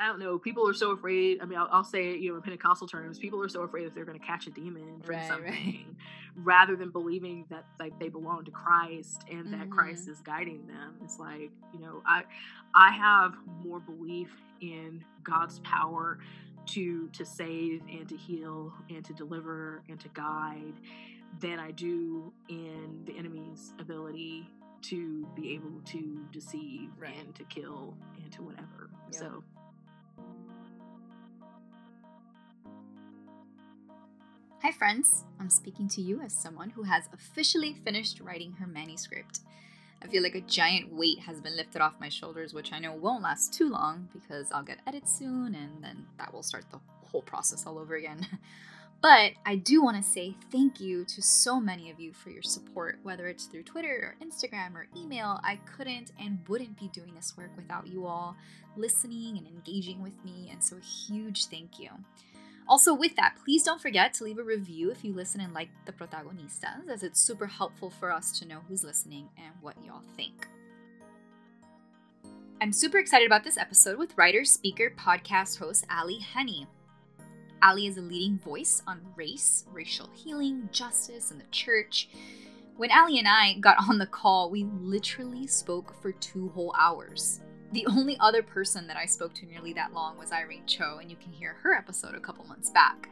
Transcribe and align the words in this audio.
I 0.00 0.06
don't 0.08 0.18
know. 0.18 0.38
People 0.38 0.68
are 0.68 0.74
so 0.74 0.90
afraid. 0.92 1.38
I 1.42 1.46
mean, 1.46 1.58
I'll, 1.58 1.68
I'll 1.70 1.84
say 1.84 2.10
it, 2.10 2.20
you 2.20 2.30
know, 2.30 2.36
in 2.36 2.42
Pentecostal 2.42 2.86
terms, 2.88 3.18
people 3.18 3.42
are 3.42 3.48
so 3.48 3.62
afraid 3.62 3.86
that 3.86 3.94
they're 3.94 4.04
going 4.04 4.18
to 4.18 4.24
catch 4.26 4.46
a 4.46 4.50
demon 4.50 5.00
from 5.02 5.14
Right, 5.16 5.28
something, 5.28 5.52
right. 5.52 5.86
rather 6.36 6.76
than 6.76 6.90
believing 6.90 7.44
that 7.50 7.64
like 7.78 7.98
they 7.98 8.08
belong 8.08 8.44
to 8.44 8.50
Christ 8.50 9.22
and 9.30 9.52
that 9.52 9.68
Mhm. 9.68 9.70
Christ 9.70 10.08
is 10.08 10.20
guiding 10.20 10.66
them. 10.66 10.96
It's 11.02 11.18
like 11.18 11.50
you 11.72 11.80
know, 11.80 12.02
I 12.06 12.24
I 12.74 12.90
have 12.90 13.34
more 13.64 13.80
belief 13.80 14.30
in 14.60 15.04
God's 15.22 15.58
power 15.60 16.18
to 16.66 17.08
to 17.10 17.24
save 17.24 17.82
and 17.90 18.08
to 18.08 18.16
heal 18.16 18.72
and 18.88 19.04
to 19.04 19.12
deliver 19.12 19.82
and 19.88 20.00
to 20.00 20.08
guide 20.08 20.74
than 21.40 21.58
I 21.58 21.72
do 21.72 22.32
in 22.48 23.02
the 23.06 23.16
enemy's 23.18 23.72
ability 23.78 24.48
to 24.82 25.26
be 25.34 25.52
able 25.54 25.80
to 25.86 26.24
deceive 26.30 26.90
Right. 26.98 27.16
and 27.18 27.34
to 27.36 27.44
kill 27.44 27.96
and 28.22 28.30
to 28.32 28.42
whatever. 28.42 28.90
Yeah. 29.12 29.18
So 29.18 29.44
Hi, 34.64 34.72
friends. 34.72 35.24
I'm 35.38 35.50
speaking 35.50 35.88
to 35.88 36.00
you 36.00 36.22
as 36.22 36.32
someone 36.32 36.70
who 36.70 36.84
has 36.84 37.10
officially 37.12 37.74
finished 37.84 38.20
writing 38.20 38.52
her 38.52 38.66
manuscript. 38.66 39.40
I 40.02 40.06
feel 40.06 40.22
like 40.22 40.34
a 40.34 40.40
giant 40.40 40.90
weight 40.90 41.18
has 41.18 41.38
been 41.38 41.54
lifted 41.54 41.82
off 41.82 42.00
my 42.00 42.08
shoulders, 42.08 42.54
which 42.54 42.72
I 42.72 42.78
know 42.78 42.94
won't 42.94 43.22
last 43.22 43.52
too 43.52 43.68
long 43.68 44.08
because 44.10 44.50
I'll 44.50 44.62
get 44.62 44.78
edits 44.86 45.18
soon 45.18 45.54
and 45.54 45.84
then 45.84 46.06
that 46.16 46.32
will 46.32 46.42
start 46.42 46.64
the 46.70 46.80
whole 47.02 47.20
process 47.20 47.66
all 47.66 47.78
over 47.78 47.94
again. 47.94 48.26
But 49.02 49.32
I 49.44 49.56
do 49.56 49.82
want 49.82 49.98
to 49.98 50.02
say 50.02 50.34
thank 50.50 50.80
you 50.80 51.04
to 51.04 51.20
so 51.20 51.60
many 51.60 51.90
of 51.90 52.00
you 52.00 52.14
for 52.14 52.30
your 52.30 52.42
support, 52.42 53.00
whether 53.02 53.28
it's 53.28 53.44
through 53.44 53.64
Twitter 53.64 54.16
or 54.18 54.26
Instagram 54.26 54.74
or 54.74 54.86
email. 54.96 55.40
I 55.44 55.56
couldn't 55.76 56.12
and 56.18 56.38
wouldn't 56.48 56.80
be 56.80 56.88
doing 56.88 57.12
this 57.14 57.36
work 57.36 57.50
without 57.54 57.86
you 57.86 58.06
all 58.06 58.34
listening 58.78 59.36
and 59.36 59.46
engaging 59.46 60.02
with 60.02 60.24
me, 60.24 60.48
and 60.50 60.64
so 60.64 60.78
a 60.78 60.80
huge 60.80 61.48
thank 61.48 61.78
you. 61.78 61.90
Also, 62.66 62.94
with 62.94 63.14
that, 63.16 63.36
please 63.44 63.62
don't 63.62 63.80
forget 63.80 64.14
to 64.14 64.24
leave 64.24 64.38
a 64.38 64.42
review 64.42 64.90
if 64.90 65.04
you 65.04 65.12
listen 65.12 65.40
and 65.40 65.52
like 65.52 65.68
the 65.84 65.92
protagonistas, 65.92 66.88
as 66.88 67.02
it's 67.02 67.20
super 67.20 67.46
helpful 67.46 67.90
for 67.90 68.10
us 68.10 68.38
to 68.38 68.48
know 68.48 68.60
who's 68.68 68.82
listening 68.82 69.28
and 69.36 69.54
what 69.60 69.76
y'all 69.84 70.02
think. 70.16 70.48
I'm 72.62 72.72
super 72.72 72.98
excited 72.98 73.26
about 73.26 73.44
this 73.44 73.58
episode 73.58 73.98
with 73.98 74.16
writer, 74.16 74.44
speaker, 74.44 74.94
podcast 74.96 75.58
host 75.58 75.84
Ally 75.90 76.18
Henny. 76.18 76.66
Ally 77.60 77.82
is 77.82 77.98
a 77.98 78.02
leading 78.02 78.38
voice 78.38 78.82
on 78.86 79.02
race, 79.14 79.66
racial 79.70 80.08
healing, 80.14 80.68
justice, 80.72 81.30
and 81.30 81.40
the 81.40 81.46
church. 81.50 82.08
When 82.76 82.90
Ally 82.90 83.18
and 83.18 83.28
I 83.28 83.58
got 83.60 83.76
on 83.88 83.98
the 83.98 84.06
call, 84.06 84.50
we 84.50 84.64
literally 84.64 85.46
spoke 85.46 85.94
for 86.00 86.12
two 86.12 86.48
whole 86.50 86.74
hours. 86.78 87.40
The 87.74 87.86
only 87.88 88.16
other 88.20 88.40
person 88.40 88.86
that 88.86 88.96
I 88.96 89.04
spoke 89.04 89.34
to 89.34 89.46
nearly 89.46 89.72
that 89.72 89.92
long 89.92 90.16
was 90.16 90.30
Irene 90.30 90.64
Cho, 90.64 90.98
and 91.00 91.10
you 91.10 91.16
can 91.16 91.32
hear 91.32 91.54
her 91.64 91.74
episode 91.74 92.14
a 92.14 92.20
couple 92.20 92.44
months 92.44 92.70
back. 92.70 93.08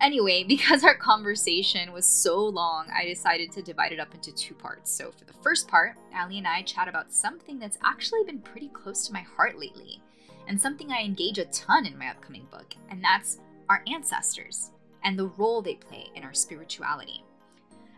Anyway, 0.00 0.42
because 0.48 0.82
our 0.82 0.96
conversation 0.96 1.92
was 1.92 2.04
so 2.04 2.44
long, 2.44 2.88
I 2.92 3.04
decided 3.04 3.52
to 3.52 3.62
divide 3.62 3.92
it 3.92 4.00
up 4.00 4.16
into 4.16 4.32
two 4.32 4.54
parts. 4.54 4.90
So, 4.90 5.12
for 5.12 5.24
the 5.26 5.32
first 5.44 5.68
part, 5.68 5.96
Ally 6.12 6.38
and 6.38 6.48
I 6.48 6.62
chat 6.62 6.88
about 6.88 7.12
something 7.12 7.60
that's 7.60 7.78
actually 7.84 8.24
been 8.24 8.40
pretty 8.40 8.66
close 8.66 9.06
to 9.06 9.12
my 9.12 9.22
heart 9.36 9.56
lately, 9.56 10.02
and 10.48 10.60
something 10.60 10.90
I 10.90 11.04
engage 11.04 11.38
a 11.38 11.44
ton 11.44 11.86
in 11.86 11.96
my 11.96 12.08
upcoming 12.08 12.48
book, 12.50 12.74
and 12.90 13.02
that's 13.02 13.38
our 13.68 13.84
ancestors 13.86 14.72
and 15.04 15.16
the 15.16 15.28
role 15.36 15.62
they 15.62 15.76
play 15.76 16.10
in 16.16 16.24
our 16.24 16.34
spirituality. 16.34 17.22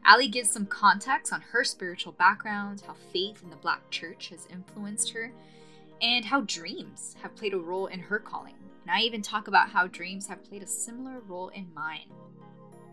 Ally 0.07 0.27
gives 0.27 0.51
some 0.51 0.67
context 0.67 1.33
on 1.33 1.41
her 1.41 1.65
spiritual 1.65 2.13
background, 2.13 2.83
how 2.87 2.95
faith 3.13 3.43
in 3.43 3.49
the 3.49 3.57
Black 3.57 3.89
church 3.91 4.29
has 4.29 4.47
influenced 4.53 5.11
her, 5.13 5.33
and 6.03 6.25
how 6.25 6.42
dreams 6.42 7.17
have 7.23 7.35
played 7.35 7.55
a 7.55 7.59
role 7.59 7.87
in 7.87 8.01
her 8.01 8.19
calling. 8.19 8.55
And 8.83 8.91
I 8.91 9.01
even 9.01 9.23
talk 9.23 9.48
about 9.48 9.70
how 9.70 9.87
dreams 9.87 10.27
have 10.27 10.45
played 10.45 10.63
a 10.63 10.67
similar 10.67 11.20
role 11.20 11.48
in 11.48 11.73
mine. 11.73 12.11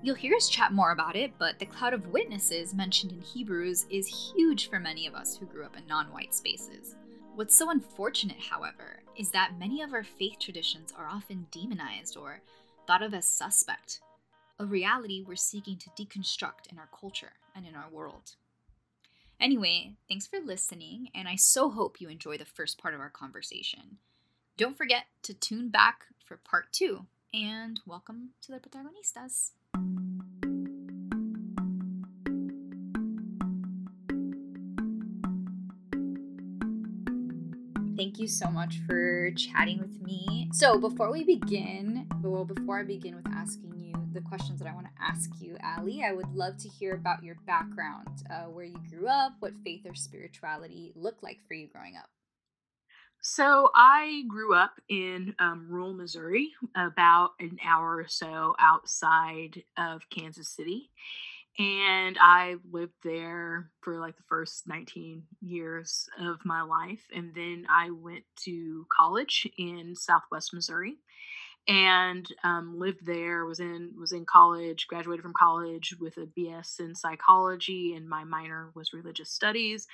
You'll 0.02 0.16
hear 0.16 0.36
us 0.36 0.50
chat 0.50 0.72
more 0.72 0.92
about 0.92 1.18
it, 1.18 1.34
but 1.38 1.60
the 1.60 1.66
cloud 1.66 1.94
of 1.94 2.08
witnesses 2.08 2.74
mentioned 2.74 3.12
in 3.12 3.22
Hebrews 3.22 3.86
is 3.90 4.34
huge 4.34 4.70
for 4.70 4.80
many 4.80 5.06
of 5.06 5.14
us 5.14 5.36
who 5.36 5.46
grew 5.46 5.66
up 5.66 5.78
in 5.78 5.86
non 5.88 6.08
white 6.14 6.34
spaces. 6.34 6.96
What's 7.36 7.56
so 7.56 7.70
unfortunate, 7.70 8.40
however, 8.40 9.02
is 9.18 9.32
that 9.32 9.60
many 9.60 9.82
of 9.82 9.94
our 9.94 10.04
faith 10.04 10.40
traditions 10.40 10.94
are 10.98 11.08
often 11.08 11.48
demonized 11.52 12.16
or 12.18 12.42
thought 12.88 13.04
of 13.04 13.14
as 13.14 13.28
suspect, 13.28 14.02
a 14.62 14.66
reality 14.66 15.24
we're 15.26 15.36
seeking 15.36 15.76
to 15.76 15.90
deconstruct 15.90 16.72
in 16.72 16.78
our 16.78 16.88
culture 16.98 17.34
and 17.56 17.66
in 17.66 17.74
our 17.74 17.90
world. 17.90 18.36
Anyway, 19.40 19.96
thanks 20.08 20.28
for 20.28 20.40
listening, 20.40 21.10
and 21.16 21.28
I 21.28 21.36
so 21.36 21.72
hope 21.72 22.00
you 22.00 22.10
enjoy 22.10 22.38
the 22.38 22.46
first 22.46 22.78
part 22.78 22.94
of 22.94 23.00
our 23.00 23.10
conversation. 23.10 23.98
Don't 24.58 24.78
forget 24.78 25.06
to 25.24 25.34
tune 25.34 25.70
back 25.70 26.06
for 26.24 26.38
part 26.38 26.72
two, 26.72 27.08
and 27.34 27.80
welcome 27.88 28.30
to 28.44 28.52
the 28.52 28.60
protagonistas. 28.60 29.54
Thank 37.98 38.20
you 38.20 38.28
so 38.28 38.52
much 38.52 38.80
for 38.88 39.32
chatting 39.32 39.80
with 39.80 40.00
me. 40.04 40.50
So, 40.54 40.78
before 40.78 41.12
we 41.12 41.24
begin, 41.24 42.08
well, 42.22 42.46
before 42.46 42.80
I 42.80 42.84
begin 42.84 43.16
with 43.16 43.28
asking 43.28 43.81
the 44.14 44.22
questions 44.22 44.60
that 44.60 44.68
I 44.68 44.74
want 44.74 44.88
to 44.88 45.04
ask 45.04 45.30
you, 45.40 45.58
Ally, 45.62 46.02
I 46.06 46.14
would 46.14 46.34
love 46.34 46.58
to 46.58 46.68
hear 46.68 46.96
about 46.96 47.24
your 47.24 47.36
background, 47.48 48.24
uh, 48.30 48.44
where 48.44 48.66
you 48.66 48.78
grew 48.90 49.08
up, 49.08 49.34
what 49.40 49.54
faith 49.64 49.82
or 49.86 49.96
spirituality 49.96 50.92
looked 50.96 51.24
like 51.24 51.40
for 51.48 51.54
you 51.54 51.68
growing 51.68 51.96
up. 51.96 52.10
So 53.22 53.70
I 53.76 54.24
grew 54.28 54.56
up 54.56 54.74
in 54.90 55.36
um, 55.40 55.68
rural 55.70 55.94
Missouri, 55.94 56.52
about 56.76 57.32
an 57.40 57.58
hour 57.64 57.98
or 57.98 58.08
so 58.08 58.56
outside 58.60 59.64
of 59.78 60.02
Kansas 60.10 60.50
City. 60.50 60.90
And 61.60 62.18
I 62.20 62.56
lived 62.72 62.96
there 63.04 63.70
for 63.82 64.00
like 64.00 64.18
the 64.18 64.24
first 64.28 64.68
19 64.68 65.24
years 65.42 66.10
of 66.20 66.44
my 66.46 66.64
life. 66.64 67.06
And 67.14 67.36
then 67.36 67.68
I 67.70 67.92
went 67.92 68.24
to 68.46 68.88
college 68.96 69.48
in 69.58 69.96
Southwest 69.96 70.54
Missouri 70.54 70.98
and 71.68 72.28
um, 72.44 72.80
lived 72.80 73.06
there 73.06 73.46
was 73.46 73.60
in 73.60 73.92
was 73.98 74.12
in 74.12 74.26
college 74.26 74.88
graduated 74.88 75.22
from 75.24 75.34
college 75.34 75.96
with 76.00 76.18
a 76.18 76.28
bs 76.38 76.80
in 76.80 76.96
psychology 76.96 77.94
and 77.96 78.10
my 78.10 78.24
minor 78.24 78.72
was 78.76 78.94
religious 78.94 79.30
studies. 79.30 79.88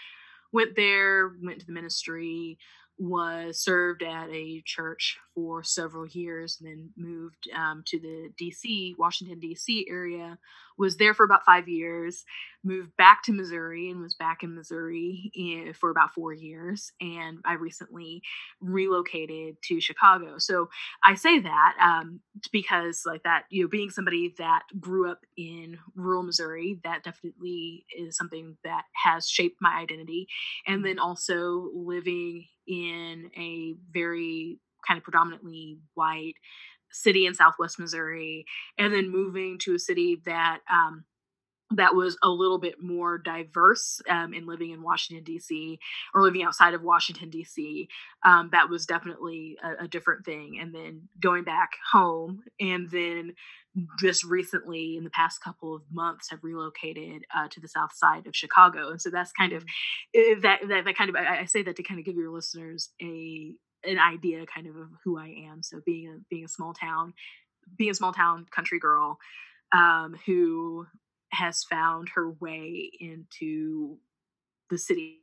Went 0.54 0.76
there 0.76 1.34
went 1.44 1.60
to 1.60 1.66
the 1.66 1.74
ministry 1.74 2.58
was 3.00 3.60
served 3.60 4.02
at 4.02 4.30
a 4.32 4.62
church 4.66 5.18
for 5.36 5.64
several 5.64 6.08
years 6.08 6.58
and 6.60 6.68
then 6.68 6.90
moved 6.98 7.48
um, 7.56 7.84
to 7.86 8.00
the 8.00 8.30
dc 8.42 8.98
washington 8.98 9.40
dc 9.40 9.86
area 9.88 10.38
was 10.80 10.98
there 10.98 11.14
for 11.14 11.24
about 11.24 11.46
five 11.46 11.68
years 11.68 12.26
moved 12.64 12.96
back 12.98 13.22
to 13.22 13.32
missouri 13.32 13.92
and 13.92 14.02
was 14.02 14.16
back 14.16 14.42
in 14.42 14.56
missouri 14.56 15.32
in, 15.36 15.74
for 15.74 15.92
about 15.92 16.14
four 16.14 16.34
years 16.34 16.92
and 17.00 17.38
i 17.46 17.54
recently 17.54 18.22
relocated 18.62 19.56
to 19.62 19.80
chicago. 19.80 20.40
So 20.40 20.70
i 21.04 21.14
say 21.14 21.40
that 21.40 21.74
um, 21.80 22.20
because 22.52 23.04
like 23.06 23.24
that 23.24 23.44
you 23.52 23.64
know 23.64 23.70
being 23.70 23.92
somebody 23.92 24.34
that 24.40 24.64
grew 24.80 25.10
up 25.12 25.20
in 25.38 25.78
rural 25.96 26.24
missouri 26.24 26.80
that 26.84 27.04
definitely 27.04 27.86
is 27.96 28.18
something 28.18 28.58
that 28.64 28.86
has 28.94 29.30
shaped 29.30 29.58
my 29.62 29.78
identity 29.78 30.28
and 30.66 30.84
then 30.84 30.98
also 30.98 31.70
living 31.76 32.46
in 32.68 33.32
a 33.38 33.76
very 33.92 34.60
kind 34.86 34.98
of 34.98 35.04
predominantly 35.04 35.78
white 35.94 36.36
city 36.92 37.26
in 37.26 37.34
southwest 37.34 37.80
missouri 37.80 38.46
and 38.78 38.94
then 38.94 39.12
moving 39.12 39.58
to 39.60 39.76
a 39.76 39.80
city 39.80 40.22
that 40.26 40.60
um, 40.72 41.04
that 41.72 41.96
was 41.96 42.18
a 42.24 42.30
little 42.30 42.60
bit 42.60 42.76
more 42.82 43.18
diverse 43.18 44.00
um, 44.10 44.34
in 44.34 44.46
living 44.46 44.72
in 44.72 44.82
washington 44.82 45.24
d.c 45.24 45.80
or 46.14 46.22
living 46.22 46.44
outside 46.44 46.74
of 46.74 46.82
washington 46.82 47.30
d.c 47.30 47.88
um, 48.24 48.50
that 48.52 48.70
was 48.70 48.86
definitely 48.86 49.58
a, 49.64 49.86
a 49.86 49.88
different 49.88 50.26
thing. 50.26 50.58
And 50.62 50.74
then 50.74 51.08
going 51.22 51.44
back 51.44 51.72
home 51.92 52.44
and 52.60 52.90
then 52.90 53.34
just 54.00 54.24
recently 54.24 54.98
in 54.98 55.04
the 55.04 55.10
past 55.12 55.42
couple 55.44 55.76
of 55.76 55.84
months 55.92 56.30
have 56.32 56.44
relocated 56.44 57.24
uh, 57.36 57.48
to 57.50 57.60
the 57.60 57.68
south 57.68 57.94
side 57.94 58.26
of 58.26 58.36
chicago. 58.36 58.90
And 58.90 59.02
so 59.02 59.10
that's 59.10 59.32
kind 59.32 59.54
of 59.54 59.64
eh, 60.16 60.36
that 60.42 60.62
that, 60.68 60.86
that 60.86 60.98
kind 60.98 61.10
of 61.10 61.16
I, 61.16 61.42
I 61.42 61.46
say 61.46 61.64
that 61.64 61.76
to 61.76 61.84
kind 61.84 62.00
of 62.00 62.06
give 62.06 62.16
your 62.16 62.32
listeners 62.32 62.90
a 63.02 63.54
an 63.84 64.00
idea 64.00 64.46
kind 64.46 64.68
of 64.68 64.76
of 64.76 64.88
who 65.04 65.20
i 65.20 65.28
am. 65.28 65.62
So 65.62 65.80
being 65.86 66.10
a 66.10 66.18
being 66.30 66.46
a 66.46 66.50
small 66.50 66.74
town 66.74 67.14
being 67.78 67.92
a 67.92 67.96
small 67.96 68.14
town 68.14 68.46
country 68.50 68.80
girl 68.80 69.20
um, 69.74 70.16
who 70.26 70.88
has 71.38 71.64
found 71.64 72.10
her 72.16 72.32
way 72.32 72.90
into 73.00 73.98
the 74.70 74.78
city 74.78 75.22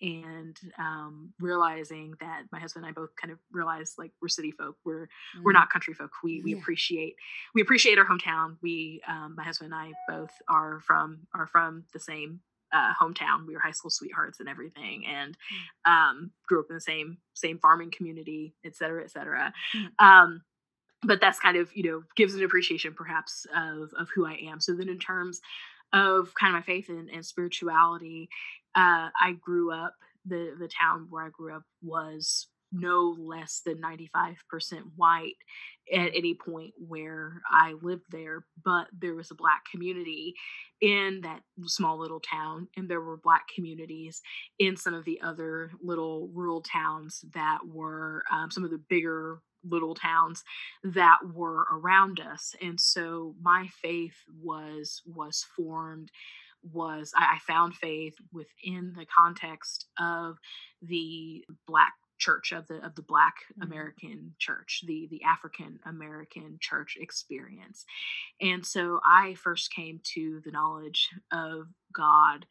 and 0.00 0.56
um, 0.78 1.32
realizing 1.38 2.14
that 2.20 2.42
my 2.50 2.58
husband 2.58 2.84
and 2.84 2.90
I 2.90 2.92
both 3.00 3.10
kind 3.20 3.30
of 3.32 3.38
realized 3.52 3.92
like 3.96 4.10
we're 4.20 4.26
city 4.28 4.50
folk 4.50 4.76
we're 4.84 5.06
we're 5.44 5.52
not 5.52 5.70
country 5.70 5.94
folk 5.94 6.10
we 6.24 6.40
we 6.42 6.52
Mm. 6.52 6.56
Yeah. 6.56 6.60
appreciate 6.62 7.14
we 7.54 7.62
appreciate 7.62 7.96
our 7.98 8.04
hometown 8.04 8.56
we 8.60 9.00
um, 9.06 9.34
my 9.36 9.44
husband 9.44 9.72
and 9.72 9.80
I 9.80 9.92
both 10.12 10.32
are 10.48 10.80
from 10.80 11.20
are 11.32 11.46
from 11.46 11.84
the 11.92 12.00
same 12.00 12.40
uh, 12.72 12.92
hometown. 13.00 13.46
We 13.46 13.52
were 13.54 13.60
high 13.60 13.70
school 13.78 13.90
sweethearts 13.90 14.40
and 14.40 14.48
everything, 14.48 15.04
and 15.06 15.36
um, 15.84 16.30
grew 16.48 16.60
up 16.60 16.66
in 16.70 16.74
the 16.74 16.80
same 16.80 17.18
same 17.34 17.58
farming 17.58 17.92
community, 17.96 18.54
et 18.64 18.74
cetera, 18.74 19.04
et 19.04 19.10
cetera. 19.10 19.52
Mm. 19.76 19.90
But 21.04 21.20
that's 21.20 21.40
kind 21.40 21.56
of 21.56 21.70
you 21.74 21.82
know 21.82 22.02
gives 22.16 22.34
an 22.34 22.44
appreciation 22.44 22.94
perhaps 22.94 23.46
of 23.56 23.90
of 23.98 24.08
who 24.14 24.26
I 24.26 24.38
am. 24.50 24.60
So 24.60 24.74
then 24.74 24.88
in 24.88 24.98
terms 24.98 25.40
of 25.92 26.32
kind 26.38 26.54
of 26.54 26.60
my 26.60 26.62
faith 26.62 26.88
and, 26.88 27.10
and 27.10 27.24
spirituality, 27.24 28.28
uh, 28.74 29.10
I 29.20 29.32
grew 29.40 29.72
up 29.72 29.94
the 30.24 30.54
the 30.58 30.68
town 30.68 31.08
where 31.10 31.24
I 31.24 31.30
grew 31.30 31.54
up 31.54 31.64
was 31.82 32.46
no 32.72 33.14
less 33.18 33.60
than 33.64 33.82
95% 33.82 34.36
white 34.96 35.34
at 35.92 36.12
any 36.14 36.34
point 36.34 36.72
where 36.78 37.42
I 37.50 37.74
lived 37.82 38.04
there, 38.10 38.46
but 38.64 38.86
there 38.98 39.14
was 39.14 39.30
a 39.30 39.34
black 39.34 39.64
community 39.70 40.34
in 40.80 41.20
that 41.22 41.42
small 41.66 41.98
little 41.98 42.20
town, 42.20 42.68
and 42.76 42.88
there 42.88 43.00
were 43.00 43.16
black 43.16 43.46
communities 43.54 44.22
in 44.58 44.76
some 44.76 44.94
of 44.94 45.04
the 45.04 45.20
other 45.20 45.70
little 45.82 46.30
rural 46.32 46.62
towns 46.62 47.24
that 47.34 47.58
were 47.66 48.24
um, 48.32 48.50
some 48.50 48.64
of 48.64 48.70
the 48.70 48.82
bigger 48.88 49.40
little 49.68 49.94
towns 49.94 50.42
that 50.82 51.18
were 51.34 51.66
around 51.72 52.20
us 52.20 52.54
and 52.60 52.80
so 52.80 53.34
my 53.40 53.68
faith 53.80 54.16
was 54.42 55.02
was 55.06 55.44
formed 55.56 56.10
was 56.72 57.12
I, 57.16 57.34
I 57.34 57.38
found 57.46 57.74
faith 57.74 58.14
within 58.32 58.94
the 58.96 59.06
context 59.06 59.86
of 59.98 60.38
the 60.80 61.44
black 61.66 61.92
church 62.18 62.52
of 62.52 62.68
the 62.68 62.84
of 62.84 62.94
the 62.94 63.02
black 63.02 63.34
mm-hmm. 63.52 63.62
american 63.62 64.32
church 64.38 64.84
the 64.86 65.08
the 65.10 65.22
african 65.24 65.80
american 65.84 66.56
church 66.60 66.96
experience 67.00 67.84
and 68.40 68.64
so 68.64 69.00
i 69.04 69.34
first 69.34 69.72
came 69.74 70.00
to 70.14 70.40
the 70.44 70.52
knowledge 70.52 71.08
of 71.32 71.66
god 71.92 72.46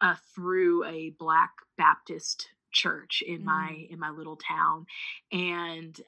uh, 0.00 0.14
through 0.34 0.84
a 0.84 1.14
black 1.18 1.52
baptist 1.78 2.48
church 2.70 3.22
in 3.26 3.40
mm. 3.40 3.44
my 3.44 3.86
in 3.88 3.98
my 3.98 4.10
little 4.10 4.36
town 4.36 4.84
and 5.32 6.00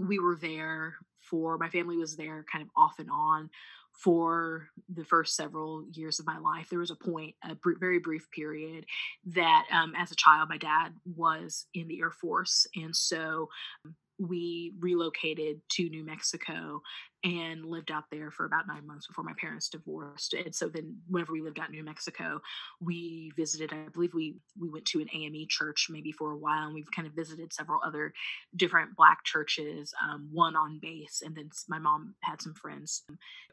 we 0.00 0.18
were 0.18 0.36
there 0.36 0.94
for 1.20 1.58
my 1.58 1.68
family 1.68 1.96
was 1.96 2.16
there 2.16 2.44
kind 2.50 2.62
of 2.62 2.70
off 2.76 2.98
and 2.98 3.08
on 3.10 3.50
for 3.92 4.68
the 4.88 5.04
first 5.04 5.36
several 5.36 5.84
years 5.92 6.18
of 6.18 6.26
my 6.26 6.38
life. 6.38 6.68
There 6.70 6.78
was 6.78 6.90
a 6.90 6.96
point, 6.96 7.34
a 7.44 7.54
br- 7.54 7.78
very 7.78 7.98
brief 7.98 8.30
period, 8.30 8.86
that 9.26 9.66
um, 9.72 9.94
as 9.96 10.10
a 10.10 10.16
child, 10.16 10.48
my 10.48 10.56
dad 10.56 10.94
was 11.04 11.66
in 11.74 11.86
the 11.88 12.00
Air 12.00 12.10
Force. 12.10 12.66
And 12.76 12.94
so 12.96 13.48
um, 13.84 13.94
we 14.18 14.72
relocated 14.80 15.60
to 15.72 15.88
New 15.88 16.04
Mexico 16.04 16.80
and 17.22 17.64
lived 17.64 17.90
out 17.90 18.04
there 18.10 18.30
for 18.30 18.46
about 18.46 18.66
nine 18.66 18.86
months 18.86 19.06
before 19.06 19.24
my 19.24 19.34
parents 19.38 19.68
divorced. 19.68 20.32
And 20.34 20.54
so 20.54 20.68
then, 20.68 20.96
whenever 21.08 21.32
we 21.32 21.42
lived 21.42 21.58
out 21.58 21.68
in 21.68 21.74
New 21.74 21.84
Mexico, 21.84 22.40
we 22.80 23.32
visited. 23.36 23.72
I 23.72 23.88
believe 23.92 24.14
we 24.14 24.36
we 24.58 24.68
went 24.68 24.86
to 24.86 25.00
an 25.00 25.08
AME 25.12 25.46
church 25.48 25.88
maybe 25.90 26.12
for 26.12 26.32
a 26.32 26.36
while, 26.36 26.66
and 26.66 26.74
we've 26.74 26.90
kind 26.90 27.06
of 27.06 27.14
visited 27.14 27.52
several 27.52 27.80
other 27.84 28.12
different 28.56 28.96
Black 28.96 29.24
churches. 29.24 29.92
Um, 30.02 30.28
one 30.32 30.56
on 30.56 30.78
base, 30.78 31.22
and 31.24 31.34
then 31.34 31.50
my 31.68 31.78
mom 31.78 32.14
had 32.22 32.40
some 32.40 32.54
friends 32.54 33.02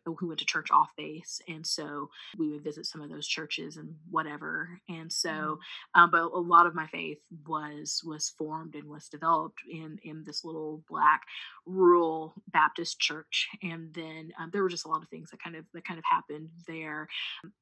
who 0.05 0.27
went 0.27 0.39
to 0.39 0.45
church 0.45 0.71
off 0.71 0.89
base, 0.95 1.41
and 1.47 1.65
so 1.65 2.09
we 2.37 2.49
would 2.49 2.63
visit 2.63 2.85
some 2.85 3.01
of 3.01 3.09
those 3.09 3.27
churches 3.27 3.77
and 3.77 3.93
whatever. 4.09 4.79
And 4.87 5.11
so, 5.11 5.29
mm-hmm. 5.29 6.01
um, 6.01 6.11
but 6.11 6.23
a 6.23 6.39
lot 6.39 6.65
of 6.65 6.75
my 6.75 6.87
faith 6.87 7.19
was 7.45 8.01
was 8.05 8.29
formed 8.37 8.75
and 8.75 8.85
was 8.85 9.09
developed 9.09 9.59
in 9.69 9.99
in 10.03 10.23
this 10.23 10.45
little 10.45 10.83
Black 10.89 11.23
rural 11.67 12.33
Baptist 12.47 12.99
church 12.99 13.49
and 13.61 13.93
then 13.93 14.31
um, 14.39 14.49
there 14.51 14.63
were 14.63 14.69
just 14.69 14.85
a 14.85 14.87
lot 14.87 15.03
of 15.03 15.09
things 15.09 15.29
that 15.31 15.43
kind 15.43 15.55
of 15.55 15.65
that 15.73 15.85
kind 15.85 15.97
of 15.97 16.05
happened 16.09 16.49
there 16.65 17.07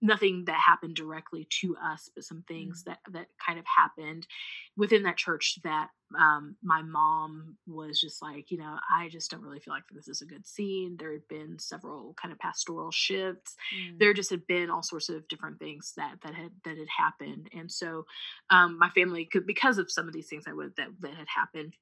nothing 0.02 0.46
that 0.46 0.60
happened 0.60 0.96
directly 0.96 1.48
to 1.62 1.76
us 1.84 2.10
but 2.14 2.24
some 2.24 2.44
things 2.48 2.84
mm-hmm. 2.84 2.92
that 2.92 3.00
that 3.12 3.28
kind 3.46 3.58
of 3.58 3.66
happened 3.66 4.28
within 4.78 5.04
that 5.04 5.18
church 5.18 5.58
that 5.64 5.90
um, 6.20 6.56
my 6.62 6.84
mom 6.84 7.58
was 7.66 8.00
just 8.00 8.22
like 8.22 8.52
you 8.52 8.60
know 8.60 8.78
i 8.96 9.10
just 9.10 9.32
don't 9.32 9.42
really 9.42 9.60
feel 9.60 9.74
like 9.74 9.84
this 9.92 10.08
is 10.08 10.22
a 10.22 10.26
good 10.26 10.46
scene 10.46 10.96
there 11.00 11.12
had 11.12 11.28
been 11.28 11.58
several 11.58 12.14
kind 12.22 12.32
of 12.32 12.38
pastoral 12.38 12.92
shifts 12.92 13.56
mm. 13.76 13.98
there 13.98 14.14
just 14.14 14.30
had 14.30 14.46
been 14.46 14.70
all 14.70 14.84
sorts 14.84 15.10
of 15.10 15.28
different 15.28 15.58
things 15.58 15.94
that 15.98 16.16
that 16.24 16.36
had 16.36 16.52
that 16.64 16.78
had 16.78 16.88
happened 16.96 17.50
and 17.58 17.72
so 17.72 18.06
um, 18.52 18.78
my 18.78 18.90
family 18.90 19.26
could 19.26 19.48
because 19.48 19.80
of 19.80 19.92
some 19.92 20.08
of 20.08 20.14
these 20.14 20.28
things 20.28 20.46
that 20.46 20.56
would 20.56 20.76
that, 20.78 20.90
that 21.02 21.16
had 21.16 21.28
happened 21.28 21.74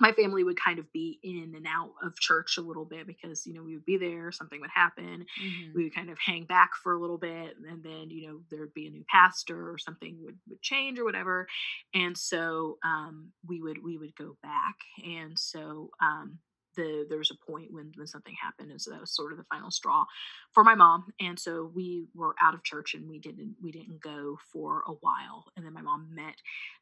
my 0.00 0.12
family 0.12 0.44
would 0.44 0.58
kind 0.58 0.78
of 0.78 0.90
be 0.92 1.18
in 1.22 1.54
and 1.56 1.66
out 1.66 1.90
of 2.02 2.18
church 2.18 2.56
a 2.56 2.62
little 2.62 2.84
bit 2.84 3.06
because 3.06 3.46
you 3.46 3.54
know 3.54 3.62
we 3.62 3.74
would 3.74 3.84
be 3.84 3.96
there 3.96 4.30
something 4.32 4.60
would 4.60 4.70
happen 4.72 5.26
mm-hmm. 5.42 5.76
we 5.76 5.84
would 5.84 5.94
kind 5.94 6.10
of 6.10 6.18
hang 6.18 6.44
back 6.44 6.70
for 6.82 6.94
a 6.94 7.00
little 7.00 7.18
bit 7.18 7.56
and 7.68 7.82
then 7.82 8.10
you 8.10 8.28
know 8.28 8.40
there'd 8.50 8.74
be 8.74 8.86
a 8.86 8.90
new 8.90 9.04
pastor 9.08 9.70
or 9.70 9.78
something 9.78 10.16
would, 10.22 10.38
would 10.48 10.62
change 10.62 10.98
or 10.98 11.04
whatever 11.04 11.46
and 11.94 12.16
so 12.16 12.78
um, 12.84 13.32
we 13.46 13.60
would 13.60 13.82
we 13.84 13.98
would 13.98 14.14
go 14.16 14.36
back 14.42 14.76
and 15.04 15.38
so 15.38 15.90
um, 16.00 16.38
the 16.78 17.06
there 17.08 17.18
was 17.18 17.30
a 17.30 17.50
point 17.50 17.72
when 17.72 17.92
when 17.96 18.06
something 18.06 18.34
happened 18.40 18.70
and 18.70 18.80
so 18.80 18.90
that 18.90 19.00
was 19.00 19.14
sort 19.14 19.32
of 19.32 19.38
the 19.38 19.44
final 19.44 19.70
straw 19.70 20.04
for 20.52 20.64
my 20.64 20.74
mom 20.74 21.12
and 21.20 21.38
so 21.38 21.70
we 21.74 22.06
were 22.14 22.34
out 22.40 22.54
of 22.54 22.62
church 22.62 22.94
and 22.94 23.08
we 23.08 23.18
didn't 23.18 23.56
we 23.62 23.70
didn't 23.70 24.00
go 24.00 24.38
for 24.52 24.82
a 24.86 24.92
while 25.00 25.46
and 25.56 25.66
then 25.66 25.74
my 25.74 25.82
mom 25.82 26.08
met 26.14 26.36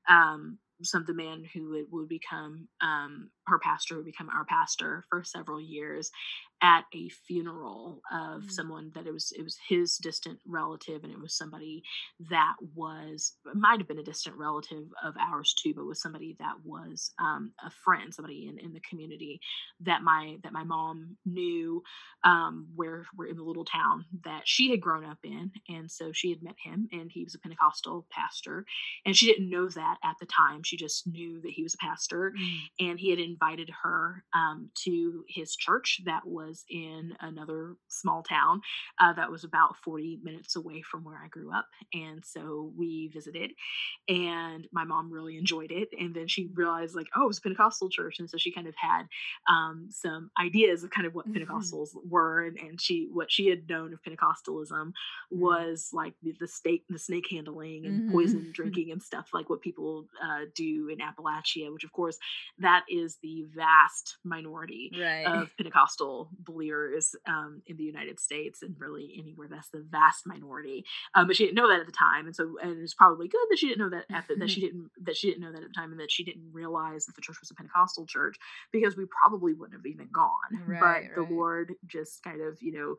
um, 0.09 0.59
some 0.83 1.01
of 1.01 1.07
the 1.07 1.15
man 1.15 1.45
who 1.55 1.71
would, 1.71 1.87
would 1.91 2.09
become 2.09 2.69
um, 2.81 3.31
her 3.47 3.59
pastor 3.59 3.97
would 3.97 4.05
become 4.05 4.29
our 4.29 4.45
pastor 4.45 5.05
for 5.09 5.25
several 5.25 5.61
years 5.61 6.11
at 6.63 6.85
a 6.95 7.09
funeral 7.27 8.01
of 8.11 8.41
mm-hmm. 8.41 8.49
someone 8.49 8.91
that 8.95 9.07
it 9.07 9.13
was 9.13 9.33
it 9.37 9.43
was 9.43 9.59
his 9.69 9.99
distant 9.99 10.39
relative 10.47 11.05
and 11.05 11.13
it 11.13 11.21
was 11.21 11.37
somebody 11.37 11.83
that 12.31 12.55
was 12.75 13.35
might 13.55 13.79
have 13.79 13.89
been 13.89 13.99
a 13.99 14.03
distant 14.03 14.35
relative 14.37 14.85
of 15.05 15.15
ours 15.21 15.55
too 15.63 15.75
but 15.75 15.85
was 15.85 16.01
somebody 16.01 16.35
that 16.39 16.55
was 16.65 17.13
um, 17.19 17.53
a 17.65 17.71
friend 17.85 18.15
somebody 18.15 18.49
in, 18.49 18.59
in 18.59 18.73
the 18.73 18.81
community 18.89 19.39
that 19.81 20.03
my 20.03 20.37
that 20.43 20.53
my 20.53 20.65
mom 20.65 21.17
knew 21.27 21.83
um, 22.25 22.69
where 22.75 23.05
we're 23.17 23.27
in 23.27 23.37
the 23.37 23.43
little 23.43 23.65
town 23.65 24.05
that 24.25 24.43
she 24.45 24.71
had 24.71 24.81
grown 24.81 25.05
up 25.05 25.19
in 25.25 25.51
and 25.69 25.91
so 25.91 26.11
she 26.13 26.31
had 26.31 26.43
met 26.43 26.57
him 26.63 26.89
and 26.91 27.11
he 27.13 27.23
was 27.23 27.35
a 27.35 27.39
pentecostal 27.39 28.07
pastor 28.11 28.65
and 29.05 29.15
she 29.15 29.27
didn't 29.27 29.51
know 29.51 29.69
that 29.69 29.97
at 30.03 30.17
the 30.21 30.27
time 30.27 30.63
she 30.67 30.77
just 30.77 31.07
knew 31.07 31.41
that 31.41 31.53
he 31.53 31.63
was 31.63 31.75
a 31.75 31.79
pastor 31.79 32.33
mm-hmm. 32.37 32.89
and 32.89 32.99
he 32.99 33.11
had 33.11 33.19
invited 33.19 33.71
her 33.83 34.25
um, 34.35 34.71
to 34.85 35.25
his 35.29 35.55
church 35.57 36.01
that 36.05 36.27
was 36.27 36.65
in 36.71 37.13
another 37.21 37.77
small 37.89 38.23
town 38.23 38.61
uh, 39.01 39.13
that 39.13 39.31
was 39.31 39.45
about 39.45 39.77
40 39.85 40.21
minutes 40.23 40.57
away 40.57 40.83
from 40.83 41.05
where 41.05 41.17
I 41.23 41.29
grew 41.29 41.53
up. 41.53 41.67
And 41.93 42.25
so 42.25 42.73
we 42.77 43.11
visited, 43.13 43.53
and 44.09 44.67
my 44.73 44.85
mom 44.85 45.13
really 45.13 45.37
enjoyed 45.37 45.71
it. 45.71 45.89
And 45.99 46.15
then 46.15 46.29
she 46.29 46.51
realized, 46.55 46.95
like, 46.95 47.09
oh, 47.17 47.29
it's 47.29 47.39
a 47.39 47.43
Pentecostal 47.43 47.89
church. 47.89 48.17
And 48.19 48.29
so 48.29 48.37
she 48.37 48.53
kind 48.53 48.67
of 48.67 48.75
had 48.77 49.03
um, 49.49 49.89
some 49.91 50.31
ideas 50.41 50.83
of 50.83 50.91
kind 50.91 51.07
of 51.07 51.15
what 51.15 51.29
mm-hmm. 51.29 51.43
Pentecostals 51.43 51.91
were. 52.09 52.45
And, 52.47 52.59
and 52.59 52.81
she, 52.81 53.09
what 53.13 53.31
she 53.31 53.49
had 53.49 53.69
known 53.69 53.93
of 53.93 54.03
Pentecostalism 54.03 54.71
mm-hmm. 54.71 55.41
was 55.41 55.91
like 55.93 56.15
the, 56.23 56.35
the, 56.41 56.49
snake, 56.49 56.85
the 56.89 56.99
snake 56.99 57.27
handling 57.31 57.87
and 57.87 58.03
mm-hmm. 58.03 58.13
poison 58.13 58.51
drinking 58.53 58.91
and 58.93 59.03
stuff 59.03 59.31
like 59.33 59.49
what 59.51 59.61
people 59.61 60.07
uh, 60.23 60.47
do 60.57 60.89
in 60.89 60.99
Appalachia, 60.99 61.73
which, 61.73 61.85
of 61.85 61.93
course, 61.93 62.19
that 62.59 62.85
is 62.91 63.19
the 63.23 63.45
vast 63.55 64.19
minority 64.25 64.91
right. 64.99 65.27
of 65.27 65.57
Pentecostal 65.57 66.29
believers 66.39 67.15
um, 67.27 67.63
in 67.67 67.77
the 67.77 67.85
United 67.85 68.19
States 68.19 68.63
and 68.63 68.75
really 68.79 69.15
anywhere. 69.19 69.49
That's 69.51 69.69
the 69.69 69.85
vast 69.89 70.27
minority. 70.27 70.85
Um, 71.15 71.27
but 71.27 71.37
she 71.37 71.45
didn't 71.45 71.57
know 71.57 71.69
that 71.69 71.81
at 71.81 71.87
the 71.87 71.93
time, 71.93 72.27
and 72.27 72.35
so 72.35 72.57
and 72.63 72.83
it's 72.83 72.95
probably 72.95 73.29
good 73.29 73.47
that 73.51 73.59
she 73.59 73.69
didn't 73.69 73.81
know 73.81 73.97
that 73.97 74.15
at 74.15 74.29
the, 74.29 74.35
that 74.37 74.51
she 74.51 74.61
didn't 74.67 74.91
that 75.03 75.17
she 75.17 75.29
didn't 75.29 75.43
know 75.43 75.53
that 75.53 75.63
at 75.63 75.69
the 75.69 75.75
time, 75.75 75.93
and 75.93 76.01
that 76.01 76.11
she 76.11 76.25
didn't 76.25 76.51
realize 76.53 77.07
that 77.07 77.15
the 77.15 77.23
church 77.23 77.41
was 77.41 77.51
a 77.51 77.55
Pentecostal 77.55 78.07
church 78.07 78.37
because 78.73 78.97
we 78.97 79.05
probably 79.23 79.53
wouldn't 79.53 79.79
have 79.79 79.87
even 79.87 80.09
gone. 80.13 80.31
Right, 80.67 80.81
but 80.81 80.87
right. 80.87 81.15
the 81.15 81.35
Lord 81.35 81.75
just 81.87 82.23
kind 82.23 82.41
of 82.41 82.61
you 82.61 82.73
know. 82.73 82.97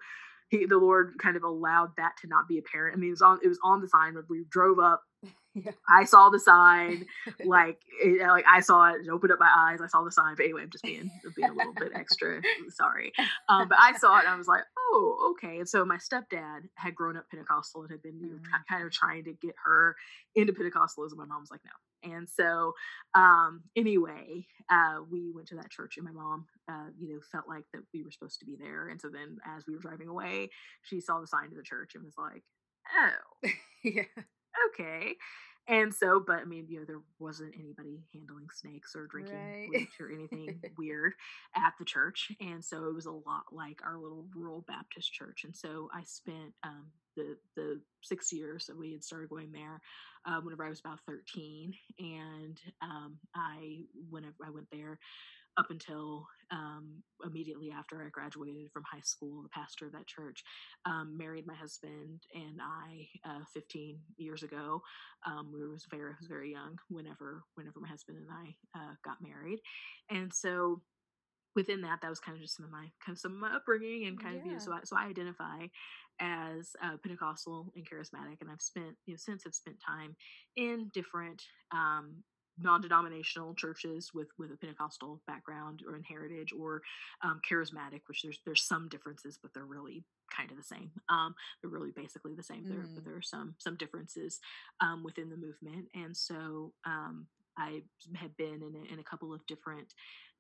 He, 0.50 0.66
the 0.66 0.78
Lord 0.78 1.16
kind 1.22 1.36
of 1.36 1.44
allowed 1.44 1.92
that 1.98 2.14
to 2.22 2.28
not 2.28 2.48
be 2.48 2.58
apparent. 2.58 2.96
I 2.96 3.00
mean, 3.00 3.10
it 3.10 3.12
was 3.12 3.22
on 3.22 3.40
it 3.44 3.48
was 3.48 3.60
on 3.64 3.82
the 3.82 3.88
sign 3.88 4.16
when 4.16 4.24
we 4.30 4.46
drove 4.50 4.80
up 4.80 5.04
yeah. 5.54 5.72
I 5.90 6.06
saw 6.06 6.30
the 6.30 6.40
sign, 6.40 7.06
like 7.46 7.80
it, 8.04 8.22
like 8.22 8.46
I 8.48 8.60
saw 8.60 8.90
it, 8.94 9.02
it 9.06 9.10
opened 9.10 9.32
up 9.32 9.40
my 9.40 9.52
eyes. 9.56 9.80
I 9.82 9.88
saw 9.88 10.04
the 10.04 10.12
sign, 10.12 10.36
but 10.36 10.44
anyway, 10.44 10.64
I'm 10.64 10.70
just 10.70 10.84
being 10.84 11.10
being 11.36 11.50
a 11.50 11.54
little 11.54 11.74
bit 11.74 11.92
extra 11.96 12.42
sorry. 12.70 13.14
Um, 13.50 13.68
but 13.68 13.78
I 13.80 13.98
saw 13.98 14.18
it, 14.18 14.22
and 14.22 14.30
I 14.30 14.36
was 14.36 14.48
like, 14.48 14.64
oh, 14.90 15.34
okay. 15.34 15.60
And 15.60 15.70
so 15.70 15.86
my 15.86 15.98
stepdad 15.98 16.70
had 16.76 16.96
grown 16.96 17.18
up 17.18 17.30
Pentecostal 17.30 17.82
and 17.82 17.92
had 17.92 18.02
been 18.02 18.20
mm-hmm. 18.20 18.46
kind 18.70 18.86
of 18.86 18.92
trying 18.92 19.24
to 19.26 19.34
get 19.34 19.56
her 19.66 19.96
into 20.36 20.54
Pentecostalism. 20.54 21.16
My 21.18 21.26
mom 21.26 21.42
was 21.42 21.52
like, 21.52 21.62
no. 21.66 21.72
And 22.04 22.28
so, 22.30 22.74
um, 23.16 23.64
anyway, 23.76 24.46
uh, 24.70 24.98
we 25.10 25.32
went 25.34 25.48
to 25.50 25.56
that 25.56 25.72
church, 25.72 25.98
and 25.98 26.06
my 26.06 26.12
mom, 26.12 26.46
uh, 26.70 26.90
you 26.98 27.10
know, 27.10 27.20
felt 27.32 27.48
like 27.48 27.64
that 27.74 27.82
we 27.94 28.04
were 28.04 28.12
supposed 28.12 28.40
to 28.40 28.46
be 28.46 28.56
there. 28.56 28.90
And 28.90 29.02
so 29.02 29.10
then, 29.10 29.38
as 29.46 29.66
we 29.68 29.74
were 29.74 29.82
driving 29.82 30.08
away, 30.08 30.50
she 30.84 31.02
saw 31.02 31.20
the 31.20 31.28
sign 31.28 31.50
to 31.50 31.56
the 31.56 31.64
church 31.64 31.96
and 31.96 32.04
was 32.04 32.14
like, 32.18 32.44
"Oh, 32.96 33.50
yeah, 33.84 34.04
okay." 34.70 35.16
And 35.68 35.94
so, 35.94 36.20
but 36.26 36.40
I 36.40 36.46
mean, 36.46 36.66
you 36.70 36.80
know, 36.80 36.86
there 36.86 37.02
wasn't 37.20 37.54
anybody 37.60 38.04
handling 38.14 38.48
snakes 38.54 38.96
or 38.96 39.08
drinking 39.08 39.54
Right. 39.54 39.68
bleach 39.68 40.00
or 40.00 40.12
anything 40.12 40.62
weird 40.78 41.14
at 41.56 41.74
the 41.80 41.86
church. 41.86 42.32
And 42.40 42.64
so 42.64 42.86
it 42.86 42.94
was 42.96 43.06
a 43.06 43.12
lot 43.12 43.44
like 43.52 43.80
our 43.86 43.98
little 43.98 44.26
rural 44.36 44.64
Baptist 44.68 45.12
church. 45.14 45.44
And 45.44 45.56
so 45.56 45.90
I 45.94 46.04
spent 46.04 46.54
um, 46.64 46.88
the 47.16 47.38
the 47.56 47.82
six 48.02 48.32
years 48.32 48.66
that 48.68 48.78
we 48.78 48.92
had 48.94 49.04
started 49.04 49.30
going 49.30 49.52
there 49.52 49.82
uh, 50.26 50.40
whenever 50.42 50.66
I 50.66 50.70
was 50.70 50.80
about 50.80 51.00
13. 51.08 51.74
And 52.00 52.60
um, 52.82 53.18
I, 53.36 53.82
whenever 54.10 54.46
I 54.46 54.50
went 54.52 54.68
there, 54.72 55.00
up 55.58 55.70
until 55.70 56.28
um, 56.52 57.04
immediately 57.26 57.72
after 57.72 58.02
I 58.02 58.10
graduated 58.10 58.72
from 58.72 58.84
high 58.84 59.02
school, 59.04 59.42
the 59.42 59.50
pastor 59.50 59.88
of 59.88 59.92
that 59.94 60.08
church 60.08 60.44
um, 60.86 61.18
married 61.18 61.48
my 61.48 61.56
husband 61.56 62.22
and 62.34 62.60
I 62.62 63.08
uh, 63.28 63.44
15 63.54 64.00
years 64.18 64.44
ago. 64.44 64.82
Um, 65.26 65.52
we 65.54 65.68
was 65.68 65.86
very 65.90 66.14
was 66.20 66.28
very 66.28 66.52
young 66.52 66.78
whenever 66.90 67.44
whenever 67.56 67.80
my 67.80 67.88
husband 67.88 68.20
and 68.20 68.28
I 68.30 68.80
uh, 68.80 68.94
got 69.04 69.18
married, 69.22 69.60
and 70.10 70.34
so 70.34 70.82
within 71.56 71.82
that, 71.82 72.00
that 72.02 72.10
was 72.10 72.20
kind 72.20 72.36
of 72.36 72.42
just 72.42 72.56
some 72.56 72.66
of 72.66 72.72
my 72.72 72.88
kind 73.04 73.16
of 73.16 73.18
some 73.18 73.34
of 73.34 73.40
my 73.40 73.56
upbringing 73.56 74.06
and 74.06 74.22
kind 74.22 74.38
of 74.38 74.46
you 74.46 74.52
know, 74.54 74.60
so 74.60 74.72
I, 74.72 74.80
so 74.84 74.96
I 74.96 75.08
identify 75.08 75.66
as 76.20 76.76
uh, 76.84 76.98
Pentecostal 77.02 77.74
and 77.76 77.84
charismatic, 77.84 78.38
and 78.42 78.50
I've 78.52 78.62
spent 78.62 78.96
you 79.06 79.14
know 79.14 79.18
since 79.18 79.44
I've 79.46 79.56
spent 79.56 79.78
time 79.86 80.16
in 80.56 80.90
different 80.94 81.42
um, 81.72 82.24
non-denominational 82.60 83.54
churches 83.56 84.12
with 84.14 84.28
with 84.38 84.52
a 84.52 84.58
Pentecostal 84.58 85.22
background 85.28 85.84
or 85.88 85.96
in 85.96 86.04
heritage 86.04 86.54
or 86.58 86.82
um, 87.24 87.42
charismatic, 87.50 88.02
which 88.08 88.24
there's 88.24 88.40
there's 88.46 88.64
some 88.64 88.90
differences, 88.90 89.38
but 89.42 89.54
they're 89.54 89.66
really 89.66 90.04
kind 90.36 90.52
of 90.52 90.58
the 90.58 90.64
same. 90.64 90.92
Um, 91.10 91.36
they're 91.62 91.72
really 91.72 91.92
basically 91.92 92.34
the 92.34 92.44
same. 92.44 92.68
There, 92.68 92.86
but 92.94 93.06
there 93.06 93.16
are 93.16 93.22
some 93.22 93.56
some 93.58 93.76
differences 93.76 94.40
um, 94.82 95.04
within 95.04 95.30
the 95.30 95.38
movement, 95.38 95.88
and 95.94 96.16
so 96.16 96.74
um, 96.86 97.28
I 97.58 97.82
have 98.16 98.36
been 98.38 98.62
in 98.62 98.76
a, 98.76 98.94
in 98.94 99.00
a 99.00 99.04
couple 99.04 99.34
of 99.34 99.46
different 99.48 99.94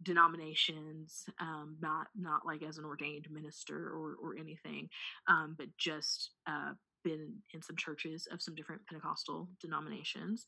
denominations, 0.03 1.25
um, 1.39 1.77
not 1.81 2.07
not 2.15 2.45
like 2.45 2.63
as 2.63 2.77
an 2.77 2.85
ordained 2.85 3.27
minister 3.31 3.89
or 3.89 4.15
or 4.21 4.37
anything, 4.37 4.89
um, 5.27 5.55
but 5.57 5.67
just 5.77 6.31
uh, 6.45 6.73
been 7.03 7.33
in 7.53 7.61
some 7.61 7.75
churches 7.75 8.27
of 8.31 8.41
some 8.41 8.55
different 8.55 8.85
Pentecostal 8.87 9.49
denominations. 9.61 10.45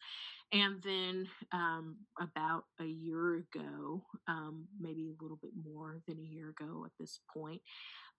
And 0.52 0.82
then 0.84 1.28
um, 1.52 1.98
about 2.20 2.64
a 2.80 2.86
year 2.86 3.36
ago, 3.36 4.04
um, 4.28 4.66
maybe 4.80 5.10
a 5.10 5.24
little 5.24 5.38
bit 5.42 5.52
more 5.64 6.02
than 6.08 6.18
a 6.20 6.24
year 6.24 6.50
ago 6.50 6.84
at 6.86 6.92
this 7.00 7.20
point, 7.32 7.62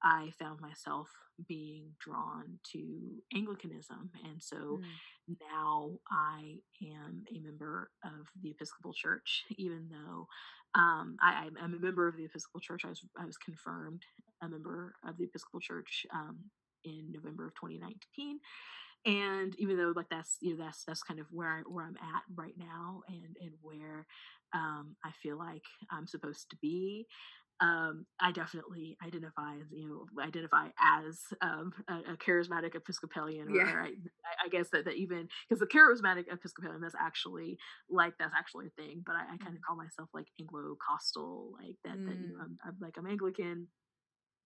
I 0.02 0.32
found 0.38 0.60
myself 0.60 1.08
being 1.46 1.90
drawn 1.99 2.58
to 2.72 3.22
Anglicanism. 3.34 4.10
And 4.25 4.42
so 4.42 4.80
Mm. 4.80 5.37
now 5.40 5.99
I 6.10 6.56
am 6.82 7.25
a 7.34 7.40
member 7.40 7.90
of 8.04 8.26
the 8.42 8.50
Episcopal 8.50 8.92
Church, 8.94 9.44
even 9.58 9.88
though 9.90 10.26
um, 10.75 11.16
I, 11.20 11.44
I'm 11.46 11.56
I'm 11.60 11.75
a 11.75 11.78
member 11.78 12.06
of 12.08 12.16
the 12.16 12.25
Episcopal 12.25 12.60
Church. 12.60 12.84
I 12.84 12.88
was, 12.88 13.04
I 13.18 13.25
was 13.26 13.37
confirmed 13.37 14.02
a 14.42 14.49
member 14.49 14.94
of 15.06 15.18
the 15.18 15.25
Episcopal 15.25 15.60
Church 15.60 16.06
um, 16.14 16.38
in 16.84 17.12
November 17.12 17.46
of 17.49 17.54
2019 17.54 18.40
and 19.06 19.54
even 19.58 19.76
though 19.76 19.92
like 19.96 20.08
that's 20.10 20.37
you 20.40 20.56
know 20.56 20.64
that's 20.64 20.84
that's 20.84 21.02
kind 21.02 21.20
of 21.20 21.26
where 21.30 21.49
I, 21.49 21.60
where 21.62 21.84
I'm 21.84 21.96
at 21.96 22.22
right 22.34 22.54
now 22.56 23.02
and 23.08 23.37
and 23.40 23.52
where 23.62 24.06
um 24.54 24.96
I 25.04 25.12
feel 25.22 25.38
like 25.38 25.64
I'm 25.90 26.06
supposed 26.06 26.50
to 26.50 26.56
be 26.60 27.06
um 27.60 28.06
I 28.20 28.32
definitely 28.32 28.96
identify 29.04 29.56
as 29.56 29.66
you 29.70 29.87
know 29.88 30.22
identify 30.22 30.68
as 30.80 31.20
um 31.42 31.72
a, 31.88 32.12
a 32.12 32.16
charismatic 32.16 32.75
Episcopalian 32.75 33.49
or, 33.49 33.56
Yeah. 33.56 33.70
or 33.75 33.80
I, 33.82 33.92
I 34.44 34.49
guess 34.49 34.70
that, 34.70 34.87
that 34.87 34.94
even 34.96 35.28
because 35.49 35.60
the 35.60 35.66
charismatic 35.66 36.32
Episcopalian 36.32 36.80
that's 36.80 36.94
actually 36.99 37.58
like 37.90 38.14
that's 38.18 38.34
actually 38.37 38.68
a 38.68 38.82
thing 38.82 39.02
but 39.04 39.14
I, 39.14 39.20
I 39.34 39.37
kind 39.38 39.56
of 39.56 39.60
Mhm. 39.60 39.64
call 39.66 39.76
myself 39.76 40.08
like 40.14 40.26
Anglo 40.40 40.76
Costal 40.88 41.52
like 41.60 41.76
that 41.84 41.99
that 42.06 42.18
you 42.18 42.28
know 42.28 42.37
Mm. 42.37 42.42
I'm, 42.42 42.58
I'm 42.64 42.76
like 42.80 42.96
I'm 42.96 43.06
Anglican 43.06 43.68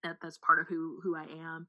that 0.02 0.16
that's 0.22 0.38
part 0.38 0.58
of 0.60 0.66
who 0.68 1.00
who 1.02 1.16
I 1.16 1.24
am. 1.24 1.66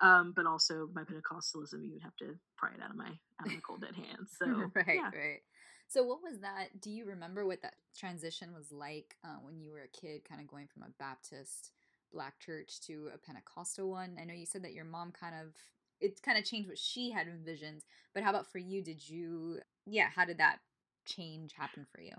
Um, 0.00 0.34
but 0.36 0.46
also 0.46 0.88
my 0.92 1.02
Pentecostalism, 1.02 1.84
you 1.84 1.94
would 1.94 2.02
have 2.02 2.16
to 2.16 2.34
pry 2.58 2.70
it 2.70 2.82
out 2.82 2.90
of 2.90 2.96
my 2.96 3.08
out 3.40 3.46
of 3.46 3.52
my 3.52 3.60
cold 3.66 3.80
dead 3.80 3.94
hands. 3.94 4.30
So 4.38 4.70
right, 4.74 4.96
yeah. 4.96 5.10
right. 5.18 5.40
So, 5.88 6.02
what 6.02 6.18
was 6.22 6.40
that? 6.40 6.80
Do 6.80 6.90
you 6.90 7.06
remember 7.06 7.46
what 7.46 7.62
that 7.62 7.74
transition 7.96 8.52
was 8.52 8.72
like 8.72 9.16
uh, 9.24 9.38
when 9.42 9.60
you 9.60 9.70
were 9.70 9.82
a 9.82 10.00
kid, 10.00 10.24
kind 10.28 10.40
of 10.40 10.48
going 10.48 10.66
from 10.66 10.82
a 10.82 10.90
Baptist 10.98 11.70
black 12.12 12.38
church 12.40 12.80
to 12.82 13.08
a 13.14 13.18
Pentecostal 13.18 13.88
one? 13.88 14.18
I 14.20 14.24
know 14.24 14.34
you 14.34 14.46
said 14.46 14.64
that 14.64 14.74
your 14.74 14.84
mom 14.84 15.12
kind 15.12 15.34
of 15.34 15.54
it 16.00 16.20
kind 16.22 16.38
of 16.38 16.44
changed 16.44 16.68
what 16.68 16.78
she 16.78 17.10
had 17.10 17.26
envisioned, 17.26 17.82
but 18.14 18.22
how 18.22 18.30
about 18.30 18.50
for 18.50 18.58
you? 18.58 18.82
Did 18.82 19.08
you, 19.08 19.60
yeah, 19.86 20.08
how 20.14 20.24
did 20.24 20.38
that 20.38 20.58
change 21.06 21.52
happen 21.56 21.86
for 21.90 22.00
you? 22.00 22.12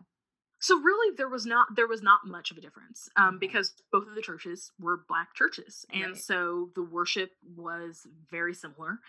So 0.60 0.80
really, 0.80 1.16
there 1.16 1.30
was 1.30 1.46
not 1.46 1.76
there 1.76 1.88
was 1.88 2.02
not 2.02 2.26
much 2.26 2.52
of 2.52 2.58
a 2.58 2.62
difference 2.62 3.10
um, 3.16 3.38
Mhm. 3.38 3.40
because 3.40 3.76
both 3.92 4.08
of 4.08 4.16
the 4.16 4.22
churches 4.22 4.72
were 4.80 4.98
black 5.08 5.36
churches, 5.36 5.86
and 5.92 6.14
Right. 6.14 6.18
so 6.18 6.72
the 6.76 6.82
worship 6.84 7.32
was 7.44 8.08
very 8.30 8.54
similar. 8.54 9.00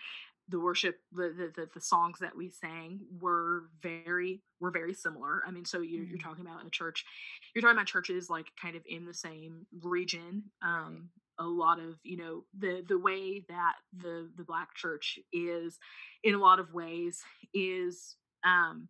The 0.47 0.59
worship, 0.59 1.01
the, 1.11 1.51
the 1.55 1.69
the 1.73 1.81
songs 1.81 2.19
that 2.19 2.35
we 2.35 2.49
sang 2.49 3.01
were 3.19 3.69
very 3.81 4.43
were 4.59 4.71
very 4.71 4.93
similar. 4.93 5.43
I 5.45 5.51
mean, 5.51 5.65
so 5.65 5.79
you, 5.81 6.01
you're 6.09 6.17
Mhm. 6.17 6.19
talking 6.19 6.45
about 6.45 6.65
a 6.65 6.69
church, 6.71 7.05
you're 7.53 7.61
talking 7.61 7.77
about 7.77 7.87
churches 7.87 8.29
like 8.29 8.51
kind 8.61 8.75
of 8.75 8.83
in 8.85 9.05
the 9.05 9.13
same 9.13 9.67
region. 9.81 10.51
Um, 10.61 11.11
a 11.37 11.45
lot 11.45 11.79
of 11.79 11.99
you 12.03 12.17
know 12.17 12.45
the 12.57 12.83
the 12.87 12.99
way 12.99 13.41
that 13.47 13.75
the 13.93 14.31
the 14.35 14.43
black 14.43 14.75
church 14.75 15.19
is 15.31 15.79
in 16.23 16.35
a 16.35 16.39
lot 16.39 16.59
of 16.59 16.73
ways 16.73 17.23
is 17.53 18.17
um 18.43 18.89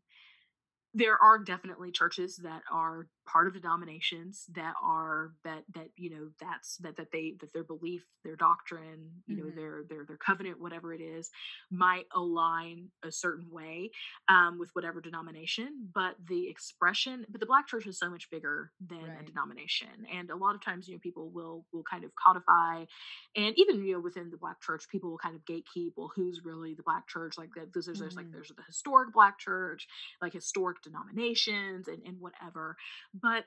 there 0.94 1.22
are 1.22 1.40
definitely 1.40 1.92
churches 1.92 2.38
that 2.38 2.62
are 2.72 3.08
part 3.32 3.48
of 3.48 3.54
the 3.54 3.60
denominations 3.60 4.46
that 4.56 4.74
are 4.82 5.34
that 5.44 5.64
that 5.74 5.90
you 5.98 6.10
know 6.10 6.30
that's 6.42 6.78
that 6.78 6.98
that 6.98 7.12
they 7.12 7.36
that 7.40 7.54
their 7.54 7.64
belief 7.64 8.06
their 8.24 8.36
doctrine 8.36 9.10
you 9.28 9.36
know 9.36 9.50
Mhm. 9.50 9.56
their 9.56 9.84
their 9.90 10.06
their 10.06 10.18
covenant 10.18 10.60
whatever 10.60 10.94
it 10.94 11.02
is 11.02 11.30
might 11.72 12.06
align 12.16 12.90
a 13.04 13.12
certain 13.12 13.50
way 13.52 13.92
um, 14.28 14.58
with 14.60 14.70
whatever 14.74 15.02
denomination 15.02 15.90
but 15.94 16.16
the 16.28 16.50
expression 16.50 17.26
but 17.30 17.40
the 17.40 17.46
black 17.46 17.68
church 17.68 17.86
is 17.86 18.00
so 18.00 18.10
much 18.10 18.30
bigger 18.32 18.72
than 18.86 19.16
a 19.20 19.24
denomination 19.24 19.90
and 20.14 20.30
a 20.32 20.36
lot 20.36 20.56
of 20.56 20.64
times 20.64 20.88
you 20.88 20.96
know 20.96 21.00
people 21.02 21.30
will 21.30 21.66
will 21.72 21.84
kind 21.90 22.04
of 22.04 22.12
codify 22.16 22.84
and 23.36 23.54
even 23.58 23.84
you 23.84 23.94
know 23.94 24.00
within 24.00 24.30
the 24.30 24.38
black 24.38 24.62
church 24.62 24.84
people 24.90 25.10
will 25.12 25.18
kind 25.18 25.36
of 25.36 25.46
gatekeep 25.46 25.92
well 25.96 26.12
who's 26.16 26.42
really 26.44 26.74
the 26.74 26.84
black 26.84 27.08
church 27.08 27.34
like 27.38 27.50
that 27.56 27.72
there's, 27.74 27.86
there's 28.00 28.16
like 28.18 28.28
Mhm. 28.28 28.32
there's 28.32 28.50
the 28.50 28.64
historic 28.68 29.14
black 29.14 29.38
church 29.40 29.88
like 30.22 30.34
historic 30.34 30.82
denominations 30.82 31.88
and, 31.88 32.02
and 32.06 32.20
whatever 32.20 32.76
but 33.22 33.46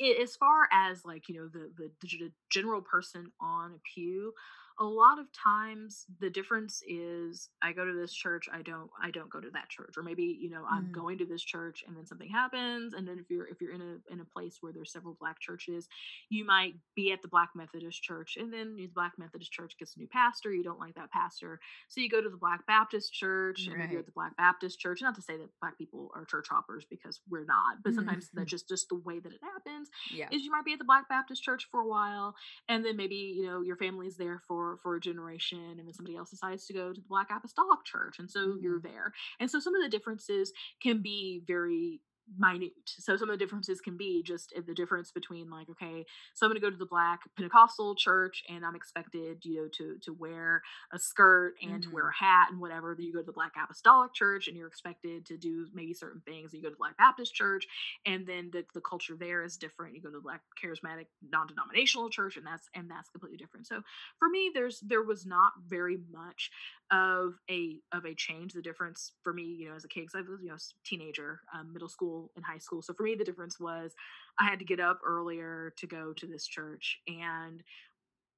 i 0.00 0.16
as 0.22 0.36
far 0.36 0.68
as 0.72 1.04
like 1.04 1.28
you 1.28 1.34
know 1.34 1.48
the, 1.48 1.70
the 1.76 1.90
the 2.00 2.32
general 2.50 2.80
person 2.80 3.32
on 3.40 3.72
a 3.72 3.80
pew 3.94 4.32
a 4.80 4.84
lot 4.84 5.18
of 5.18 5.26
times 5.32 6.06
the 6.20 6.30
difference 6.30 6.82
is 6.86 7.48
i 7.62 7.72
go 7.72 7.84
to 7.84 7.92
this 7.94 8.12
church 8.12 8.48
i 8.52 8.62
don't 8.62 8.90
i 9.02 9.10
don't 9.10 9.30
go 9.30 9.40
to 9.40 9.50
that 9.50 9.68
church 9.68 9.94
or 9.96 10.02
maybe 10.02 10.22
you 10.40 10.48
know 10.50 10.64
i'm 10.70 10.84
Mm. 10.88 10.92
going 10.92 11.18
to 11.18 11.26
this 11.26 11.42
church 11.42 11.82
and 11.86 11.96
then 11.96 12.06
something 12.06 12.28
happens 12.30 12.94
and 12.94 13.06
then 13.08 13.18
if 13.18 13.28
you're 13.30 13.46
if 13.48 13.60
you're 13.60 13.72
in 13.72 13.80
a 13.80 14.12
in 14.12 14.20
a 14.20 14.24
place 14.24 14.58
where 14.60 14.72
there's 14.72 14.92
several 14.92 15.16
black 15.18 15.40
churches 15.40 15.88
you 16.30 16.44
might 16.44 16.74
be 16.94 17.10
at 17.12 17.22
the 17.22 17.28
black 17.28 17.50
methodist 17.56 18.02
church 18.02 18.36
and 18.38 18.52
then 18.52 18.76
the 18.76 18.86
black 18.94 19.12
methodist 19.18 19.50
church 19.52 19.74
gets 19.78 19.96
a 19.96 19.98
new 19.98 20.06
pastor 20.08 20.52
you 20.52 20.62
don't 20.62 20.78
like 20.80 20.94
that 20.94 21.10
pastor 21.10 21.58
so 21.88 22.00
you 22.00 22.08
go 22.08 22.20
to 22.22 22.30
the 22.30 22.36
black 22.36 22.66
baptist 22.66 23.12
church 23.12 23.66
and 23.66 23.82
if 23.82 23.90
you're 23.90 24.00
at 24.00 24.06
the 24.06 24.12
black 24.12 24.36
baptist 24.36 24.78
church 24.78 25.00
not 25.02 25.14
to 25.14 25.22
say 25.22 25.36
that 25.36 25.48
black 25.60 25.76
people 25.78 26.10
are 26.14 26.24
church 26.24 26.46
hoppers 26.50 26.84
because 26.88 27.20
we're 27.28 27.44
not 27.44 27.82
but 27.82 27.92
Mhm. 27.92 27.96
sometimes 27.96 28.28
that's 28.34 28.50
just 28.50 28.68
just 28.68 28.88
the 28.88 28.96
way 28.96 29.18
that 29.18 29.32
it 29.32 29.40
happens 29.42 29.88
Yeah. 30.12 30.28
is 30.30 30.44
you 30.44 30.50
might 30.50 30.64
be 30.64 30.72
at 30.74 30.78
the 30.78 30.84
black 30.84 31.08
baptist 31.08 31.42
church 31.42 31.66
for 31.70 31.80
a 31.80 31.86
while 31.88 32.34
and 32.68 32.84
then 32.84 32.96
maybe 32.96 33.16
you 33.16 33.46
know 33.46 33.62
your 33.62 33.76
family's 33.76 34.16
there 34.16 34.40
for 34.46 34.67
for 34.76 34.96
a 34.96 35.00
generation 35.00 35.76
and 35.78 35.86
then 35.86 35.92
somebody 35.92 36.16
else 36.16 36.30
decides 36.30 36.66
to 36.66 36.72
go 36.72 36.92
to 36.92 37.00
the 37.00 37.08
black 37.08 37.28
apostolic 37.34 37.84
church 37.84 38.18
and 38.18 38.30
so 38.30 38.56
you're 38.60 38.78
mm-hmm. 38.78 38.92
there. 38.92 39.12
And 39.40 39.50
so 39.50 39.60
some 39.60 39.74
of 39.74 39.82
the 39.82 39.88
differences 39.88 40.52
can 40.82 41.02
be 41.02 41.42
very 41.46 42.00
minute. 42.38 42.72
So 42.86 43.16
some 43.16 43.30
of 43.30 43.38
the 43.38 43.44
differences 43.44 43.80
can 43.80 43.96
be 43.96 44.22
just 44.22 44.52
the 44.66 44.74
difference 44.74 45.10
between 45.10 45.50
like 45.50 45.68
okay 45.70 46.04
so 46.34 46.46
i'm 46.46 46.50
going 46.50 46.60
to 46.60 46.66
go 46.66 46.70
to 46.70 46.76
the 46.76 46.86
black 46.86 47.20
pentecostal 47.36 47.94
church 47.94 48.42
and 48.48 48.64
i'm 48.64 48.74
expected 48.74 49.38
you 49.44 49.62
know 49.62 49.68
to 49.72 49.96
to 50.02 50.12
wear 50.12 50.62
a 50.92 50.98
skirt 50.98 51.54
and 51.62 51.82
to 51.82 51.90
wear 51.90 52.08
a 52.08 52.14
hat 52.14 52.48
and 52.50 52.60
whatever 52.60 52.94
then 52.96 53.06
you 53.06 53.12
go 53.12 53.20
to 53.20 53.26
the 53.26 53.32
black 53.32 53.52
apostolic 53.62 54.12
church 54.14 54.48
and 54.48 54.56
you're 54.56 54.66
expected 54.66 55.24
to 55.26 55.36
do 55.36 55.66
maybe 55.72 55.94
certain 55.94 56.20
things 56.26 56.52
you 56.52 56.60
go 56.60 56.68
to 56.68 56.74
the 56.74 56.78
black 56.78 56.96
baptist 56.96 57.34
church 57.34 57.66
and 58.06 58.26
then 58.26 58.50
the, 58.52 58.64
the 58.74 58.80
culture 58.80 59.14
there 59.18 59.44
is 59.44 59.56
different. 59.56 59.94
You 59.94 60.02
go 60.02 60.08
to 60.08 60.16
the 60.16 60.20
black 60.20 60.42
charismatic 60.62 61.06
non-denominational 61.30 62.10
church 62.10 62.36
and 62.36 62.46
that's 62.46 62.68
and 62.74 62.90
that's 62.90 63.08
completely 63.10 63.38
different. 63.38 63.66
So 63.66 63.82
for 64.18 64.28
me 64.28 64.50
there's 64.52 64.80
there 64.80 65.02
was 65.02 65.26
not 65.26 65.52
very 65.66 65.98
much 66.10 66.50
of 66.90 67.34
a 67.50 67.76
of 67.92 68.04
a 68.04 68.14
change. 68.14 68.52
The 68.52 68.62
difference 68.62 69.12
for 69.22 69.32
me 69.32 69.42
you 69.42 69.68
know 69.68 69.76
as 69.76 69.84
a 69.84 69.88
kid 69.88 70.00
because 70.00 70.14
i 70.14 70.30
was 70.30 70.40
you 70.42 70.48
know 70.48 70.56
teenager 70.84 71.40
um, 71.54 71.72
middle 71.72 71.88
school 71.88 72.17
and 72.36 72.44
high 72.44 72.58
school. 72.58 72.82
So 72.82 72.94
for 72.94 73.02
me 73.02 73.14
the 73.14 73.24
difference 73.24 73.58
was 73.60 73.94
i 74.38 74.44
had 74.44 74.58
to 74.58 74.64
get 74.64 74.80
up 74.80 75.00
earlier 75.04 75.72
to 75.76 75.86
go 75.86 76.12
to 76.12 76.26
this 76.26 76.46
church 76.46 77.00
and 77.06 77.62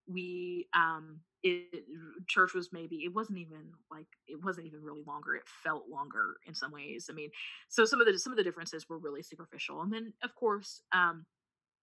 we 0.08 0.66
um 0.74 1.20
it 1.42 1.84
church 2.26 2.52
was 2.52 2.70
maybe 2.72 2.96
it 2.96 3.14
wasn't 3.14 3.38
even 3.38 3.70
like 3.90 4.06
it 4.26 4.42
wasn't 4.44 4.66
even 4.66 4.82
really 4.82 5.02
longer 5.06 5.34
it 5.34 5.42
felt 5.62 5.88
longer 5.88 6.36
in 6.46 6.54
some 6.54 6.72
ways. 6.72 7.08
I 7.10 7.14
mean 7.14 7.30
so 7.68 7.84
some 7.84 8.00
of 8.00 8.06
the 8.06 8.18
some 8.18 8.32
of 8.32 8.36
the 8.36 8.44
differences 8.44 8.88
were 8.88 8.98
really 8.98 9.22
superficial. 9.22 9.80
And 9.82 9.92
then 9.92 10.12
of 10.22 10.34
course 10.34 10.82
um 10.92 11.24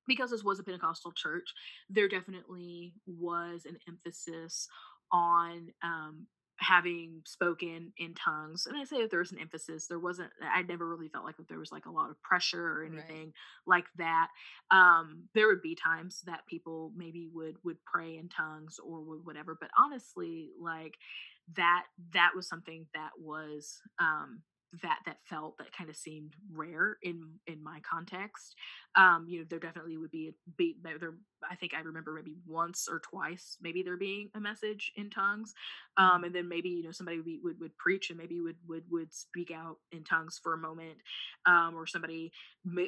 because 0.08 0.32
this 0.32 0.44
was 0.44 0.60
a 0.60 0.64
pentecostal 0.64 1.12
church 1.12 1.50
there 1.90 2.08
definitely 2.08 2.94
was 3.06 3.66
an 3.66 3.78
emphasis 3.88 4.68
on 5.12 5.70
um 5.84 6.28
having 6.60 7.22
spoken 7.26 7.92
in 7.98 8.14
tongues 8.14 8.66
and 8.66 8.78
i 8.78 8.84
say 8.84 9.02
that 9.02 9.12
there 9.12 9.20
was 9.20 9.32
an 9.32 9.40
emphasis 9.40 9.88
there 9.88 10.00
wasn't 10.00 10.30
i 10.42 10.62
never 10.64 10.88
really 10.88 11.08
felt 11.08 11.24
like 11.24 11.38
that 11.38 11.48
there 11.48 11.60
was 11.60 11.72
like 11.72 11.86
a 11.86 11.92
lot 11.92 12.10
of 12.10 12.22
pressure 12.22 12.80
or 12.80 12.84
anything 12.84 13.26
right. 13.26 13.34
like 13.68 13.86
that 13.98 14.30
um 14.72 15.24
there 15.36 15.48
would 15.48 15.62
be 15.62 15.76
times 15.76 16.22
that 16.26 16.48
people 16.48 16.92
maybe 16.96 17.28
would 17.32 17.56
would 17.64 17.78
pray 17.86 18.18
in 18.18 18.28
tongues 18.28 18.80
or 18.80 19.02
would 19.02 19.26
whatever 19.26 19.56
but 19.60 19.70
honestly 19.78 20.50
like 20.60 20.96
that 21.56 21.84
that 22.14 22.32
was 22.36 22.48
something 22.48 22.88
that 22.94 23.12
was 23.20 23.80
um 24.00 24.42
that 24.82 25.00
that 25.06 25.18
felt 25.24 25.58
that 25.58 25.72
kind 25.72 25.90
of 25.90 25.96
seemed 25.96 26.34
rare 26.54 26.98
in 27.02 27.24
in 27.48 27.64
my 27.64 27.80
context 27.90 28.56
um 28.96 29.26
you 29.28 29.40
know 29.40 29.46
there 29.50 29.60
definitely 29.60 29.98
would 29.98 30.12
be 30.12 30.30
a 30.30 30.52
be 30.58 30.76
there 30.84 31.14
i 31.50 31.56
think 31.56 31.74
i 31.74 31.80
remember 31.80 32.14
maybe 32.14 32.36
once 32.46 32.88
or 32.90 33.00
twice 33.00 33.58
maybe 33.62 33.82
there 33.82 33.98
being 33.98 34.30
a 34.36 34.40
message 34.40 34.92
in 34.96 35.10
tongues 35.10 35.54
um 35.98 36.24
and 36.24 36.34
then 36.34 36.48
maybe 36.48 36.70
you 36.70 36.84
know 36.84 36.92
somebody 36.92 37.18
would 37.18 37.26
be, 37.26 37.40
would, 37.44 37.60
would 37.60 37.78
preach 37.78 38.10
and 38.10 38.18
maybe 38.18 38.40
would 38.40 38.56
would 38.68 38.84
would 38.90 39.14
speak 39.14 39.52
out 39.52 39.78
in 39.92 40.04
tongues 40.04 40.40
for 40.42 40.54
a 40.54 40.58
moment 40.58 40.98
um 41.46 41.74
or 41.76 41.86
somebody 41.86 42.32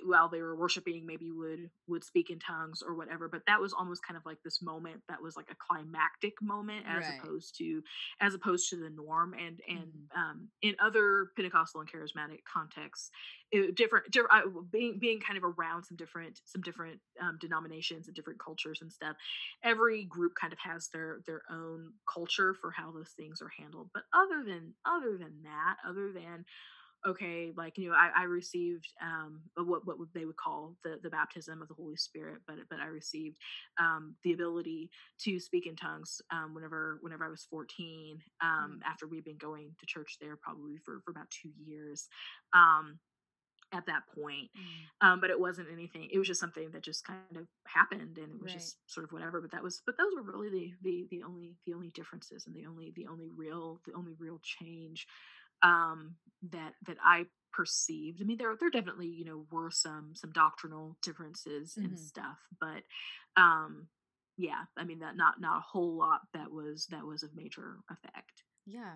while 0.05 0.29
they 0.29 0.41
were 0.41 0.55
worshiping 0.55 1.05
maybe 1.05 1.31
would 1.31 1.69
would 1.87 2.03
speak 2.03 2.29
in 2.29 2.39
tongues 2.39 2.81
or 2.85 2.95
whatever 2.95 3.27
but 3.27 3.41
that 3.47 3.61
was 3.61 3.73
almost 3.73 4.01
kind 4.05 4.17
of 4.17 4.25
like 4.25 4.37
this 4.43 4.61
moment 4.61 5.01
that 5.07 5.21
was 5.21 5.35
like 5.35 5.49
a 5.51 5.55
climactic 5.67 6.33
moment 6.41 6.85
as 6.87 7.03
right. 7.03 7.19
opposed 7.23 7.57
to 7.57 7.81
as 8.21 8.33
opposed 8.33 8.69
to 8.69 8.77
the 8.77 8.89
norm 8.89 9.33
and 9.33 9.59
and 9.67 9.87
mm-hmm. 9.87 10.19
um 10.19 10.47
in 10.61 10.75
other 10.83 11.27
pentecostal 11.35 11.81
and 11.81 11.89
charismatic 11.91 12.39
contexts 12.51 13.09
it, 13.51 13.75
different, 13.75 14.11
different 14.11 14.45
uh, 14.45 14.61
being 14.71 14.99
being 14.99 15.19
kind 15.19 15.37
of 15.37 15.43
around 15.43 15.83
some 15.83 15.97
different 15.97 16.39
some 16.45 16.61
different 16.61 16.99
um, 17.21 17.37
denominations 17.39 18.07
and 18.07 18.15
different 18.15 18.39
cultures 18.39 18.79
and 18.81 18.91
stuff 18.91 19.15
every 19.63 20.05
group 20.05 20.33
kind 20.39 20.53
of 20.53 20.59
has 20.59 20.89
their 20.93 21.19
their 21.25 21.41
own 21.51 21.91
culture 22.11 22.53
for 22.53 22.71
how 22.71 22.91
those 22.91 23.11
things 23.17 23.41
are 23.41 23.51
handled 23.57 23.89
but 23.93 24.03
other 24.13 24.43
than 24.43 24.73
other 24.85 25.17
than 25.17 25.33
that 25.43 25.77
other 25.87 26.11
than 26.11 26.45
okay 27.07 27.51
like 27.55 27.77
you 27.77 27.89
know 27.89 27.95
i, 27.95 28.09
I 28.15 28.23
received 28.23 28.87
um 29.01 29.41
what 29.55 29.87
what 29.87 29.97
they 30.13 30.25
would 30.25 30.35
call 30.35 30.75
the 30.83 30.99
the 31.01 31.09
baptism 31.09 31.61
of 31.61 31.69
the 31.69 31.73
holy 31.73 31.95
spirit 31.95 32.39
but 32.45 32.57
but 32.69 32.79
i 32.79 32.87
received 32.87 33.37
um 33.79 34.15
the 34.23 34.33
ability 34.33 34.89
to 35.21 35.39
speak 35.39 35.65
in 35.65 35.75
tongues 35.75 36.21
um 36.31 36.53
whenever 36.53 36.99
whenever 37.01 37.25
i 37.25 37.29
was 37.29 37.47
14 37.49 38.19
um 38.41 38.49
mm. 38.49 38.89
after 38.89 39.07
we'd 39.07 39.23
been 39.23 39.37
going 39.37 39.71
to 39.79 39.85
church 39.85 40.17
there 40.19 40.35
probably 40.35 40.77
for 40.83 40.99
for 41.05 41.11
about 41.11 41.29
two 41.29 41.51
years 41.65 42.09
um 42.53 42.99
at 43.71 43.85
that 43.85 44.03
point. 44.15 44.49
Mm. 44.57 45.07
Um, 45.07 45.21
but 45.21 45.29
it 45.29 45.39
wasn't 45.39 45.67
anything. 45.71 46.09
It 46.11 46.17
was 46.17 46.27
just 46.27 46.39
something 46.39 46.69
that 46.71 46.83
just 46.83 47.05
kind 47.05 47.19
of 47.35 47.47
happened, 47.65 48.17
and 48.17 48.33
it 48.35 48.41
was 48.41 48.51
right. 48.51 48.59
just 48.59 48.77
sort 48.87 49.03
of 49.03 49.11
whatever. 49.11 49.41
But 49.41 49.51
that 49.51 49.63
was, 49.63 49.81
but 49.85 49.97
those 49.97 50.13
were 50.15 50.23
really 50.23 50.49
the 50.49 50.73
the 50.81 51.07
the 51.11 51.23
only 51.23 51.55
the 51.65 51.73
only 51.73 51.89
differences 51.89 52.45
and 52.47 52.55
the 52.55 52.65
only 52.65 52.93
the 52.95 53.07
only 53.07 53.29
real 53.35 53.79
the 53.85 53.93
only 53.93 54.13
real 54.19 54.39
change 54.43 55.07
um, 55.61 56.15
that 56.51 56.73
that 56.87 56.97
I 57.03 57.25
perceived. 57.51 58.21
I 58.21 58.25
mean, 58.25 58.37
there 58.37 58.55
there 58.59 58.69
definitely 58.69 59.07
you 59.07 59.25
know 59.25 59.45
were 59.51 59.71
some 59.71 60.13
some 60.15 60.31
doctrinal 60.31 60.97
differences 61.01 61.73
mm-hmm. 61.73 61.85
and 61.85 61.99
stuff, 61.99 62.39
but 62.59 62.83
um, 63.37 63.87
yeah, 64.37 64.63
I 64.77 64.83
mean 64.83 64.99
that 64.99 65.15
not 65.15 65.39
not 65.39 65.57
a 65.57 65.61
whole 65.61 65.95
lot 65.95 66.21
that 66.33 66.51
was 66.51 66.87
that 66.87 67.05
was 67.05 67.23
of 67.23 67.35
major 67.35 67.77
effect. 67.89 68.43
Yeah. 68.65 68.93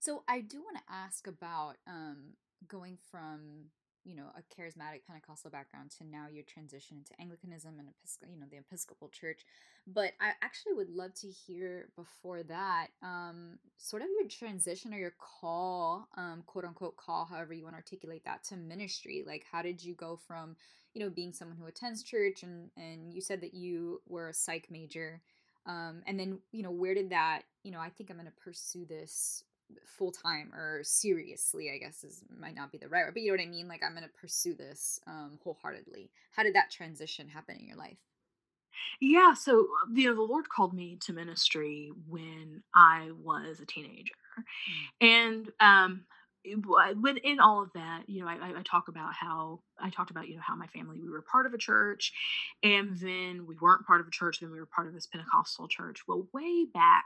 So 0.00 0.22
I 0.28 0.42
do 0.42 0.58
want 0.58 0.76
to 0.76 0.92
ask 0.92 1.26
about 1.26 1.76
um, 1.88 2.34
going 2.68 2.98
from 3.10 3.70
you 4.04 4.14
know 4.14 4.26
a 4.36 4.42
charismatic 4.54 5.04
Pentecostal 5.06 5.50
background 5.50 5.90
to 5.98 6.04
now 6.04 6.26
your 6.32 6.44
transition 6.44 6.96
into 6.96 7.20
Anglicanism 7.20 7.78
and 7.78 7.88
Episcopal, 7.88 8.34
you 8.34 8.40
know 8.40 8.46
the 8.50 8.58
Episcopal 8.58 9.08
Church. 9.08 9.42
But 9.86 10.12
I 10.20 10.32
actually 10.42 10.74
would 10.74 10.90
love 10.90 11.14
to 11.14 11.28
hear 11.28 11.88
before 11.96 12.42
that, 12.44 12.88
um, 13.02 13.58
sort 13.76 14.02
of 14.02 14.08
your 14.18 14.28
transition 14.28 14.94
or 14.94 14.98
your 14.98 15.14
call, 15.18 16.08
um, 16.16 16.42
quote 16.46 16.64
unquote 16.64 16.96
call, 16.96 17.26
however 17.26 17.52
you 17.52 17.64
want 17.64 17.74
to 17.74 17.78
articulate 17.78 18.24
that, 18.24 18.44
to 18.44 18.56
ministry. 18.56 19.24
Like, 19.26 19.44
how 19.50 19.62
did 19.62 19.82
you 19.82 19.94
go 19.94 20.18
from 20.26 20.56
you 20.94 21.02
know 21.02 21.10
being 21.10 21.32
someone 21.32 21.56
who 21.56 21.66
attends 21.66 22.02
church 22.02 22.42
and 22.42 22.70
and 22.76 23.12
you 23.12 23.20
said 23.20 23.40
that 23.40 23.54
you 23.54 24.00
were 24.08 24.28
a 24.28 24.34
psych 24.34 24.70
major. 24.70 25.20
Um, 25.66 26.02
and 26.06 26.20
then 26.20 26.40
you 26.52 26.62
know 26.62 26.70
where 26.70 26.94
did 26.94 27.08
that 27.08 27.44
you 27.62 27.72
know 27.72 27.80
i 27.80 27.88
think 27.88 28.10
i'm 28.10 28.16
going 28.16 28.26
to 28.26 28.32
pursue 28.44 28.84
this 28.84 29.42
full 29.84 30.12
time 30.12 30.52
or 30.54 30.82
seriously, 30.82 31.70
I 31.70 31.78
guess 31.78 32.04
is 32.04 32.22
might 32.38 32.54
not 32.54 32.72
be 32.72 32.78
the 32.78 32.88
right 32.88 33.04
word, 33.04 33.14
but 33.14 33.22
you 33.22 33.28
know 33.28 33.42
what 33.42 33.46
I 33.46 33.50
mean? 33.50 33.68
Like 33.68 33.82
I'm 33.84 33.94
gonna 33.94 34.08
pursue 34.08 34.54
this 34.54 35.00
um 35.06 35.38
wholeheartedly. 35.42 36.10
How 36.32 36.42
did 36.42 36.54
that 36.54 36.70
transition 36.70 37.28
happen 37.28 37.56
in 37.56 37.66
your 37.66 37.76
life? 37.76 37.98
Yeah, 39.00 39.34
so 39.34 39.68
you 39.92 40.08
know, 40.08 40.14
the 40.14 40.22
Lord 40.22 40.48
called 40.48 40.74
me 40.74 40.98
to 41.02 41.12
ministry 41.12 41.90
when 42.08 42.62
I 42.74 43.10
was 43.22 43.60
a 43.60 43.66
teenager. 43.66 44.14
Mm. 45.00 45.06
And 45.08 45.52
um 45.60 46.04
when 47.00 47.16
in 47.18 47.40
all 47.40 47.62
of 47.62 47.72
that, 47.74 48.02
you 48.06 48.22
know, 48.22 48.28
I, 48.28 48.58
I, 48.58 48.62
talk 48.62 48.88
about 48.88 49.14
how 49.14 49.60
I 49.80 49.88
talked 49.90 50.10
about, 50.10 50.28
you 50.28 50.36
know, 50.36 50.42
how 50.46 50.54
my 50.54 50.66
family 50.66 51.00
we 51.00 51.08
were 51.08 51.22
part 51.22 51.46
of 51.46 51.54
a 51.54 51.58
church, 51.58 52.12
and 52.62 52.96
then 52.98 53.46
we 53.46 53.56
weren't 53.60 53.86
part 53.86 54.00
of 54.00 54.06
a 54.06 54.10
church. 54.10 54.40
Then 54.40 54.50
we 54.50 54.58
were 54.58 54.66
part 54.66 54.86
of 54.86 54.94
this 54.94 55.06
Pentecostal 55.06 55.68
church. 55.68 56.02
Well, 56.06 56.26
way 56.32 56.66
back, 56.72 57.04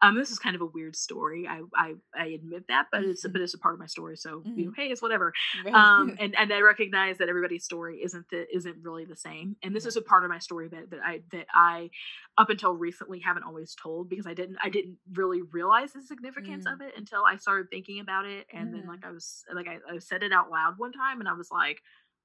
um, 0.00 0.16
this 0.16 0.30
is 0.30 0.38
kind 0.38 0.56
of 0.56 0.62
a 0.62 0.66
weird 0.66 0.96
story. 0.96 1.46
I 1.46 1.60
I, 1.76 1.94
I 2.16 2.26
admit 2.28 2.68
that, 2.68 2.86
but 2.90 3.04
it's 3.04 3.24
a, 3.24 3.28
but 3.28 3.42
it's 3.42 3.54
a 3.54 3.58
part 3.58 3.74
of 3.74 3.80
my 3.80 3.86
story. 3.86 4.16
So 4.16 4.38
mm-hmm. 4.38 4.58
you 4.58 4.64
know, 4.64 4.70
mm-hmm. 4.70 4.80
hey, 4.80 4.88
it's 4.88 5.02
whatever. 5.02 5.32
Um, 5.72 6.16
and 6.20 6.34
and 6.38 6.52
I 6.52 6.60
recognize 6.60 7.18
that 7.18 7.28
everybody's 7.28 7.64
story 7.64 8.00
isn't 8.02 8.26
the 8.30 8.46
isn't 8.54 8.76
really 8.82 9.04
the 9.04 9.16
same. 9.16 9.56
And 9.62 9.74
this 9.74 9.84
is 9.84 9.96
a 9.96 10.02
part 10.02 10.24
of 10.24 10.30
my 10.30 10.38
story 10.38 10.68
that 10.68 10.90
that 10.90 11.00
I 11.04 11.20
that 11.32 11.46
I 11.52 11.90
up 12.38 12.48
until 12.48 12.72
recently 12.72 13.20
haven't 13.20 13.42
always 13.42 13.74
told 13.74 14.08
because 14.08 14.26
I 14.26 14.32
didn't 14.32 14.56
I 14.62 14.70
didn't 14.70 14.96
really 15.12 15.42
realize 15.42 15.92
the 15.92 16.02
significance 16.02 16.64
mm. 16.66 16.72
of 16.72 16.80
it 16.80 16.94
until 16.96 17.24
I 17.24 17.36
started 17.36 17.68
thinking 17.70 18.00
about 18.00 18.24
it 18.24 18.46
and 18.52 18.77
mm. 18.78 18.82
then 18.82 18.88
like 18.88 19.04
I 19.04 19.10
was 19.10 19.44
like 19.54 19.66
I, 19.68 19.78
I 19.94 19.98
said 19.98 20.22
it 20.22 20.32
out 20.32 20.50
loud 20.50 20.74
one 20.78 20.92
time 20.92 21.20
and 21.20 21.28
I 21.28 21.34
was 21.34 21.50
like 21.50 21.80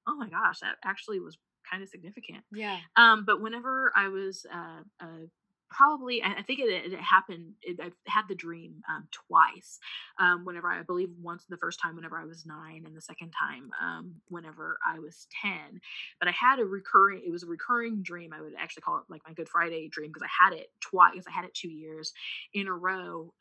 oh 0.08 0.16
my 0.16 0.30
gosh 0.30 0.60
that 0.60 0.76
actually 0.84 1.20
was 1.20 1.38
kind 1.70 1.82
of 1.82 1.90
significant 1.90 2.44
yeah 2.52 2.80
um 2.96 3.24
but 3.26 3.42
whenever 3.42 3.92
I 3.96 4.10
was 4.10 4.46
uh, 4.54 4.82
uh 5.00 5.26
probably 5.74 6.24
I, 6.24 6.42
think 6.44 6.60
it, 6.60 6.70
it 6.70 7.00
happened. 7.00 7.54
It, 7.62 7.80
I've 7.82 7.96
had 8.06 8.24
the 8.30 8.36
dream 8.36 8.84
um, 8.90 9.08
twice. 9.12 9.80
Um, 10.20 10.46
whenever 10.46 10.72
I, 10.72 10.80
I, 10.80 10.84
believe 10.84 11.10
once 11.22 11.44
the 11.50 11.58
first 11.58 11.80
time 11.82 11.96
whenever 11.96 12.18
I 12.18 12.26
was 12.26 12.46
nine, 12.46 12.84
and 12.86 12.96
the 12.96 13.02
second 13.02 13.32
time 13.32 13.72
um, 13.82 14.16
whenever 14.30 14.78
I 14.86 15.00
was 15.00 15.28
ten. 15.42 15.82
But 16.20 16.30
I 16.30 16.32
had 16.32 16.60
a 16.60 16.66
recurring. 16.66 17.24
It 17.26 17.32
was 17.32 17.44
a 17.44 17.48
recurring 17.48 18.04
dream. 18.04 18.32
I 18.34 18.42
would 18.42 18.54
actually 18.58 18.82
call 18.82 18.98
it 18.98 19.04
like 19.10 19.22
my 19.28 19.34
Good 19.34 19.50
Friday 19.50 19.88
dream 19.90 20.12
because 20.14 20.24
I 20.24 20.44
had 20.46 20.54
it 20.54 20.68
twice. 20.80 21.24
I 21.28 21.32
had 21.32 21.46
it 21.46 21.54
two 21.54 21.72
years 21.72 22.14
in 22.54 22.68
a 22.68 22.74
row. 22.74 23.34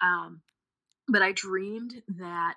But 1.08 1.22
I 1.22 1.32
dreamed 1.32 2.02
that 2.18 2.54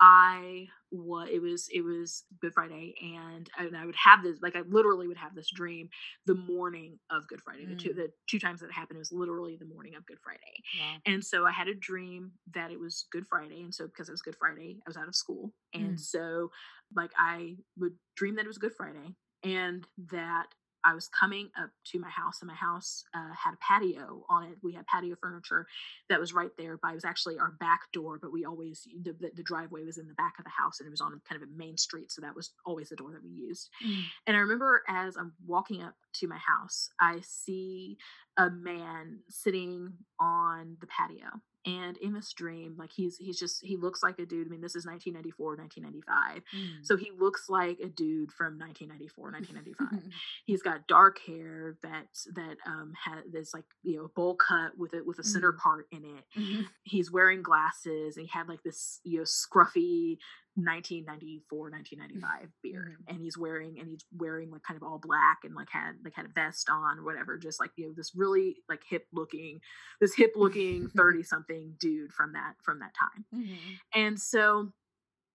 I 0.00 0.66
was 0.90 1.28
it 1.30 1.40
was 1.40 1.68
it 1.72 1.82
was 1.82 2.24
Good 2.40 2.52
Friday 2.52 2.94
and, 3.00 3.48
and 3.58 3.76
I 3.76 3.86
would 3.86 3.94
have 3.94 4.22
this 4.22 4.38
like 4.42 4.56
I 4.56 4.62
literally 4.68 5.06
would 5.06 5.16
have 5.16 5.34
this 5.34 5.50
dream 5.50 5.88
the 6.26 6.34
morning 6.34 6.98
of 7.10 7.28
Good 7.28 7.40
Friday. 7.40 7.64
Mm. 7.64 7.68
The 7.70 7.76
two 7.76 7.90
mm. 7.90 7.96
the 7.96 8.12
two 8.28 8.38
times 8.38 8.60
that 8.60 8.66
it 8.66 8.72
happened 8.72 8.96
it 8.96 8.98
was 8.98 9.12
literally 9.12 9.56
the 9.56 9.64
morning 9.64 9.94
of 9.94 10.04
Good 10.04 10.18
Friday. 10.22 10.40
Yeah. 10.76 11.12
And 11.14 11.24
so 11.24 11.46
I 11.46 11.52
had 11.52 11.68
a 11.68 11.74
dream 11.74 12.32
that 12.54 12.70
it 12.70 12.80
was 12.80 13.06
Good 13.12 13.26
Friday 13.26 13.62
and 13.62 13.74
so 13.74 13.86
because 13.86 14.08
it 14.08 14.12
was 14.12 14.22
Good 14.22 14.36
Friday 14.36 14.80
I 14.86 14.90
was 14.90 14.96
out 14.96 15.08
of 15.08 15.14
school 15.14 15.52
and 15.72 15.96
mm. 15.96 16.00
so 16.00 16.50
like 16.96 17.12
I 17.16 17.56
would 17.78 17.94
dream 18.16 18.36
that 18.36 18.44
it 18.44 18.48
was 18.48 18.58
Good 18.58 18.74
Friday 18.74 19.14
and 19.44 19.86
that 20.10 20.46
I 20.84 20.94
was 20.94 21.08
coming 21.08 21.50
up 21.60 21.70
to 21.92 21.98
my 21.98 22.08
house, 22.08 22.40
and 22.40 22.48
my 22.48 22.54
house 22.54 23.04
uh, 23.14 23.32
had 23.34 23.54
a 23.54 23.56
patio 23.58 24.24
on 24.28 24.44
it. 24.44 24.58
We 24.62 24.72
had 24.72 24.86
patio 24.86 25.16
furniture 25.20 25.66
that 26.08 26.20
was 26.20 26.32
right 26.32 26.50
there 26.58 26.76
by. 26.76 26.92
It 26.92 26.94
was 26.94 27.04
actually 27.04 27.38
our 27.38 27.52
back 27.52 27.92
door, 27.92 28.18
but 28.20 28.32
we 28.32 28.44
always 28.44 28.86
the, 29.02 29.14
the, 29.34 29.42
driveway 29.42 29.84
was 29.84 29.98
in 29.98 30.08
the 30.08 30.14
back 30.14 30.34
of 30.38 30.44
the 30.44 30.50
house, 30.50 30.80
and 30.80 30.86
it 30.86 30.90
was 30.90 31.00
on 31.00 31.20
kind 31.28 31.42
of 31.42 31.48
a 31.48 31.52
main 31.52 31.76
street, 31.76 32.10
so 32.10 32.20
that 32.20 32.34
was 32.34 32.52
always 32.66 32.88
the 32.88 32.96
door 32.96 33.12
that 33.12 33.22
we 33.22 33.30
used. 33.30 33.70
Mm. 33.86 34.02
And 34.26 34.36
I 34.36 34.40
remember 34.40 34.82
as 34.88 35.16
I'm 35.16 35.32
walking 35.46 35.82
up 35.82 35.94
to 36.14 36.26
my 36.28 36.38
house, 36.38 36.90
I 37.00 37.20
see 37.22 37.98
a 38.36 38.50
man 38.50 39.20
sitting 39.28 39.92
on 40.18 40.76
the 40.80 40.86
patio 40.86 41.40
and 41.64 41.96
in 41.98 42.12
this 42.12 42.32
dream 42.32 42.74
like 42.78 42.90
he's 42.90 43.16
he's 43.18 43.38
just 43.38 43.64
he 43.64 43.76
looks 43.76 44.02
like 44.02 44.18
a 44.18 44.26
dude 44.26 44.46
i 44.46 44.50
mean 44.50 44.60
this 44.60 44.74
is 44.74 44.86
1994 44.86 45.56
1995 45.56 46.42
mm. 46.54 46.84
so 46.86 46.96
he 46.96 47.10
looks 47.18 47.48
like 47.48 47.78
a 47.80 47.88
dude 47.88 48.32
from 48.32 48.58
1994 48.58 49.30
1995 49.30 50.12
he's 50.44 50.62
got 50.62 50.86
dark 50.88 51.18
hair 51.26 51.76
that 51.82 52.06
that 52.34 52.56
um 52.66 52.92
has 53.04 53.24
this 53.32 53.54
like 53.54 53.64
you 53.82 53.96
know 53.96 54.10
bowl 54.16 54.34
cut 54.34 54.76
with 54.76 54.94
it 54.94 55.06
with 55.06 55.18
a 55.18 55.24
center 55.24 55.52
mm. 55.52 55.58
part 55.58 55.86
in 55.92 56.04
it 56.04 56.24
mm-hmm. 56.38 56.62
he's 56.82 57.12
wearing 57.12 57.42
glasses 57.42 58.16
and 58.16 58.26
he 58.26 58.30
had 58.32 58.48
like 58.48 58.62
this 58.62 59.00
you 59.04 59.18
know 59.18 59.24
scruffy 59.24 60.18
1994 60.56 61.70
1995 61.70 62.50
beard 62.62 62.96
Mhm. 63.00 63.04
and 63.08 63.20
he's 63.22 63.38
wearing 63.38 63.78
and 63.80 63.88
he's 63.88 64.04
wearing 64.16 64.50
like 64.50 64.62
kind 64.62 64.76
of 64.76 64.82
all 64.82 64.98
black 64.98 65.38
and 65.44 65.54
like 65.54 65.70
had 65.70 65.92
like 66.04 66.14
had 66.14 66.26
a 66.26 66.28
vest 66.28 66.68
on 66.70 66.98
or 66.98 67.02
whatever 67.04 67.38
just 67.38 67.58
like 67.60 67.70
you 67.76 67.86
know 67.86 67.92
this 67.94 68.14
really 68.14 68.62
like 68.68 68.82
hip 68.88 69.06
looking 69.12 69.60
this 70.00 70.14
hip 70.14 70.32
looking 70.36 70.88
30 70.96 71.22
something 71.22 71.74
dude 71.80 72.12
from 72.12 72.32
that 72.34 72.54
from 72.62 72.80
that 72.80 72.92
time 72.94 73.24
Mhm. 73.34 73.78
and 73.94 74.20
so 74.20 74.72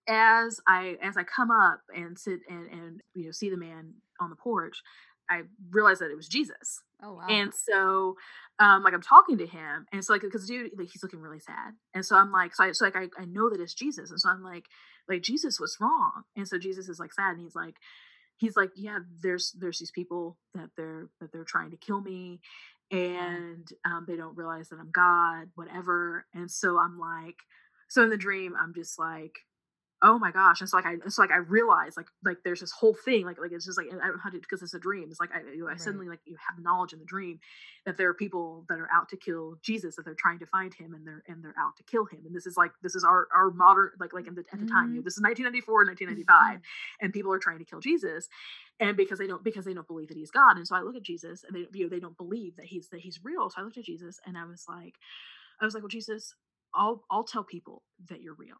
as 0.07 0.59
i 0.67 0.97
as 1.01 1.17
i 1.17 1.23
come 1.23 1.51
up 1.51 1.81
and 1.95 2.17
sit 2.17 2.39
and 2.49 2.67
and 2.71 3.01
you 3.15 3.25
know 3.25 3.31
see 3.31 3.49
the 3.49 3.57
man 3.57 3.93
on 4.19 4.29
the 4.29 4.35
porch 4.35 4.81
i 5.29 5.43
realize 5.71 5.99
that 5.99 6.11
it 6.11 6.15
was 6.15 6.27
jesus 6.27 6.81
Oh 7.03 7.13
wow. 7.13 7.27
and 7.29 7.53
so, 7.53 8.15
um, 8.57 8.81
like 8.81 8.95
I'm 8.95 9.03
talking 9.03 9.37
to 9.37 9.45
him, 9.45 9.85
and 9.91 10.03
so 10.03 10.13
like 10.13 10.23
because 10.23 10.47
dude, 10.47 10.71
like 10.79 10.87
he's 10.89 11.03
looking 11.03 11.19
really 11.19 11.37
sad, 11.39 11.75
and 11.93 12.03
so 12.03 12.15
I'm 12.15 12.31
like, 12.31 12.55
so 12.55 12.63
I 12.63 12.71
so 12.71 12.85
like 12.85 12.95
I, 12.95 13.07
I 13.19 13.25
know 13.25 13.51
that 13.51 13.61
it's 13.61 13.75
Jesus, 13.75 14.09
and 14.09 14.19
so 14.19 14.29
I'm 14.29 14.41
like, 14.41 14.65
like 15.09 15.21
Jesus 15.21 15.59
was 15.59 15.77
wrong, 15.79 16.23
and 16.35 16.47
so 16.47 16.57
Jesus 16.57 16.89
is 16.89 16.99
like 16.99 17.13
sad, 17.13 17.31
and 17.33 17.41
he's 17.41 17.55
like, 17.55 17.75
he's 18.37 18.55
like, 18.55 18.71
yeah, 18.75 18.99
there's 19.21 19.53
there's 19.59 19.79
these 19.79 19.91
people 19.91 20.37
that 20.53 20.69
they're 20.77 21.09
that 21.19 21.31
they're 21.31 21.43
trying 21.43 21.71
to 21.71 21.77
kill 21.77 22.01
me, 22.01 22.39
and 22.91 23.67
um, 23.85 24.05
they 24.07 24.15
don't 24.15 24.37
realize 24.37 24.69
that 24.69 24.79
I'm 24.79 24.91
God, 24.91 25.49
whatever, 25.55 26.25
and 26.33 26.49
so 26.49 26.79
I'm 26.79 26.99
like, 26.99 27.37
so 27.89 28.03
in 28.03 28.09
the 28.09 28.17
dream, 28.17 28.53
I'm 28.59 28.73
just 28.73 28.99
like, 28.99 29.33
oh 30.03 30.19
my 30.19 30.31
gosh. 30.31 30.61
And 30.61 30.69
so 30.69 30.77
like 30.77 30.85
i 30.85 30.93
it's 31.05 31.17
like 31.17 31.31
i 31.31 31.37
realize 31.37 31.97
like 31.97 32.07
like 32.23 32.37
there's 32.43 32.59
this 32.59 32.71
whole 32.71 32.93
thing 32.93 33.25
like 33.25 33.39
like 33.39 33.51
it's 33.51 33.65
just 33.65 33.77
like 33.77 33.87
i 33.87 34.07
don't 34.07 34.19
to 34.31 34.39
because 34.39 34.61
it's 34.61 34.73
a 34.73 34.79
dream. 34.79 35.07
It's 35.09 35.19
like 35.19 35.31
i, 35.33 35.39
I 35.39 35.43
Right. 35.57 35.81
suddenly 35.81 36.07
like 36.07 36.19
you 36.25 36.37
have 36.47 36.63
knowledge 36.63 36.93
in 36.93 36.99
the 36.99 37.05
dream 37.05 37.39
that 37.85 37.97
there 37.97 38.09
are 38.09 38.13
people 38.13 38.65
that 38.69 38.79
are 38.79 38.89
out 38.93 39.09
to 39.09 39.17
kill 39.17 39.57
jesus 39.63 39.95
that 39.95 40.05
they're 40.05 40.13
trying 40.13 40.39
to 40.39 40.45
find 40.45 40.73
him 40.73 40.93
and 40.93 41.05
they're 41.05 41.23
and 41.27 41.43
they're 41.43 41.55
out 41.59 41.75
to 41.77 41.83
kill 41.83 42.05
him. 42.05 42.21
And 42.25 42.35
this 42.35 42.45
is 42.45 42.57
like 42.57 42.71
this 42.83 42.95
is 42.95 43.03
our 43.03 43.27
our 43.35 43.49
modern 43.49 43.91
like 43.99 44.13
like 44.13 44.27
in 44.27 44.35
the, 44.35 44.43
at 44.53 44.59
the 44.59 44.67
time 44.67 44.89
you 44.89 44.89
mm-hmm. 44.89 44.95
know 44.97 45.01
this 45.01 45.17
is 45.17 45.23
1994 45.23 45.85
1995 45.85 46.59
mm-hmm. 46.59 47.05
and 47.05 47.13
people 47.13 47.33
are 47.33 47.39
trying 47.39 47.59
to 47.59 47.65
kill 47.65 47.79
jesus 47.79 48.27
and 48.79 48.95
because 48.95 49.17
they 49.17 49.27
don't 49.27 49.43
because 49.43 49.65
they 49.65 49.73
don't 49.73 49.87
believe 49.87 50.09
that 50.09 50.17
he's 50.17 50.31
god. 50.31 50.57
And 50.57 50.67
so 50.67 50.75
i 50.75 50.81
look 50.81 50.95
at 50.95 51.03
jesus 51.03 51.43
and 51.43 51.55
they 51.55 51.65
you 51.73 51.85
know 51.85 51.89
they 51.89 51.99
don't 51.99 52.17
believe 52.17 52.55
that 52.57 52.65
he's 52.65 52.89
that 52.89 52.99
he's 52.99 53.19
real. 53.23 53.49
So 53.49 53.61
i 53.61 53.63
looked 53.63 53.77
at 53.77 53.85
jesus 53.85 54.19
and 54.25 54.37
i 54.37 54.45
was 54.45 54.65
like 54.67 54.95
i 55.59 55.65
was 55.65 55.73
like 55.73 55.81
well 55.81 55.89
jesus 55.89 56.35
i'll 56.75 57.03
i'll 57.09 57.23
tell 57.23 57.43
people 57.43 57.83
that 58.09 58.21
you're 58.21 58.35
real 58.35 58.57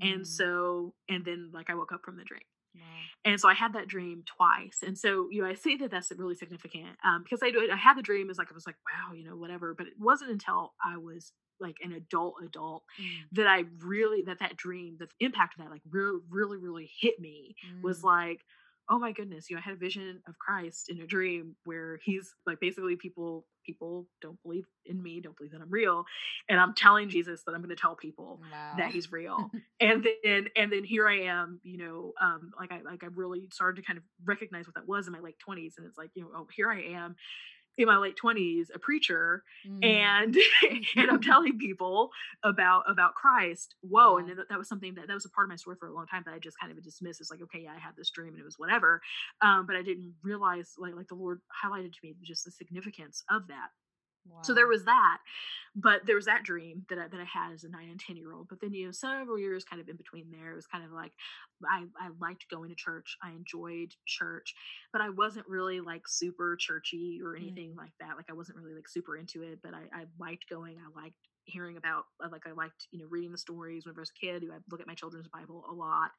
and 0.00 0.22
Mm. 0.22 0.26
so 0.26 0.94
and 1.08 1.24
then 1.24 1.50
like 1.52 1.70
i 1.70 1.74
woke 1.74 1.92
up 1.92 2.04
from 2.04 2.16
the 2.16 2.24
dream 2.24 2.40
Wow. 2.74 2.82
and 3.24 3.40
so 3.40 3.48
i 3.48 3.54
had 3.54 3.72
that 3.72 3.88
dream 3.88 4.22
twice 4.26 4.82
and 4.86 4.98
so 4.98 5.28
you 5.30 5.42
know 5.42 5.48
i 5.48 5.54
say 5.54 5.76
that 5.78 5.90
that's 5.90 6.12
really 6.16 6.34
significant 6.34 6.96
um 7.04 7.22
because 7.22 7.40
i 7.42 7.50
do 7.50 7.68
i 7.72 7.76
had 7.76 7.96
the 7.96 8.02
dream 8.02 8.28
as 8.30 8.38
like 8.38 8.50
i 8.50 8.54
was 8.54 8.66
like 8.66 8.76
wow 8.86 9.14
you 9.14 9.24
know 9.24 9.36
whatever 9.36 9.74
but 9.74 9.86
it 9.86 9.94
wasn't 9.98 10.30
until 10.30 10.74
i 10.84 10.96
was 10.96 11.32
like 11.58 11.76
an 11.82 11.92
adult 11.92 12.34
adult 12.44 12.82
Mm. 13.00 13.06
that 13.32 13.46
i 13.46 13.64
really 13.78 14.22
that 14.22 14.40
that 14.40 14.56
dream 14.56 14.96
the 14.98 15.08
impact 15.20 15.58
of 15.58 15.64
that 15.64 15.70
like 15.70 15.82
really 15.90 16.20
really 16.28 16.58
really 16.58 16.90
hit 17.00 17.18
me 17.18 17.56
was 17.82 18.00
Mm. 18.00 18.04
like 18.04 18.40
oh 18.88 18.98
my 18.98 19.12
goodness 19.12 19.48
you 19.48 19.56
know 19.56 19.60
i 19.60 19.62
had 19.62 19.74
a 19.74 19.78
vision 19.78 20.20
of 20.28 20.38
christ 20.38 20.88
in 20.88 21.00
a 21.00 21.06
dream 21.06 21.56
where 21.64 21.98
he's 22.04 22.34
like 22.46 22.60
basically 22.60 22.96
people 22.96 23.44
people 23.64 24.06
don't 24.22 24.40
believe 24.42 24.64
in 24.84 25.02
me 25.02 25.20
don't 25.20 25.36
believe 25.36 25.52
that 25.52 25.60
i'm 25.60 25.70
real 25.70 26.04
and 26.48 26.60
i'm 26.60 26.74
telling 26.74 27.08
jesus 27.08 27.42
that 27.44 27.52
i'm 27.52 27.60
going 27.60 27.74
to 27.74 27.80
tell 27.80 27.96
people 27.96 28.40
wow. 28.52 28.74
that 28.76 28.90
he's 28.90 29.10
real 29.10 29.50
and 29.80 30.06
then 30.24 30.48
and 30.56 30.72
then 30.72 30.84
here 30.84 31.08
i 31.08 31.20
am 31.20 31.60
you 31.64 31.76
know 31.76 32.12
um 32.20 32.52
like 32.58 32.72
i 32.72 32.80
like 32.82 33.02
i 33.02 33.08
really 33.14 33.48
started 33.52 33.80
to 33.80 33.86
kind 33.86 33.98
of 33.98 34.04
recognize 34.24 34.66
what 34.66 34.74
that 34.74 34.86
was 34.86 35.06
in 35.06 35.12
my 35.12 35.20
late 35.20 35.36
20s 35.48 35.74
and 35.78 35.86
it's 35.86 35.98
like 35.98 36.10
you 36.14 36.22
know 36.22 36.28
oh 36.36 36.46
here 36.54 36.70
i 36.70 36.80
am 36.80 37.16
in 37.78 37.86
my 37.86 37.96
late 37.96 38.16
20s 38.22 38.66
a 38.74 38.78
preacher 38.78 39.42
Mm. 39.66 39.84
and 39.84 40.36
and 40.96 41.10
i'm 41.10 41.20
telling 41.20 41.58
people 41.58 42.10
about 42.44 42.84
about 42.88 43.14
christ 43.14 43.74
whoa 43.80 44.12
Wow. 44.12 44.18
and 44.18 44.28
that, 44.38 44.48
that 44.48 44.58
was 44.58 44.68
something 44.68 44.94
that 44.94 45.08
that 45.08 45.14
was 45.14 45.24
a 45.24 45.30
part 45.30 45.46
of 45.46 45.50
my 45.50 45.56
story 45.56 45.76
for 45.78 45.88
a 45.88 45.92
long 45.94 46.06
time 46.06 46.22
that 46.26 46.34
i 46.34 46.38
just 46.38 46.58
kind 46.60 46.70
of 46.70 46.82
dismissed 46.84 47.20
it's 47.20 47.30
like 47.30 47.42
okay 47.42 47.60
yeah 47.64 47.72
i 47.74 47.78
had 47.78 47.96
this 47.96 48.10
dream 48.10 48.30
and 48.34 48.38
it 48.40 48.44
was 48.44 48.58
whatever 48.58 49.00
um 49.42 49.66
but 49.66 49.74
i 49.76 49.82
didn't 49.82 50.14
realize 50.22 50.74
like 50.78 50.94
like 50.94 51.08
the 51.08 51.14
lord 51.14 51.40
highlighted 51.64 51.92
to 51.92 51.98
me 52.02 52.14
just 52.22 52.44
the 52.44 52.50
significance 52.50 53.24
of 53.30 53.46
that 53.48 53.68
so 54.42 54.54
there 54.54 54.66
was 54.66 54.84
that 54.84 55.18
but 55.78 56.06
there 56.06 56.16
was 56.16 56.24
that 56.24 56.42
dream 56.42 56.86
that 56.88 56.98
I, 56.98 57.08
that 57.08 57.20
I 57.20 57.24
had 57.24 57.52
as 57.52 57.64
a 57.64 57.68
nine 57.68 57.90
and 57.90 58.00
ten 58.00 58.16
year 58.16 58.32
old 58.32 58.48
but 58.48 58.60
then 58.60 58.72
you 58.72 58.86
know 58.86 58.92
several 58.92 59.38
years 59.38 59.64
kind 59.64 59.80
of 59.80 59.88
in 59.88 59.96
between 59.96 60.30
there 60.30 60.52
it 60.52 60.56
was 60.56 60.66
kind 60.66 60.84
of 60.84 60.90
like 60.90 61.12
I, 61.68 61.84
I 62.00 62.08
liked 62.20 62.46
going 62.50 62.70
to 62.70 62.76
church 62.76 63.16
I 63.22 63.30
enjoyed 63.30 63.92
church 64.06 64.54
but 64.92 65.02
I 65.02 65.10
wasn't 65.10 65.48
really 65.48 65.80
like 65.80 66.08
super 66.08 66.56
churchy 66.58 67.20
or 67.22 67.34
mm. 67.34 67.42
anything 67.42 67.74
like 67.76 67.92
that 68.00 68.16
like 68.16 68.30
I 68.30 68.34
wasn't 68.34 68.58
really 68.58 68.74
like 68.74 68.88
super 68.88 69.16
into 69.16 69.42
it 69.42 69.60
but 69.62 69.74
I, 69.74 69.82
I 69.92 70.04
liked 70.18 70.48
going 70.48 70.76
I 70.78 71.00
liked 71.00 71.16
hearing 71.46 71.76
about 71.76 72.04
uh, 72.22 72.28
like 72.30 72.46
I 72.46 72.52
liked 72.52 72.86
you 72.90 73.00
know 73.00 73.06
reading 73.08 73.32
the 73.32 73.38
stories 73.38 73.84
whenever 73.84 74.00
I 74.00 74.02
was 74.02 74.10
a 74.10 74.26
kid 74.26 74.44
I 74.52 74.58
look 74.70 74.80
at 74.80 74.86
my 74.86 74.94
children's 74.94 75.28
Bible 75.28 75.64
a 75.70 75.72
lot 75.72 76.10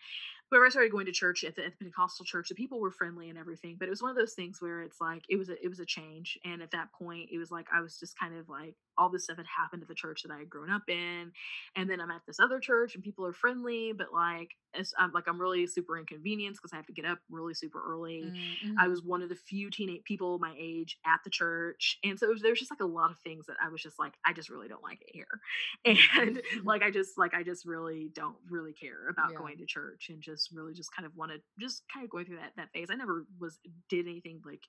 but 0.49 0.59
when 0.59 0.67
I 0.67 0.69
started 0.69 0.91
going 0.91 1.05
to 1.07 1.11
church 1.11 1.43
at 1.43 1.55
the, 1.55 1.65
at 1.65 1.71
the 1.71 1.77
Pentecostal 1.77 2.25
church, 2.25 2.49
the 2.49 2.55
people 2.55 2.79
were 2.79 2.91
friendly 2.91 3.29
and 3.29 3.37
everything. 3.37 3.75
But 3.77 3.87
it 3.87 3.91
was 3.91 4.01
one 4.01 4.11
of 4.11 4.17
those 4.17 4.33
things 4.33 4.61
where 4.61 4.81
it's 4.81 5.01
like 5.01 5.23
it 5.29 5.37
was 5.37 5.49
a 5.49 5.63
it 5.63 5.67
was 5.67 5.79
a 5.79 5.85
change, 5.85 6.37
and 6.45 6.61
at 6.61 6.71
that 6.71 6.91
point, 6.97 7.29
it 7.31 7.37
was 7.37 7.51
like 7.51 7.67
I 7.73 7.81
was 7.81 7.99
just 7.99 8.17
kind 8.17 8.35
of 8.37 8.47
like 8.47 8.75
all 8.97 9.09
this 9.09 9.25
stuff 9.25 9.37
had 9.37 9.47
happened 9.47 9.81
at 9.83 9.87
the 9.87 9.95
church 9.95 10.23
that 10.23 10.31
I 10.31 10.39
had 10.39 10.49
grown 10.49 10.69
up 10.69 10.83
in, 10.89 11.31
and 11.75 11.89
then 11.89 11.99
I'm 12.01 12.11
at 12.11 12.21
this 12.25 12.39
other 12.39 12.59
church 12.59 12.95
and 12.95 13.03
people 13.03 13.25
are 13.25 13.33
friendly, 13.33 13.93
but 13.93 14.13
like 14.13 14.51
I'm 14.99 15.11
like 15.11 15.27
I'm 15.27 15.39
really 15.41 15.65
super 15.67 15.97
inconvenienced 15.97 16.59
because 16.61 16.73
I 16.73 16.75
have 16.77 16.85
to 16.87 16.93
get 16.93 17.05
up 17.05 17.19
really 17.29 17.53
super 17.53 17.81
early. 17.83 18.33
Mm, 18.33 18.57
I 18.77 18.87
mhm. 18.87 18.87
was 18.87 19.01
one 19.03 19.21
of 19.21 19.29
the 19.29 19.35
few 19.35 19.69
teenage 19.71 20.03
people 20.03 20.37
my 20.39 20.55
age 20.57 20.97
at 21.05 21.21
the 21.23 21.29
church, 21.29 21.97
and 22.03 22.19
so 22.19 22.27
it 22.27 22.33
was, 22.33 22.41
there 22.41 22.51
was 22.51 22.59
just 22.59 22.71
like 22.71 22.79
a 22.81 22.85
lot 22.85 23.11
of 23.11 23.19
things 23.19 23.47
that 23.47 23.57
I 23.63 23.69
was 23.69 23.81
just 23.81 23.97
like, 23.99 24.13
I 24.25 24.33
just 24.33 24.49
really 24.49 24.67
don't 24.67 24.83
like 24.83 25.01
it 25.01 25.09
here, 25.13 25.39
and 25.85 26.41
like 26.63 26.81
I 26.83 26.91
just 26.91 27.17
like 27.17 27.33
I 27.33 27.43
just 27.43 27.65
really 27.65 28.09
don't 28.13 28.37
really 28.49 28.73
care 28.73 29.07
about 29.09 29.33
Yeah. 29.33 29.37
going 29.37 29.57
to 29.57 29.65
church, 29.65 30.09
and 30.09 30.21
just 30.21 30.51
really 30.51 30.73
just 30.73 30.93
kind 30.95 31.05
of 31.05 31.15
want 31.15 31.31
to 31.31 31.39
just 31.59 31.83
kind 31.91 32.03
of 32.03 32.09
going 32.11 32.25
through 32.25 32.37
that 32.37 32.53
that 32.57 32.71
phase. 32.73 32.89
I 32.91 32.95
never 32.95 33.25
was 33.39 33.59
did 33.89 34.07
anything 34.07 34.41
like 34.45 34.61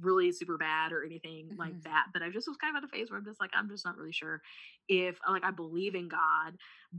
really 0.00 0.32
super 0.32 0.56
bad 0.56 0.92
or 0.92 1.04
anything 1.04 1.52
like 1.58 1.76
Mhm. 1.76 1.84
that, 1.84 2.06
but 2.12 2.22
I 2.22 2.30
just 2.30 2.48
was 2.48 2.56
kind 2.56 2.76
of 2.76 2.82
at 2.82 2.88
a 2.88 2.90
phase 2.90 3.10
where 3.10 3.18
I'm 3.18 3.24
just 3.24 3.40
like 3.40 3.50
I'm 3.54 3.68
just 3.72 3.84
not 3.84 3.96
really 3.96 4.12
sure 4.12 4.42
if 4.88 5.18
like 5.28 5.44
I 5.44 5.50
believe 5.50 5.94
in 5.94 6.08
God, 6.08 6.56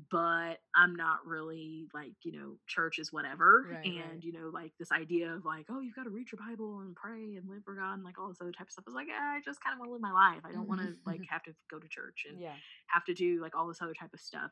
but 0.09 0.59
I'm 0.75 0.95
not 0.95 1.25
really 1.25 1.87
like 1.93 2.13
you 2.23 2.31
know 2.31 2.57
church 2.67 2.99
is 2.99 3.11
whatever, 3.13 3.69
Right, 3.69 3.79
and 3.83 3.95
right. 3.95 4.23
you 4.23 4.33
know 4.33 4.49
like 4.53 4.73
this 4.79 4.91
idea 4.91 5.33
of 5.33 5.45
like 5.45 5.67
oh 5.69 5.79
you've 5.81 5.95
got 5.95 6.03
to 6.03 6.09
read 6.09 6.27
your 6.31 6.39
Bible 6.47 6.79
and 6.81 6.95
pray 6.95 7.35
and 7.35 7.47
live 7.49 7.63
for 7.63 7.75
God 7.75 7.93
and 7.95 8.03
like 8.03 8.19
all 8.19 8.29
this 8.29 8.41
other 8.41 8.51
type 8.51 8.67
of 8.67 8.71
stuff. 8.71 8.85
I 8.87 8.89
was 8.91 8.95
like 8.95 9.07
"Ah, 9.11 9.35
I 9.35 9.41
just 9.45 9.61
kind 9.63 9.73
of 9.73 9.79
want 9.79 9.89
to 9.89 9.93
live 9.93 10.01
my 10.01 10.11
life. 10.11 10.41
I 10.45 10.51
don't 10.51 10.67
want 10.67 10.81
to 10.81 10.95
like 11.05 11.21
have 11.29 11.43
to 11.43 11.53
go 11.69 11.79
to 11.79 11.87
church 11.87 12.25
and 12.27 12.39
yeah. 12.39 12.57
have 12.87 13.05
to 13.05 13.13
do 13.13 13.41
like 13.41 13.55
all 13.55 13.67
this 13.67 13.81
other 13.81 13.93
type 13.93 14.13
of 14.13 14.19
stuff. 14.19 14.51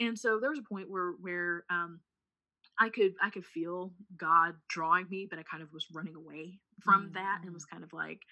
And 0.00 0.18
so 0.18 0.40
there 0.40 0.50
was 0.50 0.58
a 0.60 0.62
point 0.68 0.90
where 0.90 1.12
where 1.12 1.64
um 1.70 2.00
I 2.78 2.90
could 2.90 3.14
I 3.22 3.30
could 3.30 3.46
feel 3.46 3.94
God 4.16 4.56
drawing 4.68 5.08
me, 5.08 5.26
but 5.28 5.38
I 5.38 5.42
kind 5.42 5.62
of 5.62 5.72
was 5.72 5.86
running 5.92 6.14
away 6.14 6.60
from 6.82 7.10
Mm, 7.10 7.12
that 7.14 7.40
and 7.42 7.54
was 7.54 7.64
kind 7.64 7.82
of 7.84 7.92
like, 7.92 8.22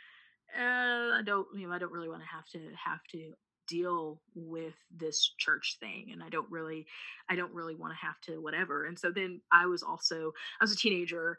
uh, 0.58 1.18
I 1.18 1.22
don't 1.24 1.46
you 1.56 1.66
know 1.66 1.74
I 1.74 1.78
don't 1.78 1.92
really 1.92 2.08
want 2.08 2.22
to 2.22 2.28
have 2.28 2.46
to 2.50 2.58
have 2.82 3.00
to 3.12 3.32
deal 3.66 4.20
with 4.34 4.74
this 4.94 5.32
church 5.38 5.78
thing 5.80 6.10
and 6.12 6.22
I 6.22 6.28
don't 6.28 6.50
really 6.50 6.86
I 7.30 7.36
don't 7.36 7.54
really 7.54 7.74
want 7.74 7.92
to 7.92 8.06
have 8.06 8.20
to 8.22 8.40
whatever. 8.40 8.84
And 8.84 8.98
so 8.98 9.10
then 9.10 9.40
I 9.52 9.66
was 9.66 9.82
also 9.82 10.32
I 10.60 10.64
was 10.64 10.72
a 10.72 10.76
teenager 10.76 11.38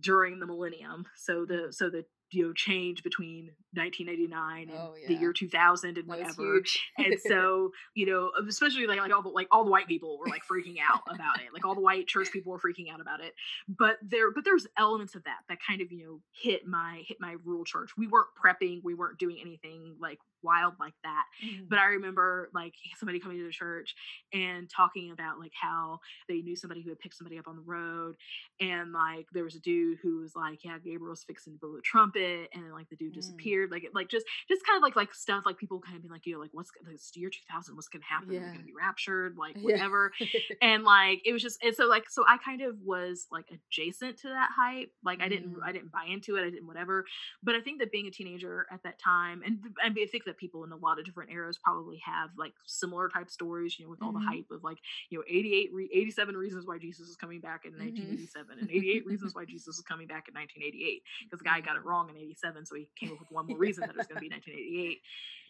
during 0.00 0.40
the 0.40 0.46
millennium. 0.46 1.06
So 1.16 1.44
the 1.44 1.68
so 1.70 1.90
the 1.90 2.04
you 2.32 2.46
know 2.46 2.52
change 2.52 3.02
between 3.02 3.50
1989 3.74 4.68
and 4.68 4.78
Oh, 4.78 4.94
the 5.06 5.14
year 5.14 5.32
2000 5.32 5.88
and 5.88 5.96
That 5.96 6.06
whatever. 6.06 6.60
and 6.98 7.16
so 7.26 7.72
you 7.94 8.06
know 8.06 8.30
especially 8.48 8.86
like 8.86 8.98
like 8.98 9.12
all 9.12 9.22
the 9.22 9.28
like 9.28 9.48
all 9.50 9.64
the 9.64 9.70
white 9.70 9.86
people 9.86 10.18
were 10.18 10.28
like 10.28 10.42
freaking 10.50 10.76
out 10.82 11.02
about 11.08 11.40
it. 11.40 11.52
Like 11.52 11.64
all 11.64 11.74
the 11.74 11.80
white 11.80 12.06
church 12.06 12.30
people 12.32 12.52
were 12.52 12.58
freaking 12.58 12.92
out 12.92 13.00
about 13.00 13.20
it. 13.20 13.34
But 13.68 13.96
there 14.02 14.30
but 14.30 14.44
there's 14.44 14.66
elements 14.78 15.14
of 15.14 15.24
that 15.24 15.40
that 15.48 15.58
kind 15.66 15.80
of 15.80 15.90
you 15.92 16.04
know 16.04 16.20
hit 16.32 16.66
my 16.66 17.02
hit 17.06 17.18
my 17.20 17.36
rural 17.44 17.64
church. 17.64 17.90
We 17.96 18.06
weren't 18.06 18.28
prepping 18.42 18.82
we 18.84 18.94
weren't 18.94 19.18
doing 19.18 19.38
anything 19.40 19.96
like 20.00 20.18
wild 20.42 20.74
like 20.80 20.94
that 21.04 21.24
Mhm. 21.44 21.68
but 21.68 21.78
i 21.78 21.84
remember 21.86 22.50
like 22.54 22.74
somebody 22.98 23.20
coming 23.20 23.38
to 23.38 23.44
the 23.44 23.50
church 23.52 23.94
and 24.32 24.68
talking 24.70 25.10
about 25.12 25.38
like 25.38 25.52
how 25.60 26.00
they 26.28 26.40
knew 26.42 26.56
somebody 26.56 26.82
who 26.82 26.90
had 26.90 26.98
picked 26.98 27.16
somebody 27.16 27.38
up 27.38 27.48
on 27.48 27.56
the 27.56 27.62
road 27.62 28.16
and 28.60 28.92
like 28.92 29.26
there 29.32 29.44
was 29.44 29.54
a 29.54 29.60
dude 29.60 29.98
who 30.02 30.20
was 30.20 30.34
like 30.36 30.60
yeah 30.64 30.78
gabriel's 30.78 31.24
fixing 31.24 31.52
to 31.54 31.58
blow 31.58 31.76
a 31.76 31.80
trumpet 31.82 32.48
and 32.54 32.64
then 32.64 32.72
like 32.72 32.88
the 32.88 32.96
dude 32.96 33.12
Mm. 33.12 33.16
disappeared 33.16 33.70
like 33.70 33.84
it 33.84 33.94
like 33.94 34.08
just 34.08 34.26
just 34.48 34.64
kind 34.66 34.76
of 34.76 34.82
like 34.82 34.96
like 34.96 35.14
stuff 35.14 35.42
like 35.44 35.58
people 35.58 35.80
kind 35.80 35.96
of 35.96 36.02
being 36.02 36.12
like 36.12 36.24
you 36.26 36.34
know 36.34 36.40
like 36.40 36.50
what's 36.52 36.70
this 36.86 37.10
year 37.14 37.28
2000 37.30 37.74
what's 37.76 37.88
gonna 37.88 38.04
happen 38.04 38.30
are 38.30 38.34
Yeah. 38.34 38.52
gonna 38.52 38.64
be 38.64 38.72
raptured 38.78 39.36
like 39.36 39.56
Yeah. 39.56 39.62
whatever 39.62 40.12
and 40.62 40.84
like 40.84 41.20
it 41.24 41.32
was 41.32 41.42
just 41.42 41.62
and 41.62 41.74
so 41.74 41.86
like 41.86 42.08
so 42.08 42.24
i 42.28 42.36
kind 42.38 42.62
of 42.62 42.76
was 42.82 43.26
like 43.30 43.46
adjacent 43.50 44.18
to 44.18 44.28
that 44.28 44.50
hype 44.56 44.90
like 45.04 45.20
i 45.20 45.28
didn't 45.28 45.54
Mm. 45.56 45.62
i 45.64 45.72
didn't 45.72 45.90
buy 45.92 46.04
into 46.08 46.36
it 46.36 46.42
i 46.46 46.50
didn't 46.50 46.66
whatever 46.66 47.04
but 47.42 47.54
i 47.54 47.60
think 47.60 47.80
that 47.80 47.90
being 47.92 48.06
a 48.06 48.10
teenager 48.10 48.66
at 48.70 48.82
that 48.84 48.98
time 48.98 49.42
and 49.44 49.58
and 49.84 49.96
i 50.00 50.06
think 50.06 50.24
that 50.24 50.31
people 50.36 50.64
in 50.64 50.72
a 50.72 50.76
lot 50.76 50.98
of 50.98 51.04
different 51.04 51.30
eras 51.30 51.58
probably 51.62 52.00
have 52.04 52.30
like 52.38 52.52
similar 52.66 53.08
type 53.08 53.30
stories 53.30 53.78
you 53.78 53.84
know 53.84 53.90
with 53.90 54.02
all 54.02 54.12
Mhm. 54.12 54.20
the 54.20 54.26
hype 54.26 54.46
of 54.50 54.62
like 54.64 54.78
you 55.10 55.18
know 55.18 55.24
88 55.28 55.70
re- 55.72 55.90
87 55.92 56.36
reasons 56.36 56.66
why 56.66 56.78
jesus 56.78 57.08
is 57.08 57.16
coming 57.16 57.40
back 57.40 57.64
in 57.64 57.72
Mhm. 57.72 57.78
1987 57.80 58.58
and 58.58 58.70
88 58.70 59.06
reasons 59.06 59.34
why 59.34 59.44
jesus 59.48 59.76
is 59.78 59.84
coming 59.84 60.06
back 60.06 60.28
in 60.28 60.34
1988 60.34 61.02
because 61.24 61.38
the 61.38 61.44
guy 61.44 61.60
got 61.60 61.76
it 61.76 61.84
wrong 61.84 62.08
in 62.10 62.16
87 62.16 62.66
so 62.66 62.74
he 62.74 62.88
came 62.96 63.12
up 63.12 63.18
with 63.20 63.30
one 63.30 63.46
more 63.46 63.58
reason 63.58 63.82
that 63.86 63.90
it 63.94 63.98
was 63.98 64.06
going 64.06 64.16
to 64.22 64.28
be 64.28 64.28
1988 64.34 65.00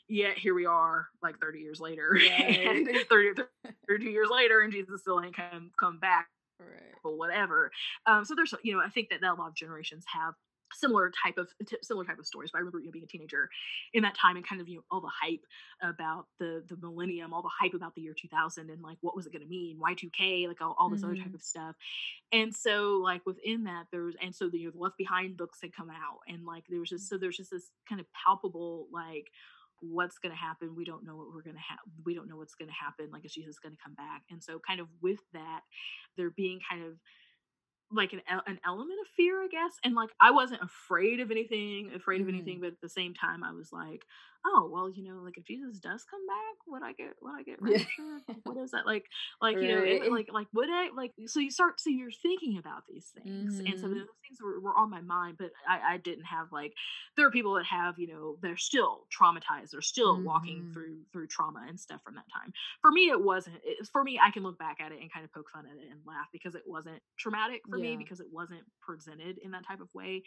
yet 0.09 0.37
here 0.39 0.55
we 0.55 0.67
are 0.67 1.09
like 1.23 1.39
30 1.41 1.61
years 1.61 1.81
later 1.81 2.11
Right. 2.39 3.07
30, 3.09 3.43
32 3.89 4.11
years 4.11 4.29
later 4.31 4.61
and 4.61 4.73
jesus 4.73 5.01
still 5.03 5.21
ain't 5.23 5.37
come 5.37 5.71
come 5.79 5.99
back 5.99 6.29
right. 6.61 6.95
but 7.03 7.17
whatever. 7.17 7.71
Um, 8.07 8.25
so 8.25 8.35
there's 8.35 8.55
you 8.63 8.75
know 8.75 8.81
I 8.81 8.89
think 8.89 9.09
that, 9.11 9.21
that 9.23 9.33
a 9.33 9.35
lot 9.35 9.49
of 9.49 9.55
generations 9.55 10.05
have 10.13 10.35
similar 10.75 11.11
type 11.25 11.39
of 11.39 11.49
t- 11.67 11.77
similar 11.83 12.05
type 12.05 12.19
of 12.19 12.27
stories. 12.27 12.51
But 12.53 12.59
I 12.59 12.61
remember 12.61 12.81
you 12.81 12.87
know, 12.87 12.93
being 12.93 13.05
a 13.05 13.09
teenager 13.09 13.49
in 13.93 14.03
that 14.03 14.15
time 14.15 14.37
and 14.37 14.47
kind 14.47 14.61
of 14.61 14.69
you 14.69 14.77
know 14.77 14.85
all 14.91 15.01
the 15.01 15.09
hype 15.09 15.45
about 15.83 16.27
the 16.39 16.65
the 16.69 16.77
millennium, 16.77 17.33
all 17.33 17.43
the 17.43 17.51
hype 17.61 17.75
about 17.75 17.95
the 17.95 18.03
year 18.03 18.15
2000 18.19 18.71
and 18.71 18.83
like 18.83 18.99
what 19.01 19.17
was 19.17 19.27
it 19.27 19.33
going 19.33 19.43
to 19.43 19.49
mean, 19.49 19.79
Y2K, 19.79 20.49
like 20.49 20.61
all, 20.61 20.77
all 20.79 20.89
this 20.89 21.01
mm-hmm. 21.01 21.11
other 21.11 21.17
type 21.17 21.27
mm-hmm. 21.27 21.35
of 21.35 21.43
stuff. 21.43 21.77
And 22.33 22.55
so 22.55 23.01
like 23.03 23.25
within 23.27 23.65
that 23.65 23.87
there 23.91 24.03
was 24.03 24.17
and 24.21 24.35
so 24.35 24.49
the, 24.49 24.59
you 24.59 24.67
know, 24.67 24.73
the 24.73 24.79
Left 24.79 24.97
Behind 24.97 25.37
books 25.37 25.59
had 25.61 25.75
come 25.75 25.91
out 25.91 26.21
and 26.29 26.45
like 26.45 26.65
there 26.69 26.81
was 26.81 26.91
just 26.91 27.09
so 27.09 27.19
there's 27.19 27.37
just 27.37 27.51
this 27.51 27.71
kind 27.89 28.01
of 28.01 28.07
palpable 28.13 28.87
like 28.93 29.31
what's 29.83 30.19
going 30.19 30.33
to 30.33 30.39
happen 30.39 30.77
we 30.77 30.85
don't 30.85 31.05
know 31.05 31.17
what 31.17 31.35
we're 31.35 31.43
going 31.43 31.57
to 31.57 31.63
have 31.69 31.81
we 32.05 32.15
don't 32.15 32.29
know 32.29 32.37
what's 32.37 32.55
going 32.55 32.69
to 32.69 32.75
happen 32.75 33.11
like 33.13 33.25
is 33.25 33.35
jesus 33.35 33.59
going 33.59 33.75
to 33.75 33.83
come 33.83 33.95
back 33.95 34.23
and 34.31 34.43
so 34.43 34.61
kind 34.65 34.81
of 34.81 34.87
with 35.03 35.19
that 35.33 35.61
there 36.17 36.31
being 36.31 36.61
kind 36.71 36.85
of 36.85 36.93
like 37.93 38.13
an 38.13 38.21
an 38.47 38.59
element 38.67 38.99
of 39.01 39.07
fear, 39.17 39.43
I 39.43 39.49
guess. 39.49 39.79
And 39.85 39.95
like 39.95 40.11
I 40.21 40.31
wasn't 40.31 40.63
afraid 40.63 41.21
of 41.21 41.31
anything, 41.31 41.91
afraid 41.95 42.21
mm-hmm. 42.21 42.29
of 42.29 42.35
anything, 42.35 42.59
mm. 42.59 42.61
but 42.63 42.67
at 42.69 42.81
the 42.81 42.89
same 42.89 43.15
time 43.15 43.45
I 43.45 43.53
was 43.53 43.73
like, 43.73 44.07
oh 44.47 44.69
well 44.73 44.91
you 44.91 45.05
know 45.05 45.21
like 45.23 45.39
if 45.39 45.45
jesus 45.45 45.79
does 45.79 46.05
come 46.05 46.27
back 46.27 46.57
would 46.67 46.83
i 46.83 46.93
get 46.93 47.15
would 47.23 47.35
i 47.39 47.43
get 47.43 47.61
raptured 47.63 47.87
yeah. 48.29 48.35
what 48.45 48.57
is 48.57 48.73
that 48.73 48.87
like 48.87 49.05
like 49.41 49.57
right. 49.57 49.65
you 49.65 49.69
know 49.69 49.83
it, 49.83 50.11
like 50.11 50.29
like 50.33 50.47
would 50.53 50.69
i 50.71 50.89
like 50.97 51.13
so 51.27 51.41
you 51.41 51.51
start 51.51 51.81
so 51.81 51.91
you're 51.91 52.11
thinking 52.11 52.59
about 52.59 52.83
these 52.89 53.13
things 53.23 53.55
mm-hmm. 53.55 53.67
and 53.67 53.79
so 53.79 53.87
mm-hmm. 53.87 53.99
those 53.99 54.09
things 54.27 54.43
were, 54.43 54.61
were 54.61 54.77
on 54.77 54.91
my 54.91 55.01
mind 55.01 55.37
but 55.39 55.51
I, 55.69 55.95
I 55.95 55.97
didn't 55.99 56.25
have 56.25 56.53
like 56.53 56.73
there 57.17 57.27
are 57.27 57.31
people 57.31 57.55
that 57.55 57.67
have 57.67 57.99
you 57.99 58.09
know 58.09 58.37
they're 58.43 58.57
still 58.57 59.07
traumatized 59.17 59.71
they're 59.73 59.81
still 59.81 60.17
mm-hmm. 60.17 60.25
walking 60.25 60.71
through 60.73 60.99
through 61.13 61.29
trauma 61.29 61.65
and 61.69 61.79
stuff 61.79 62.01
from 62.05 62.15
that 62.15 62.27
time 62.33 62.53
for 62.81 62.91
me 62.91 63.11
it 63.11 63.23
wasn't 63.23 63.57
it, 63.65 63.87
for 63.93 64.03
me 64.03 64.19
i 64.23 64.31
can 64.31 64.43
look 64.43 64.59
back 64.59 64.79
at 64.81 64.93
it 64.93 65.01
and 65.01 65.13
kind 65.13 65.25
of 65.25 65.33
poke 65.33 65.51
fun 65.53 65.65
at 65.67 65.77
it 65.77 65.91
and 65.91 66.01
laugh 66.07 66.27
because 66.33 66.55
it 66.55 66.63
wasn't 66.67 67.01
traumatic 67.19 67.63
for 67.69 67.79
yeah. 67.79 67.91
me 67.91 67.97
because 67.97 68.21
it 68.21 68.27
wasn't 68.33 68.63
presented 68.81 69.39
in 69.39 69.53
that 69.53 69.67
type 69.67 69.81
of 69.81 69.89
way 69.95 70.23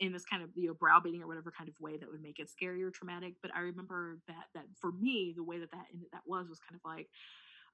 in 0.00 0.12
this 0.12 0.24
kind 0.24 0.42
of 0.42 0.50
you 0.54 0.68
know 0.68 0.74
browbeating 0.74 1.22
or 1.22 1.26
whatever 1.26 1.52
kind 1.56 1.68
of 1.68 1.74
way 1.80 1.96
that 1.96 2.10
would 2.10 2.22
make 2.22 2.38
it 2.38 2.50
scary 2.50 2.82
or 2.82 2.90
traumatic. 2.90 3.34
But 3.42 3.52
I 3.54 3.60
remember 3.60 4.18
that 4.28 4.46
that 4.54 4.64
for 4.80 4.92
me 4.92 5.32
the 5.36 5.44
way 5.44 5.58
that 5.58 5.70
that 5.70 5.86
that 6.12 6.22
was 6.26 6.48
was 6.48 6.58
kind 6.58 6.74
of 6.74 6.80
like 6.84 7.08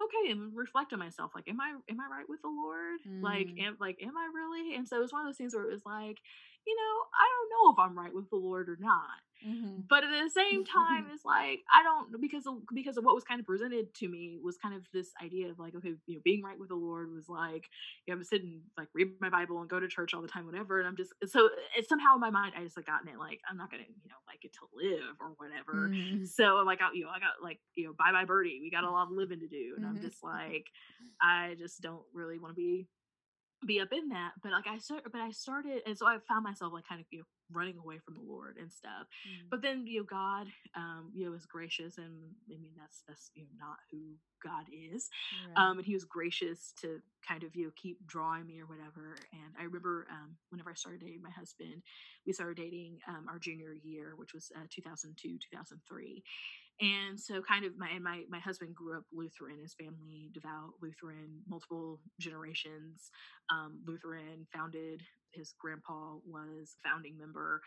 okay 0.03 0.31
and 0.31 0.55
reflect 0.55 0.93
on 0.93 0.99
myself 0.99 1.33
like 1.35 1.49
am 1.49 1.61
i 1.61 1.71
am 1.91 2.01
i 2.01 2.07
right 2.09 2.29
with 2.29 2.41
the 2.43 2.49
lord 2.49 3.01
mm. 3.07 3.23
like 3.23 3.49
am 3.59 3.77
like 3.81 3.99
am 4.01 4.17
i 4.17 4.29
really 4.33 4.77
and 4.77 4.87
so 4.87 4.97
it 4.97 5.01
was 5.01 5.13
one 5.13 5.23
of 5.23 5.27
those 5.27 5.37
things 5.37 5.55
where 5.55 5.65
it 5.65 5.73
was 5.73 5.85
like 5.85 6.19
you 6.69 6.77
know 6.77 6.95
i 7.17 7.27
don't 7.33 7.51
know 7.51 7.73
if 7.73 7.79
i'm 7.81 7.99
right 7.99 8.15
with 8.15 8.29
the 8.29 8.37
lord 8.37 8.69
or 8.69 8.77
not 8.79 9.25
Mm-hmm. 9.47 9.87
But 9.89 10.05
at 10.05 10.11
the 10.11 10.31
same 10.31 10.65
time, 10.65 11.07
it's 11.15 11.25
like 11.25 11.61
I 11.73 11.83
don't 11.83 12.21
because 12.21 12.47
of 12.47 12.55
because 12.75 12.97
of 12.97 13.05
what 13.05 13.15
was 13.15 13.25
kind 13.25 13.41
of 13.41 13.47
presented 13.47 13.95
to 13.95 14.09
me 14.09 14.39
was 14.43 14.57
kind 14.57 14.75
of 14.75 14.83
this 14.93 15.11
idea 15.23 15.49
of 15.51 15.59
like 15.59 15.75
okay, 15.77 15.95
you 16.07 16.17
know, 16.17 16.21
being 16.25 16.43
right 16.43 16.59
with 16.59 16.69
the 16.69 16.75
Lord 16.75 17.13
was 17.13 17.29
like 17.29 17.65
you 18.07 18.15
know, 18.15 18.19
I'm 18.19 18.25
sitting 18.25 18.61
like 18.77 18.89
read 18.95 19.09
my 19.21 19.31
Bible 19.31 19.61
and 19.61 19.71
go 19.71 19.79
to 19.79 19.89
church 19.89 20.15
all 20.15 20.23
the 20.23 20.29
time, 20.29 20.47
whatever. 20.47 20.79
And 20.79 20.89
I'm 20.89 20.97
just 20.97 21.13
so 21.27 21.49
it's 21.77 21.89
somehow 21.89 22.15
in 22.15 22.21
my 22.21 22.31
mind 22.31 22.55
I 22.57 22.65
just 22.65 22.77
like 22.77 22.87
gotten 22.87 23.09
it 23.09 23.19
like 23.19 23.41
I'm 23.49 23.57
not 23.57 23.71
gonna 23.71 23.85
you 23.85 24.11
know 24.11 24.17
like 24.27 24.45
it 24.45 24.53
to 24.55 24.67
live 24.75 25.17
or 25.21 25.35
whatever. 25.37 25.89
Mm-hmm. 25.89 26.25
So 26.25 26.57
I'm 26.59 26.67
like 26.67 26.81
you 26.95 27.05
know 27.05 27.11
I 27.11 27.21
got 27.21 27.43
like 27.43 27.61
you 27.75 27.87
know 27.87 27.95
bye 27.97 28.13
bye 28.13 28.25
birdie, 28.25 28.59
we 28.61 28.71
got 28.71 28.85
a 28.85 28.91
lot 28.91 29.05
of 29.05 29.13
living 29.13 29.41
to 29.41 29.49
do, 29.49 29.75
and 29.77 29.85
mm-hmm. 29.85 29.97
I'm 29.97 30.03
just 30.03 30.23
like 30.23 30.67
I 31.23 31.55
just 31.59 31.81
don't 31.81 32.05
really 32.13 32.39
want 32.39 32.55
to 32.55 32.57
be 32.57 32.89
be 33.67 33.81
up 33.81 33.93
in 33.93 34.09
that 34.09 34.33
but 34.43 34.53
like 34.53 34.67
i 34.67 34.79
started 34.79 35.11
but 35.11 35.21
i 35.21 35.31
started 35.31 35.83
and 35.87 35.97
so 35.99 36.07
i 36.07 36.17
found 36.29 36.45
myself 36.45 36.73
like 36.73 36.87
kind 36.89 37.01
of 37.01 37.07
you 37.11 37.19
know 37.19 37.25
running 37.51 37.79
away 37.79 37.99
from 37.99 38.15
the 38.15 38.21
lord 38.21 38.57
and 38.61 38.71
stuff 38.71 39.07
mm. 39.27 39.49
but 39.51 39.63
then 39.63 39.87
you 39.87 40.01
know 40.01 40.07
god 40.09 40.47
um 40.77 41.11
you 41.15 41.25
know 41.25 41.31
was 41.31 41.47
gracious 41.47 41.99
and 41.99 42.13
i 42.47 42.59
mean 42.61 42.71
that's 42.77 43.03
that's 43.09 43.31
you 43.35 43.43
know 43.43 43.51
not 43.59 43.79
who 43.91 43.99
god 44.43 44.67
is 44.71 45.09
right. 45.49 45.71
um 45.71 45.79
and 45.79 45.87
he 45.87 45.95
was 45.95 46.05
gracious 46.05 46.73
to 46.81 47.01
kind 47.27 47.43
of 47.43 47.57
you 47.57 47.65
know 47.65 47.73
keep 47.75 47.99
drawing 48.07 48.47
me 48.47 48.61
or 48.61 48.67
whatever 48.67 49.17
and 49.33 49.55
i 49.59 49.65
remember 49.65 50.07
um 50.11 50.37
whenever 50.51 50.71
i 50.71 50.75
started 50.75 51.01
dating 51.01 51.23
my 51.23 51.31
husband 51.31 51.83
we 52.27 52.33
started 52.33 52.57
dating 52.57 52.99
um 53.09 53.27
our 53.29 53.39
junior 53.39 53.75
year 53.83 54.13
which 54.17 54.35
was 54.35 54.53
uh, 54.57 54.67
2002 54.71 55.39
2003 55.51 56.23
and 56.81 57.19
so 57.19 57.43
kind 57.43 57.65
of 57.65 57.77
my 57.77 57.89
and 57.89 58.05
my 58.05 58.23
my 58.29 58.39
husband 58.39 58.75
grew 58.75 58.97
up 58.97 59.05
lutheran 59.13 59.61
his 59.61 59.75
family 59.75 60.31
devout 60.33 60.73
lutheran 60.83 61.41
multiple 61.49 62.01
generations 62.21 63.11
um, 63.51 63.81
lutheran 63.87 64.47
founded 64.53 65.03
his 65.33 65.55
grandpa 65.61 66.15
was 66.27 66.77
founding 66.85 67.17
member 67.19 67.61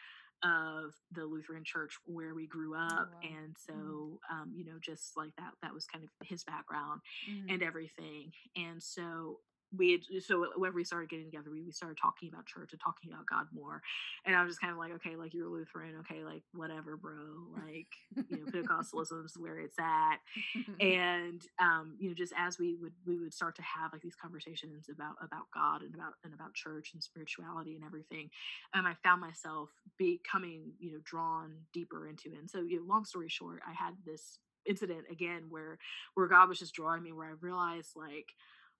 of 0.43 0.93
the 1.12 1.24
lutheran 1.24 1.63
church 1.63 1.93
where 2.06 2.34
we 2.34 2.47
grew 2.47 2.74
oh, 2.76 2.80
up 2.80 2.91
oh, 2.91 3.15
wow. 3.15 3.19
and 3.24 3.56
mm-hmm. 3.56 3.80
so 3.80 4.19
um, 4.32 4.52
you 4.56 4.65
know 4.65 4.80
just 4.82 5.15
like 5.17 5.36
that 5.38 5.52
that 5.62 5.74
was 5.74 5.86
kind 5.86 6.04
of 6.04 6.10
his 6.28 6.43
background 6.43 7.02
mm. 7.30 7.54
and 7.54 7.62
everything 7.62 8.32
and 8.56 8.82
so 8.82 9.39
we 9.76 9.92
had, 9.92 10.24
so 10.24 10.48
whenever 10.56 10.76
we 10.76 10.84
started 10.84 11.10
getting 11.10 11.26
together, 11.26 11.50
we, 11.50 11.62
we 11.62 11.72
started 11.72 11.98
talking 12.02 12.30
about 12.30 12.46
church 12.46 12.72
and 12.72 12.82
talking 12.82 13.12
about 13.12 13.26
God 13.26 13.48
more. 13.54 13.82
And 14.26 14.36
I 14.36 14.44
was 14.44 14.52
just 14.52 14.62
kind 14.62 14.72
of 14.72 14.78
like, 14.78 14.92
okay, 14.94 15.16
like 15.16 15.34
you're 15.34 15.48
Lutheran, 15.48 15.96
okay, 16.02 16.24
like 16.24 16.44
whatever, 16.54 16.98
bro. 16.98 17.14
Like, 17.54 17.88
you 18.30 18.38
know, 18.38 18.52
Pentecostalism 18.52 19.26
is 19.26 19.38
where 19.38 19.60
it's 19.60 19.80
at. 19.80 20.18
and 20.80 21.42
um, 21.60 21.96
you 22.00 22.10
know, 22.10 22.16
just 22.16 22.34
as 22.38 22.60
we 22.60 22.76
would 22.76 22.94
we 23.06 23.18
would 23.18 23.34
start 23.34 23.56
to 23.56 23.62
have 23.62 23.94
like 23.94 24.02
these 24.02 24.16
conversations 24.16 24.90
about 24.90 25.16
about 25.22 25.46
God 25.54 25.82
and 25.82 25.96
about 25.96 26.14
and 26.24 26.34
about 26.34 26.54
church 26.54 26.92
and 26.94 27.04
spirituality 27.04 27.76
and 27.76 27.84
everything. 27.86 28.30
Um, 28.74 28.86
I 28.86 28.96
found 29.04 29.22
myself 29.22 29.70
becoming, 29.98 30.74
you 30.80 30.92
know, 30.92 31.00
drawn 31.04 31.54
deeper 31.74 32.08
into 32.08 32.32
it. 32.32 32.40
And 32.40 32.50
so, 32.50 32.62
you 32.62 32.78
know, 32.78 32.86
long 32.88 33.06
story 33.06 33.30
short, 33.30 33.62
I 33.68 33.74
had 33.74 33.94
this 34.06 34.40
incident 34.66 35.06
again 35.10 35.44
where 35.50 35.78
where 36.14 36.28
God 36.28 36.50
was 36.50 36.60
just 36.60 36.76
drawing 36.76 37.04
me 37.04 37.12
where 37.12 37.28
I 37.28 37.34
realized 37.40 37.92
like 37.96 38.28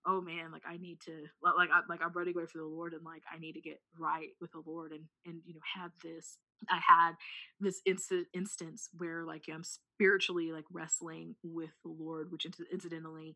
oh 0.06 0.20
man, 0.20 0.52
like 0.52 0.62
I 0.68 0.76
need 0.76 1.00
to 1.06 1.24
like 1.42 1.70
I 1.72 1.80
like 1.88 2.00
I'm 2.02 2.12
running 2.12 2.34
away 2.36 2.46
for 2.46 2.58
the 2.58 2.64
Lord 2.64 2.92
and 2.92 3.04
like 3.04 3.22
I 3.32 3.38
need 3.38 3.52
to 3.52 3.60
get 3.60 3.80
right 3.98 4.30
with 4.40 4.52
the 4.52 4.62
Lord 4.64 4.92
and 4.92 5.04
and 5.26 5.40
you 5.44 5.54
know 5.54 5.60
have 5.76 5.92
this 6.02 6.38
I 6.70 6.80
had 6.86 7.12
this 7.60 7.80
inst- 7.86 8.28
instance 8.34 8.88
where 8.96 9.24
like 9.24 9.44
I'm 9.52 9.64
spiritually 9.64 10.52
like 10.52 10.64
wrestling 10.72 11.34
with 11.42 11.70
the 11.84 11.90
Lord, 11.90 12.30
which 12.30 12.46
incidentally, 12.72 13.34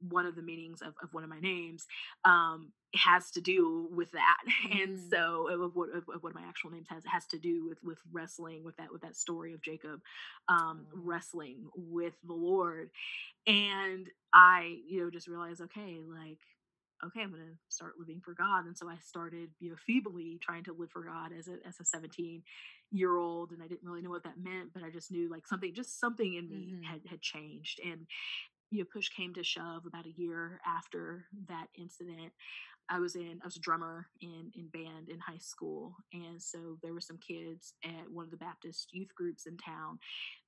one 0.00 0.26
of 0.26 0.36
the 0.36 0.42
meanings 0.42 0.82
of, 0.82 0.94
of 1.02 1.12
one 1.12 1.24
of 1.24 1.30
my 1.30 1.40
names 1.40 1.86
um, 2.24 2.72
has 2.94 3.30
to 3.32 3.40
do 3.40 3.88
with 3.92 4.10
that. 4.12 4.38
Mm. 4.68 4.82
And 4.86 4.98
so 5.10 5.48
of 5.48 5.74
what, 5.74 5.90
of, 5.90 6.04
of, 6.14 6.24
of 6.24 6.34
my 6.34 6.42
actual 6.46 6.70
names 6.70 6.86
has 6.90 7.02
has 7.06 7.26
to 7.26 7.38
do 7.38 7.66
with 7.66 7.78
with 7.82 7.98
wrestling 8.12 8.64
with 8.64 8.76
that 8.76 8.92
with 8.92 9.02
that 9.02 9.16
story 9.16 9.52
of 9.52 9.62
Jacob 9.62 10.00
um, 10.48 10.86
mm. 10.86 11.00
wrestling 11.04 11.66
with 11.74 12.14
the 12.26 12.34
Lord. 12.34 12.90
And 13.46 14.08
I, 14.34 14.78
you 14.88 15.02
know, 15.02 15.10
just 15.10 15.28
realized, 15.28 15.60
okay, 15.60 15.98
like 16.08 16.38
okay, 17.04 17.20
I'm 17.22 17.32
to 17.32 17.58
start 17.68 17.94
living 17.98 18.20
for 18.24 18.34
God. 18.34 18.66
And 18.66 18.76
so 18.76 18.88
I 18.88 18.96
started, 19.06 19.50
you 19.60 19.70
know, 19.70 19.76
feebly 19.86 20.38
trying 20.40 20.64
to 20.64 20.72
live 20.72 20.90
for 20.90 21.02
God 21.02 21.30
as 21.36 21.48
a, 21.48 21.56
as 21.66 21.78
a 21.80 21.84
17 21.84 22.42
year 22.90 23.16
old. 23.16 23.50
And 23.50 23.62
I 23.62 23.68
didn't 23.68 23.86
really 23.86 24.02
know 24.02 24.10
what 24.10 24.24
that 24.24 24.42
meant, 24.42 24.72
but 24.72 24.82
I 24.82 24.90
just 24.90 25.10
knew 25.10 25.30
like 25.30 25.46
something, 25.46 25.74
just 25.74 26.00
something 26.00 26.34
in 26.34 26.48
me 26.48 26.72
mm-hmm. 26.72 26.82
had, 26.82 27.00
had 27.08 27.20
changed. 27.20 27.80
And, 27.84 28.06
you 28.70 28.80
know, 28.80 28.86
push 28.92 29.08
came 29.10 29.34
to 29.34 29.44
shove 29.44 29.86
about 29.86 30.06
a 30.06 30.20
year 30.20 30.60
after 30.66 31.26
that 31.48 31.66
incident. 31.78 32.32
I 32.90 32.98
was 32.98 33.16
in 33.16 33.40
I 33.42 33.46
was 33.46 33.56
a 33.56 33.60
drummer 33.60 34.06
in 34.20 34.52
in 34.54 34.68
band 34.68 35.08
in 35.08 35.18
high 35.18 35.38
school 35.38 35.94
and 36.12 36.40
so 36.40 36.78
there 36.82 36.92
were 36.92 37.00
some 37.00 37.18
kids 37.18 37.74
at 37.84 38.10
one 38.10 38.24
of 38.24 38.30
the 38.30 38.36
Baptist 38.36 38.88
youth 38.92 39.14
groups 39.14 39.46
in 39.46 39.56
town 39.56 39.98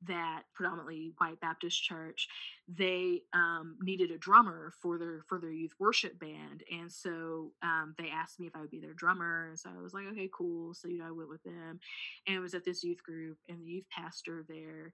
that 0.06 0.42
predominantly 0.54 1.12
white 1.18 1.40
Baptist 1.40 1.82
church 1.82 2.28
they 2.68 3.22
um, 3.32 3.76
needed 3.80 4.10
a 4.10 4.18
drummer 4.18 4.72
for 4.80 4.98
their 4.98 5.22
for 5.28 5.38
their 5.38 5.52
youth 5.52 5.72
worship 5.78 6.18
band 6.18 6.62
and 6.70 6.90
so 6.90 7.52
um, 7.62 7.94
they 7.98 8.08
asked 8.10 8.38
me 8.40 8.46
if 8.46 8.56
I 8.56 8.60
would 8.60 8.70
be 8.70 8.80
their 8.80 8.94
drummer 8.94 9.48
and 9.48 9.58
so 9.58 9.70
I 9.76 9.82
was 9.82 9.94
like 9.94 10.06
okay 10.12 10.30
cool 10.36 10.74
so 10.74 10.88
you 10.88 10.98
know 10.98 11.08
I 11.08 11.12
went 11.12 11.28
with 11.30 11.42
them 11.42 11.80
and 12.26 12.36
it 12.36 12.40
was 12.40 12.54
at 12.54 12.64
this 12.64 12.84
youth 12.84 13.02
group 13.02 13.38
and 13.48 13.60
the 13.60 13.70
youth 13.70 13.86
pastor 13.90 14.44
there 14.48 14.92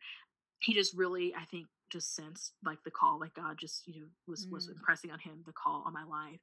he 0.61 0.74
just 0.74 0.94
really 0.96 1.35
I 1.35 1.44
think 1.44 1.66
just 1.90 2.14
sensed 2.14 2.55
like 2.64 2.79
the 2.85 2.90
call 2.90 3.20
like 3.20 3.35
god 3.35 3.57
just 3.59 3.87
you 3.87 4.01
know 4.01 4.07
was 4.27 4.47
mm. 4.47 4.53
was 4.53 4.68
impressing 4.68 5.11
on 5.11 5.18
him 5.18 5.42
the 5.47 5.53
call 5.53 5.83
on 5.87 5.92
my 5.92 6.05
life. 6.05 6.40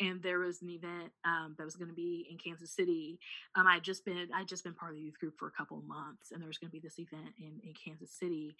And 0.00 0.22
there 0.22 0.38
was 0.38 0.62
an 0.62 0.70
event 0.70 1.12
um, 1.24 1.54
that 1.58 1.64
was 1.64 1.76
going 1.76 1.88
to 1.88 1.94
be 1.94 2.26
in 2.30 2.38
kansas 2.38 2.74
city. 2.74 3.18
Um, 3.56 3.66
i 3.66 3.74
had 3.74 3.82
just 3.82 4.04
been 4.04 4.28
i 4.34 4.44
just 4.44 4.64
been 4.64 4.74
part 4.74 4.92
of 4.92 4.96
the 4.96 5.02
youth 5.02 5.18
group 5.18 5.34
for 5.38 5.48
a 5.48 5.52
couple 5.52 5.78
of 5.78 5.84
months 5.84 6.30
and 6.30 6.40
there 6.40 6.48
was 6.48 6.58
going 6.58 6.70
to 6.70 6.72
be 6.72 6.80
this 6.80 6.98
event 6.98 7.34
in, 7.38 7.60
in 7.64 7.74
kansas 7.74 8.12
city. 8.12 8.56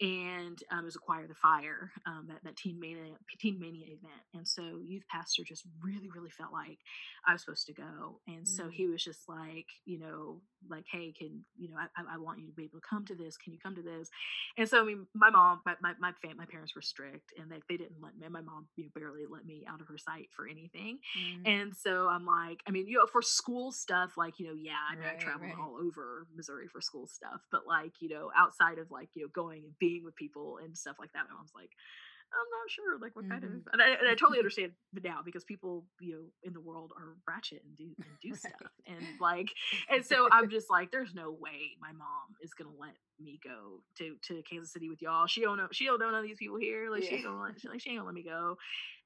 And 0.00 0.58
um, 0.70 0.80
it 0.80 0.84
was 0.84 0.96
acquire 0.96 1.26
the 1.26 1.34
fire 1.34 1.92
um, 2.06 2.26
that, 2.28 2.38
that 2.44 2.56
teen 2.56 2.78
mania 2.80 3.14
teen 3.38 3.58
mania 3.58 3.86
event. 3.86 4.22
And 4.34 4.46
so 4.46 4.62
youth 4.84 5.04
pastor 5.10 5.42
just 5.44 5.64
really 5.82 6.10
really 6.14 6.30
felt 6.30 6.52
like 6.52 6.78
i 7.26 7.32
was 7.32 7.42
supposed 7.42 7.66
to 7.66 7.72
go. 7.72 8.20
And 8.26 8.44
mm. 8.44 8.48
so 8.48 8.68
he 8.68 8.86
was 8.86 9.02
just 9.02 9.28
like 9.28 9.66
you 9.84 9.98
know 9.98 10.40
like 10.68 10.84
hey 10.90 11.12
can 11.18 11.44
you 11.58 11.70
know 11.70 11.76
I, 11.76 12.14
I 12.14 12.18
want 12.18 12.40
you 12.40 12.46
to 12.46 12.52
be 12.52 12.64
able 12.64 12.80
to 12.80 12.86
come 12.88 13.04
to 13.06 13.14
this. 13.14 13.36
Can 13.36 13.52
you 13.52 13.58
come 13.58 13.74
to 13.76 13.82
this? 13.82 14.10
And 14.56 14.68
so 14.68 14.80
i 14.80 14.84
mean 14.84 15.06
my 15.14 15.30
mom 15.30 15.60
my 15.64 15.69
my 15.80 15.92
my, 16.00 16.12
fam- 16.22 16.36
my 16.36 16.46
parents 16.46 16.74
were 16.74 16.82
strict 16.82 17.32
and 17.38 17.50
they, 17.50 17.60
they 17.68 17.76
didn't 17.76 18.00
let 18.02 18.16
me 18.18 18.26
my 18.28 18.40
mom 18.40 18.66
you 18.76 18.84
know, 18.84 18.90
barely 18.94 19.22
let 19.30 19.44
me 19.44 19.64
out 19.68 19.80
of 19.80 19.86
her 19.88 19.98
sight 19.98 20.28
for 20.34 20.46
anything 20.46 20.98
mm-hmm. 21.18 21.46
and 21.46 21.74
so 21.76 22.08
i'm 22.08 22.26
like 22.26 22.60
i 22.66 22.70
mean 22.70 22.86
you 22.86 22.98
know 22.98 23.06
for 23.06 23.22
school 23.22 23.72
stuff 23.72 24.12
like 24.16 24.38
you 24.38 24.46
know 24.46 24.54
yeah 24.54 24.80
i 24.90 24.94
mean 24.94 25.04
right, 25.04 25.16
i 25.16 25.18
traveled 25.18 25.50
right. 25.50 25.58
all 25.58 25.76
over 25.82 26.26
missouri 26.34 26.68
for 26.68 26.80
school 26.80 27.06
stuff 27.06 27.40
but 27.50 27.66
like 27.66 27.92
you 28.00 28.08
know 28.08 28.30
outside 28.36 28.78
of 28.78 28.90
like 28.90 29.08
you 29.14 29.22
know 29.22 29.28
going 29.34 29.62
and 29.64 29.78
being 29.78 30.04
with 30.04 30.16
people 30.16 30.58
and 30.62 30.76
stuff 30.76 30.96
like 30.98 31.12
that 31.12 31.24
i 31.30 31.40
was 31.40 31.52
like 31.54 31.70
I'm 32.32 32.50
not 32.50 32.70
sure, 32.70 32.98
like 32.98 33.16
what 33.16 33.28
kind 33.28 33.44
of, 33.44 33.50
mm-hmm. 33.50 33.68
and 33.72 33.82
I, 33.82 33.88
and 33.90 34.08
I 34.08 34.14
totally 34.14 34.38
understand 34.42 34.72
now 35.02 35.20
because 35.24 35.44
people, 35.44 35.84
you 36.00 36.12
know, 36.12 36.24
in 36.42 36.52
the 36.52 36.60
world 36.60 36.92
are 36.96 37.16
ratchet 37.26 37.62
and 37.64 37.76
do 37.76 37.90
and 37.98 38.06
do 38.22 38.30
right. 38.30 38.38
stuff, 38.38 38.72
and 38.86 39.04
like, 39.20 39.50
and 39.88 40.04
so 40.04 40.28
I'm 40.30 40.48
just 40.56 40.70
like, 40.70 40.90
there's 40.90 41.14
no 41.14 41.30
way 41.30 41.76
my 41.80 41.92
mom 41.92 42.36
is 42.42 42.54
gonna 42.54 42.70
let 42.78 42.94
me 43.18 43.40
go 43.42 43.82
to 43.98 44.16
to 44.28 44.42
Kansas 44.42 44.72
City 44.72 44.88
with 44.88 45.02
y'all. 45.02 45.26
She 45.26 45.42
don't 45.42 45.56
know, 45.56 45.68
she 45.72 45.86
don't 45.86 45.98
know 45.98 46.10
none 46.10 46.20
of 46.20 46.26
these 46.26 46.38
people 46.38 46.58
here. 46.58 46.90
Like 46.90 47.04
yeah. 47.04 47.16
she 47.16 47.22
don't 47.22 47.40
let, 47.40 47.52
she, 47.60 47.68
like 47.68 47.80
she 47.80 47.90
ain't 47.90 47.98
gonna 47.98 48.06
let 48.06 48.14
me 48.14 48.22
go. 48.22 48.56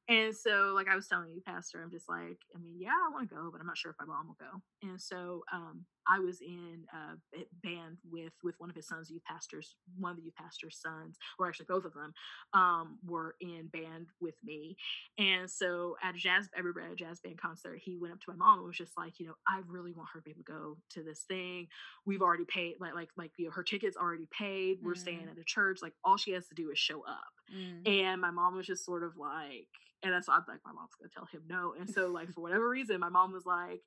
And 0.09 0.37
so, 0.37 0.73
like 0.75 0.89
I 0.89 0.97
was 0.97 1.09
telling 1.09 1.31
you, 1.31 1.41
Pastor, 1.41 1.83
I'm 1.83 1.91
just 1.91 2.09
like, 2.09 2.39
I 2.55 2.59
mean, 2.59 2.77
yeah, 2.79 2.91
I 2.91 3.11
want 3.11 3.29
to 3.29 3.35
go, 3.35 3.49
but 3.51 3.61
I'm 3.61 3.67
not 3.67 3.79
sure 3.79 3.91
if 3.91 3.97
my 3.99 4.05
mom 4.05 4.29
will 4.29 4.37
go. 4.39 4.61
And 4.89 5.01
so, 5.01 5.45
um, 5.51 5.87
I 6.09 6.19
was 6.19 6.41
in 6.41 6.85
a 6.93 7.45
band 7.63 7.99
with 8.11 8.33
with 8.43 8.55
one 8.59 8.71
of 8.71 8.77
his 8.77 8.89
sons, 8.89 9.11
youth 9.11 9.25
pastors. 9.25 9.77
One 9.99 10.11
of 10.13 10.17
the 10.17 10.25
youth 10.25 10.35
pastor's 10.37 10.79
sons, 10.81 11.17
or 11.39 11.49
actually 11.49 11.67
both 11.69 11.85
of 11.85 11.95
them, 11.95 12.13
um, 12.53 12.99
were 13.07 13.37
in 13.41 13.69
band 13.73 14.07
with 14.21 14.35
me. 14.45 14.77
And 15.19 15.51
so, 15.51 15.97
at 16.03 16.15
a 16.15 16.19
jazz, 16.19 16.49
everybody 16.57 16.87
at 16.87 16.93
a 16.93 16.97
jazz 16.97 17.21
band 17.21 17.41
concert, 17.41 17.81
he 17.83 17.97
went 17.97 18.13
up 18.13 18.21
to 18.21 18.31
my 18.31 18.37
mom 18.37 18.59
and 18.59 18.67
was 18.67 18.77
just 18.77 18.97
like, 18.97 19.19
you 19.19 19.27
know, 19.27 19.35
I 19.49 19.61
really 19.67 19.93
want 19.93 20.09
her 20.13 20.21
to 20.21 20.25
be 20.25 20.31
able 20.31 20.43
to 20.45 20.53
go 20.53 20.77
to 20.91 21.03
this 21.03 21.25
thing. 21.29 21.69
We've 22.07 22.23
already 22.23 22.45
paid, 22.45 22.77
like, 22.81 22.95
like, 22.95 23.11
like, 23.17 23.33
you 23.37 23.47
know, 23.47 23.53
her 23.53 23.63
tickets 23.63 23.97
already 23.97 24.29
paid. 24.37 24.79
We're 24.83 24.95
mm. 24.95 24.99
staying 24.99 25.29
at 25.31 25.39
a 25.39 25.45
church. 25.45 25.81
Like, 25.83 25.95
all 26.05 26.17
she 26.17 26.33
has 26.33 26.47
to 26.49 26.55
do 26.55 26.71
is 26.71 26.79
show 26.79 27.01
up. 27.07 27.33
Mm. 27.55 27.89
And 27.89 28.21
my 28.21 28.31
mom 28.31 28.57
was 28.57 28.67
just 28.67 28.85
sort 28.85 29.03
of 29.03 29.17
like, 29.17 29.69
and 30.03 30.13
that's 30.13 30.29
why 30.29 30.35
I'm 30.35 30.45
like, 30.47 30.61
my 30.65 30.73
mom's 30.73 30.95
gonna 30.99 31.11
tell 31.15 31.27
him 31.27 31.43
no. 31.49 31.75
And 31.79 31.89
so, 31.89 32.09
like, 32.09 32.33
for 32.33 32.43
whatever 32.43 32.69
reason, 32.69 33.01
my 33.01 33.09
mom 33.09 33.33
was 33.33 33.47
like, 33.47 33.81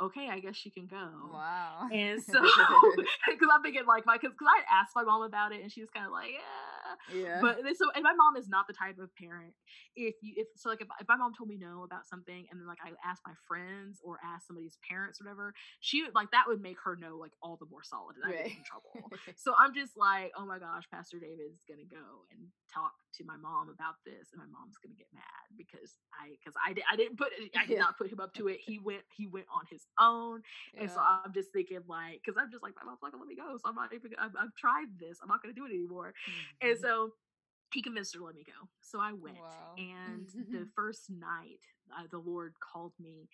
okay, 0.00 0.28
I 0.30 0.40
guess 0.40 0.56
she 0.56 0.70
can 0.70 0.86
go. 0.86 1.08
Wow. 1.32 1.88
And 1.92 2.22
so, 2.22 2.32
because 2.40 3.48
I'm 3.52 3.62
thinking 3.62 3.86
like 3.86 4.06
my, 4.06 4.18
because 4.20 4.36
I 4.42 4.80
asked 4.80 4.92
my 4.94 5.02
mom 5.04 5.22
about 5.22 5.52
it, 5.52 5.62
and 5.62 5.70
she 5.70 5.80
was 5.80 5.90
kind 5.90 6.06
of 6.06 6.12
like, 6.12 6.30
yeah, 6.30 6.81
yeah. 7.14 7.38
But 7.40 7.58
so, 7.76 7.90
and 7.94 8.02
my 8.02 8.14
mom 8.14 8.36
is 8.36 8.48
not 8.48 8.66
the 8.66 8.72
type 8.72 8.98
of 8.98 9.14
parent. 9.16 9.54
If 9.96 10.14
you, 10.22 10.34
if 10.36 10.48
so, 10.56 10.68
like 10.70 10.80
if, 10.80 10.88
if 11.00 11.08
my 11.08 11.16
mom 11.16 11.32
told 11.34 11.48
me 11.48 11.58
no 11.58 11.82
about 11.82 12.06
something, 12.06 12.46
and 12.50 12.60
then 12.60 12.66
like 12.66 12.78
I 12.84 12.92
asked 13.08 13.22
my 13.26 13.34
friends 13.46 14.00
or 14.04 14.18
asked 14.24 14.46
somebody's 14.46 14.78
parents 14.88 15.20
or 15.20 15.24
whatever, 15.24 15.54
she 15.80 16.02
would 16.02 16.14
like 16.14 16.30
that 16.32 16.44
would 16.48 16.60
make 16.60 16.76
her 16.84 16.96
know 16.96 17.16
like 17.16 17.32
all 17.42 17.56
the 17.56 17.66
more 17.70 17.82
solid, 17.82 18.16
and 18.16 18.24
I'd 18.26 18.44
get 18.44 18.58
in 18.58 18.64
trouble. 18.64 19.10
so 19.36 19.54
I'm 19.58 19.74
just 19.74 19.96
like, 19.96 20.32
oh 20.36 20.46
my 20.46 20.58
gosh, 20.58 20.84
Pastor 20.90 21.18
David's 21.18 21.62
gonna 21.68 21.88
go 21.88 22.26
and 22.30 22.48
talk 22.72 22.92
to 23.18 23.24
my 23.24 23.36
mom 23.36 23.68
about 23.68 24.00
this, 24.04 24.32
and 24.32 24.40
my 24.40 24.48
mom's 24.48 24.80
gonna 24.80 24.96
get 24.96 25.08
mad 25.12 25.52
because 25.56 26.00
I, 26.16 26.32
because 26.40 26.56
I 26.56 26.72
did, 26.72 26.84
I 26.90 26.96
didn't 26.96 27.18
put, 27.18 27.28
I 27.58 27.66
did 27.66 27.76
yeah. 27.76 27.84
not 27.84 27.98
put 27.98 28.10
him 28.10 28.20
up 28.20 28.32
to 28.34 28.48
it. 28.48 28.58
He 28.64 28.78
went, 28.78 29.04
he 29.12 29.26
went 29.26 29.46
on 29.52 29.68
his 29.70 29.84
own. 30.00 30.42
Yeah. 30.74 30.82
And 30.82 30.90
so 30.90 31.00
I'm 31.00 31.32
just 31.32 31.52
thinking 31.52 31.80
like, 31.88 32.20
because 32.24 32.40
I'm 32.40 32.50
just 32.50 32.62
like, 32.62 32.74
my 32.76 32.84
mom's 32.84 33.00
not 33.02 33.12
gonna 33.12 33.22
let 33.22 33.28
me 33.28 33.36
go. 33.36 33.56
So 33.60 33.68
I'm 33.68 33.76
not 33.76 33.92
even, 33.92 34.12
I've, 34.18 34.34
I've 34.38 34.54
tried 34.56 34.88
this. 34.98 35.18
I'm 35.22 35.28
not 35.28 35.42
gonna 35.42 35.54
do 35.54 35.66
it 35.66 35.74
anymore. 35.74 36.14
Mm-hmm. 36.16 36.68
And 36.68 36.78
so 36.82 37.12
he 37.72 37.82
convinced 37.82 38.14
her 38.14 38.20
to 38.20 38.26
let 38.26 38.34
me 38.34 38.44
go. 38.44 38.68
So 38.80 39.00
I 39.00 39.12
went. 39.12 39.38
Wow. 39.38 39.74
And 39.78 40.28
the 40.50 40.66
first 40.76 41.10
night, 41.10 41.60
uh, 41.96 42.04
the 42.10 42.18
Lord 42.18 42.54
called 42.60 42.92
me 43.00 43.28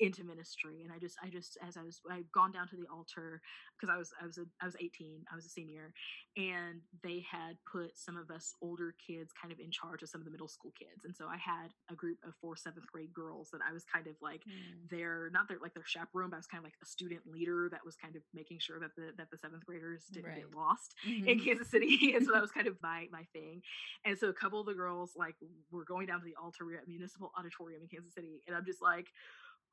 into 0.00 0.22
ministry 0.22 0.82
and 0.82 0.92
i 0.92 0.98
just 0.98 1.16
i 1.24 1.28
just 1.28 1.58
as 1.66 1.76
i 1.76 1.82
was 1.82 2.00
i've 2.10 2.30
gone 2.30 2.52
down 2.52 2.68
to 2.68 2.76
the 2.76 2.86
altar 2.92 3.40
because 3.74 3.92
i 3.92 3.98
was 3.98 4.12
i 4.22 4.26
was 4.26 4.38
a, 4.38 4.44
i 4.62 4.64
was 4.64 4.76
18 4.78 5.24
i 5.32 5.34
was 5.34 5.44
a 5.44 5.48
senior 5.48 5.92
and 6.36 6.80
they 7.02 7.24
had 7.28 7.56
put 7.70 7.98
some 7.98 8.16
of 8.16 8.30
us 8.30 8.54
older 8.62 8.94
kids 9.04 9.32
kind 9.40 9.52
of 9.52 9.58
in 9.58 9.70
charge 9.70 10.02
of 10.02 10.08
some 10.08 10.20
of 10.20 10.24
the 10.24 10.30
middle 10.30 10.46
school 10.46 10.72
kids 10.78 11.04
and 11.04 11.14
so 11.14 11.26
i 11.26 11.36
had 11.36 11.74
a 11.90 11.94
group 11.94 12.18
of 12.26 12.32
four 12.40 12.54
seventh 12.54 12.86
grade 12.86 13.12
girls 13.12 13.48
that 13.50 13.60
i 13.68 13.72
was 13.72 13.84
kind 13.84 14.06
of 14.06 14.14
like 14.22 14.42
mm. 14.46 14.88
their 14.90 15.30
not 15.32 15.48
their 15.48 15.58
like 15.60 15.74
their 15.74 15.86
chaperone 15.86 16.30
but 16.30 16.36
i 16.36 16.38
was 16.38 16.46
kind 16.46 16.60
of 16.60 16.64
like 16.64 16.78
a 16.80 16.86
student 16.86 17.20
leader 17.26 17.68
that 17.70 17.84
was 17.84 17.96
kind 17.96 18.14
of 18.14 18.22
making 18.32 18.58
sure 18.58 18.78
that 18.78 18.94
the 18.96 19.10
that 19.16 19.30
the 19.32 19.38
seventh 19.38 19.66
graders 19.66 20.04
didn't 20.12 20.30
right. 20.30 20.46
get 20.46 20.54
lost 20.54 20.94
mm-hmm. 21.06 21.26
in 21.26 21.40
kansas 21.40 21.68
city 21.68 22.12
and 22.14 22.24
so 22.24 22.32
that 22.32 22.42
was 22.46 22.52
kind 22.52 22.68
of 22.68 22.76
my 22.82 23.06
my 23.10 23.26
thing 23.32 23.60
and 24.04 24.16
so 24.16 24.28
a 24.28 24.32
couple 24.32 24.60
of 24.60 24.66
the 24.66 24.74
girls 24.74 25.12
like 25.16 25.34
were 25.72 25.84
going 25.84 26.06
down 26.06 26.20
to 26.20 26.24
the 26.24 26.36
altar 26.40 26.64
we 26.64 26.76
at 26.76 26.86
municipal 26.86 27.32
auditorium 27.36 27.82
in 27.82 27.88
kansas 27.88 28.14
city 28.14 28.42
and 28.46 28.54
i'm 28.54 28.64
just 28.64 28.80
like 28.80 29.08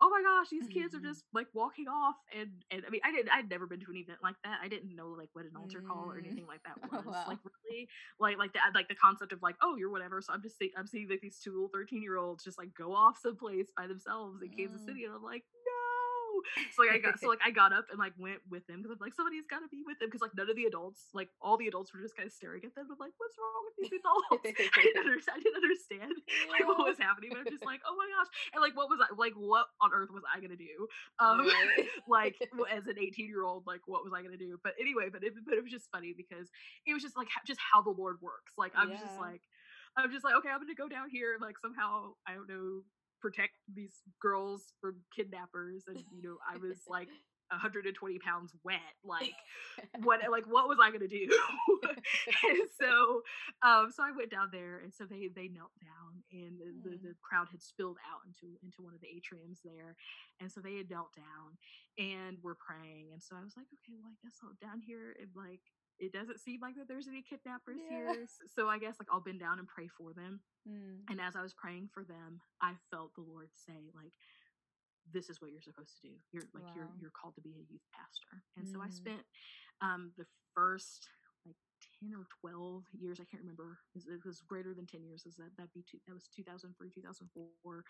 oh 0.02 0.10
my 0.10 0.22
gosh, 0.22 0.50
these 0.50 0.68
kids 0.68 0.94
are 0.94 0.98
mm-hmm. 0.98 1.08
just 1.08 1.24
like 1.34 1.48
walking 1.54 1.88
off. 1.88 2.16
And 2.38 2.50
and 2.72 2.84
I 2.86 2.90
mean, 2.90 3.02
I 3.04 3.12
didn't, 3.12 3.32
I'd 3.32 3.50
never 3.50 3.66
been 3.66 3.80
to 3.80 3.92
an 3.92 3.98
event 3.98 4.20
like 4.22 4.36
that. 4.44 4.60
I 4.62 4.68
didn't 4.68 4.96
know 4.96 5.16
like 5.18 5.30
what 5.34 5.46
an 5.46 5.56
altar 5.56 5.82
mm. 5.82 5.88
call 5.88 6.12
or 6.12 6.16
mm. 6.16 6.26
anything 6.26 6.46
like 6.48 6.62
that 6.64 6.80
was. 6.92 7.04
Oh, 7.06 7.12
wow. 7.12 7.26
Like 7.28 7.40
really, 7.46 7.88
like 8.20 8.38
like 8.38 8.54
the 8.54 8.60
like 8.74 8.88
the 8.88 8.96
concept 8.96 9.32
of 9.32 9.42
like, 9.42 9.56
oh, 9.62 9.76
you're 9.78 9.92
whatever. 9.92 10.22
So 10.22 10.34
I'm 10.34 10.42
just 10.42 10.58
seeing, 10.58 10.72
I'm 10.78 10.88
seeing 10.88 11.08
like 11.10 11.22
these 11.22 11.40
two 11.40 11.52
little 11.52 11.70
13 11.74 12.02
year 12.02 12.18
olds 12.18 12.44
just 12.44 12.58
like 12.58 12.74
go 12.74 12.94
off 12.94 13.18
someplace 13.22 13.72
by 13.76 13.88
themselves 13.88 14.42
in 14.42 14.50
mm. 14.50 14.58
Kansas 14.58 14.86
City, 14.86 15.06
and 15.06 15.14
I'm 15.14 15.24
like, 15.24 15.44
so 16.74 16.84
like 16.84 16.94
I 16.94 17.00
got 17.00 17.20
so 17.20 17.28
like 17.34 17.44
I 17.46 17.52
got 17.52 17.74
up 17.74 17.86
and 17.92 18.00
like 18.00 18.14
went 18.18 18.40
with 18.50 18.66
them 18.68 18.82
because 18.82 18.94
I'm 18.94 19.02
like 19.02 19.16
somebody's 19.16 19.48
got 19.50 19.66
to 19.66 19.72
be 19.72 19.84
with 19.86 20.00
them 20.00 20.10
because 20.10 20.22
like 20.22 20.36
none 20.36 20.50
of 20.50 20.56
the 20.56 20.66
adults 20.66 21.10
like 21.14 21.30
all 21.42 21.58
the 21.58 21.68
adults 21.68 21.94
were 21.94 22.02
just 22.02 22.16
kind 22.16 22.28
of 22.28 22.34
staring 22.34 22.64
at 22.64 22.74
them. 22.76 22.88
I'm 22.90 23.00
like, 23.00 23.16
what's 23.18 23.36
wrong 23.38 23.64
with 23.68 23.76
these 23.80 23.96
adults? 24.02 24.44
I 24.46 24.82
didn't 24.82 25.04
understand. 25.04 25.38
I 25.38 25.42
didn't 25.42 25.60
understand 25.62 26.14
like 26.52 26.66
what 26.68 26.82
was 26.84 27.00
happening, 27.00 27.32
but 27.34 27.44
I'm 27.44 27.52
just 27.52 27.66
like, 27.66 27.82
oh 27.88 27.96
my 27.98 28.08
gosh, 28.12 28.30
and 28.54 28.60
like 28.62 28.76
what 28.76 28.90
was 28.90 29.00
I 29.02 29.10
like? 29.16 29.34
What 29.36 29.68
on 29.82 29.92
earth 29.94 30.10
was 30.12 30.24
I 30.26 30.40
gonna 30.40 30.60
do? 30.60 30.88
Um, 31.20 31.48
right. 31.48 31.88
like 32.08 32.36
as 32.72 32.88
an 32.88 32.98
18 33.00 33.28
year 33.28 33.44
old, 33.44 33.66
like 33.66 33.84
what 33.86 34.04
was 34.04 34.14
I 34.14 34.22
gonna 34.22 34.40
do? 34.40 34.58
But 34.64 34.74
anyway, 34.80 35.10
but 35.12 35.24
it, 35.24 35.34
but 35.46 35.56
it 35.58 35.64
was 35.64 35.72
just 35.72 35.90
funny 35.92 36.14
because 36.16 36.50
it 36.86 36.94
was 36.94 37.04
just 37.04 37.18
like 37.18 37.28
just 37.46 37.60
how 37.60 37.82
the 37.82 37.94
Lord 37.94 38.22
works. 38.22 38.54
Like 38.58 38.72
I'm 38.76 38.92
yeah. 38.92 39.02
just 39.02 39.20
like. 39.20 39.42
I'm 39.98 40.12
just 40.12 40.26
like, 40.26 40.36
okay, 40.36 40.50
I'm 40.52 40.60
gonna 40.60 40.76
go 40.76 40.90
down 40.90 41.08
here 41.10 41.40
like 41.40 41.56
somehow, 41.64 42.20
I 42.28 42.34
don't 42.36 42.50
know, 42.50 42.84
protect 43.26 43.58
these 43.74 44.06
girls 44.22 44.78
from 44.80 45.02
kidnappers 45.10 45.82
and 45.88 45.98
you 46.14 46.22
know 46.22 46.38
i 46.46 46.58
was 46.58 46.78
like 46.88 47.10
120 47.50 47.90
pounds 48.20 48.54
wet 48.64 48.94
like 49.04 49.34
what 50.06 50.22
like 50.30 50.46
what 50.46 50.70
was 50.70 50.78
i 50.78 50.92
gonna 50.92 51.08
do 51.08 51.26
and 52.46 52.70
so 52.78 53.22
um 53.66 53.90
so 53.90 54.06
i 54.06 54.14
went 54.14 54.30
down 54.30 54.50
there 54.52 54.78
and 54.78 54.94
so 54.94 55.06
they 55.06 55.30
they 55.34 55.50
knelt 55.50 55.74
down 55.82 56.22
and 56.34 56.58
the, 56.62 56.70
the, 56.86 56.96
mm. 56.98 57.02
the, 57.02 57.14
crowd 57.22 57.48
had 57.50 57.62
spilled 57.62 57.98
out 58.06 58.22
into 58.30 58.54
into 58.62 58.82
one 58.82 58.94
of 58.94 59.02
the 59.02 59.10
atriums 59.10 59.58
there 59.66 59.96
and 60.42 60.52
so 60.52 60.62
they 60.62 60.78
had 60.78 60.90
knelt 60.90 61.14
down 61.18 61.58
and 61.98 62.38
were 62.46 62.58
praying 62.58 63.10
and 63.14 63.22
so 63.22 63.36
i 63.36 63.42
was 63.42 63.58
like 63.58 63.70
okay 63.74 63.98
well 63.98 64.10
i 64.10 64.18
guess 64.22 64.38
i'll 64.46 64.58
down 64.62 64.82
here 64.82 65.18
and 65.18 65.30
like 65.34 65.66
it 66.00 66.12
doesn't 66.12 66.40
seem 66.40 66.60
like 66.62 66.76
that 66.76 66.88
there's 66.88 67.08
any 67.08 67.22
kidnappers 67.22 67.80
yeah. 67.80 68.14
here. 68.14 68.28
So 68.54 68.68
I 68.68 68.78
guess 68.78 68.96
like 69.00 69.08
I'll 69.12 69.24
bend 69.24 69.40
down 69.40 69.60
and 69.60 69.68
pray 69.68 69.88
for 69.88 70.14
them. 70.14 70.42
Mm. 70.68 71.08
And 71.10 71.22
as 71.22 71.36
I 71.36 71.42
was 71.42 71.54
praying 71.54 71.90
for 71.94 72.04
them, 72.04 72.42
I 72.62 72.74
felt 72.92 73.16
the 73.16 73.24
Lord 73.24 73.50
say, 73.54 73.92
like, 73.96 74.12
this 75.14 75.30
is 75.30 75.40
what 75.40 75.52
you're 75.52 75.62
supposed 75.62 75.96
to 76.02 76.08
do. 76.10 76.14
You're 76.34 76.50
like 76.54 76.66
wow. 76.66 76.74
you're 76.76 76.90
you're 77.00 77.16
called 77.16 77.36
to 77.36 77.42
be 77.42 77.54
a 77.56 77.66
youth 77.72 77.86
pastor. 77.94 78.44
And 78.58 78.68
mm. 78.68 78.72
so 78.74 78.82
I 78.82 78.90
mm. 78.90 78.94
spent 78.94 79.24
um 79.82 80.12
the 80.18 80.26
first 80.56 81.08
like 81.46 81.56
10 82.02 82.18
or 82.18 82.26
12 82.42 82.84
years, 82.98 83.20
I 83.22 83.30
can't 83.30 83.44
remember. 83.44 83.78
It 83.96 84.26
was 84.26 84.42
greater 84.42 84.74
than 84.74 84.88
10 84.88 85.04
years. 85.04 85.24
Is 85.26 85.36
that 85.38 85.54
that'd 85.58 85.74
be 85.74 85.86
two, 85.86 86.00
that 86.08 86.14
was 86.14 86.28
2003, 86.36 86.90
2004 86.90 87.84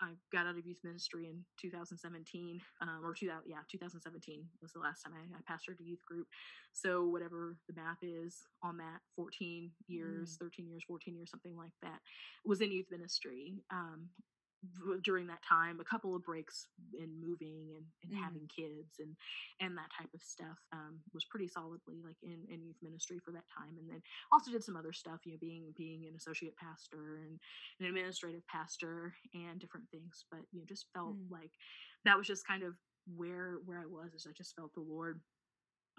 I 0.00 0.14
got 0.32 0.46
out 0.46 0.58
of 0.58 0.66
youth 0.66 0.80
ministry 0.82 1.26
in 1.26 1.44
2017, 1.60 2.60
um, 2.80 3.00
or 3.04 3.14
2000, 3.14 3.42
yeah, 3.46 3.62
2017 3.70 4.44
was 4.60 4.72
the 4.72 4.80
last 4.80 5.02
time 5.02 5.12
I, 5.14 5.22
I 5.36 5.40
pastored 5.46 5.78
a 5.80 5.84
youth 5.84 6.04
group. 6.06 6.26
So 6.72 7.06
whatever 7.06 7.56
the 7.68 7.74
math 7.74 8.02
is 8.02 8.42
on 8.62 8.76
that, 8.78 9.00
14 9.16 9.70
years, 9.86 10.36
mm. 10.36 10.38
13 10.38 10.66
years, 10.66 10.84
14 10.86 11.14
years, 11.14 11.30
something 11.30 11.56
like 11.56 11.72
that, 11.82 12.00
was 12.44 12.60
in 12.60 12.72
youth 12.72 12.86
ministry. 12.90 13.54
Um, 13.70 14.08
during 15.02 15.26
that 15.26 15.42
time 15.42 15.80
a 15.80 15.84
couple 15.84 16.14
of 16.14 16.22
breaks 16.22 16.66
in 16.94 17.08
moving 17.20 17.74
and, 17.74 17.84
and 18.04 18.12
mm. 18.12 18.22
having 18.22 18.46
kids 18.46 18.98
and 19.00 19.16
and 19.60 19.76
that 19.76 19.90
type 19.98 20.10
of 20.14 20.22
stuff 20.22 20.58
um, 20.72 21.00
was 21.12 21.24
pretty 21.24 21.48
solidly 21.48 21.98
like 22.04 22.16
in, 22.22 22.38
in 22.48 22.62
youth 22.64 22.76
ministry 22.82 23.18
for 23.18 23.32
that 23.32 23.44
time 23.50 23.74
and 23.78 23.88
then 23.88 24.00
also 24.30 24.50
did 24.50 24.62
some 24.62 24.76
other 24.76 24.92
stuff 24.92 25.20
you 25.24 25.32
know 25.32 25.38
being 25.40 25.64
being 25.76 26.06
an 26.06 26.14
associate 26.16 26.56
pastor 26.56 27.18
and 27.22 27.38
an 27.80 27.86
administrative 27.86 28.46
pastor 28.46 29.12
and 29.34 29.58
different 29.58 29.86
things 29.90 30.24
but 30.30 30.40
you 30.52 30.60
know 30.60 30.66
just 30.66 30.86
felt 30.94 31.16
mm. 31.16 31.30
like 31.30 31.50
that 32.04 32.16
was 32.16 32.26
just 32.26 32.46
kind 32.46 32.62
of 32.62 32.74
where 33.16 33.56
where 33.66 33.78
i 33.80 33.86
was 33.86 34.14
is 34.14 34.26
i 34.28 34.32
just 34.32 34.54
felt 34.54 34.72
the 34.74 34.80
lord 34.80 35.20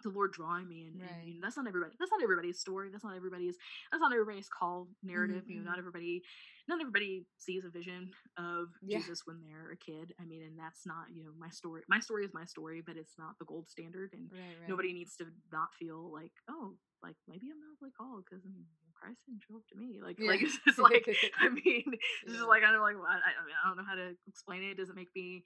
the 0.04 0.10
Lord 0.10 0.32
drawing 0.32 0.68
me, 0.68 0.86
and, 0.88 1.02
right. 1.02 1.10
and 1.10 1.28
you 1.28 1.34
know, 1.36 1.40
that's 1.44 1.58
not 1.58 1.68
everybody. 1.68 1.94
That's 2.00 2.12
not 2.12 2.24
everybody's 2.24 2.60
story. 2.60 2.90
That's 2.92 3.04
not 3.04 3.16
everybody's. 3.16 3.56
That's 3.92 4.02
not 4.02 4.14
everybody's 4.14 4.48
call 4.48 4.88
narrative. 5.04 5.44
Mm-hmm. 5.44 5.52
You 5.52 5.60
know, 5.60 5.70
not 5.72 5.80
everybody, 5.80 6.22
not 6.68 6.80
everybody 6.80 7.26
sees 7.38 7.66
a 7.66 7.70
vision 7.70 8.12
of 8.38 8.70
yeah. 8.82 9.00
Jesus 9.00 9.24
when 9.26 9.42
they're 9.42 9.72
a 9.72 9.78
kid. 9.78 10.14
I 10.20 10.26
mean, 10.26 10.44
and 10.44 10.58
that's 10.58 10.86
not 10.86 11.10
you 11.14 11.24
know 11.24 11.32
my 11.40 11.50
story. 11.50 11.82
My 11.90 12.00
story 12.00 12.26
is 12.26 12.34
my 12.34 12.46
story, 12.46 12.82
but 12.86 12.98
it's 12.98 13.16
not 13.18 13.40
the 13.40 13.46
gold 13.46 13.70
standard, 13.70 14.12
and 14.14 14.30
right, 14.32 14.40
right. 14.60 14.70
nobody 14.70 14.94
needs 14.94 15.16
to 15.18 15.26
not 15.52 15.74
feel 15.80 16.12
like 16.12 16.32
oh, 16.50 16.76
like 17.02 17.16
maybe 17.28 17.48
I'm 17.52 17.60
not 17.60 17.82
like 17.82 17.94
called 17.98 18.24
because 18.30 18.44
Christ 19.04 19.20
didn't 19.28 19.44
show 19.44 19.58
up 19.58 19.68
to 19.72 19.76
me. 19.76 20.00
Like, 20.02 20.18
yeah. 20.20 20.32
like 20.32 20.42
it's 20.42 20.58
just 20.66 20.80
like 20.80 21.04
I 21.40 21.50
mean, 21.50 21.84
it's 22.24 22.32
yeah. 22.32 22.40
just 22.40 22.48
like 22.48 22.64
I 22.64 22.72
don't 22.72 22.82
like 22.82 22.96
I, 22.96 23.20
I 23.20 23.44
mean 23.44 23.58
I 23.60 23.68
don't 23.68 23.78
know 23.78 23.88
how 23.88 23.96
to 23.96 24.16
explain 24.28 24.64
it. 24.64 24.72
It 24.72 24.78
doesn't 24.78 24.96
make 24.96 25.12
me 25.16 25.44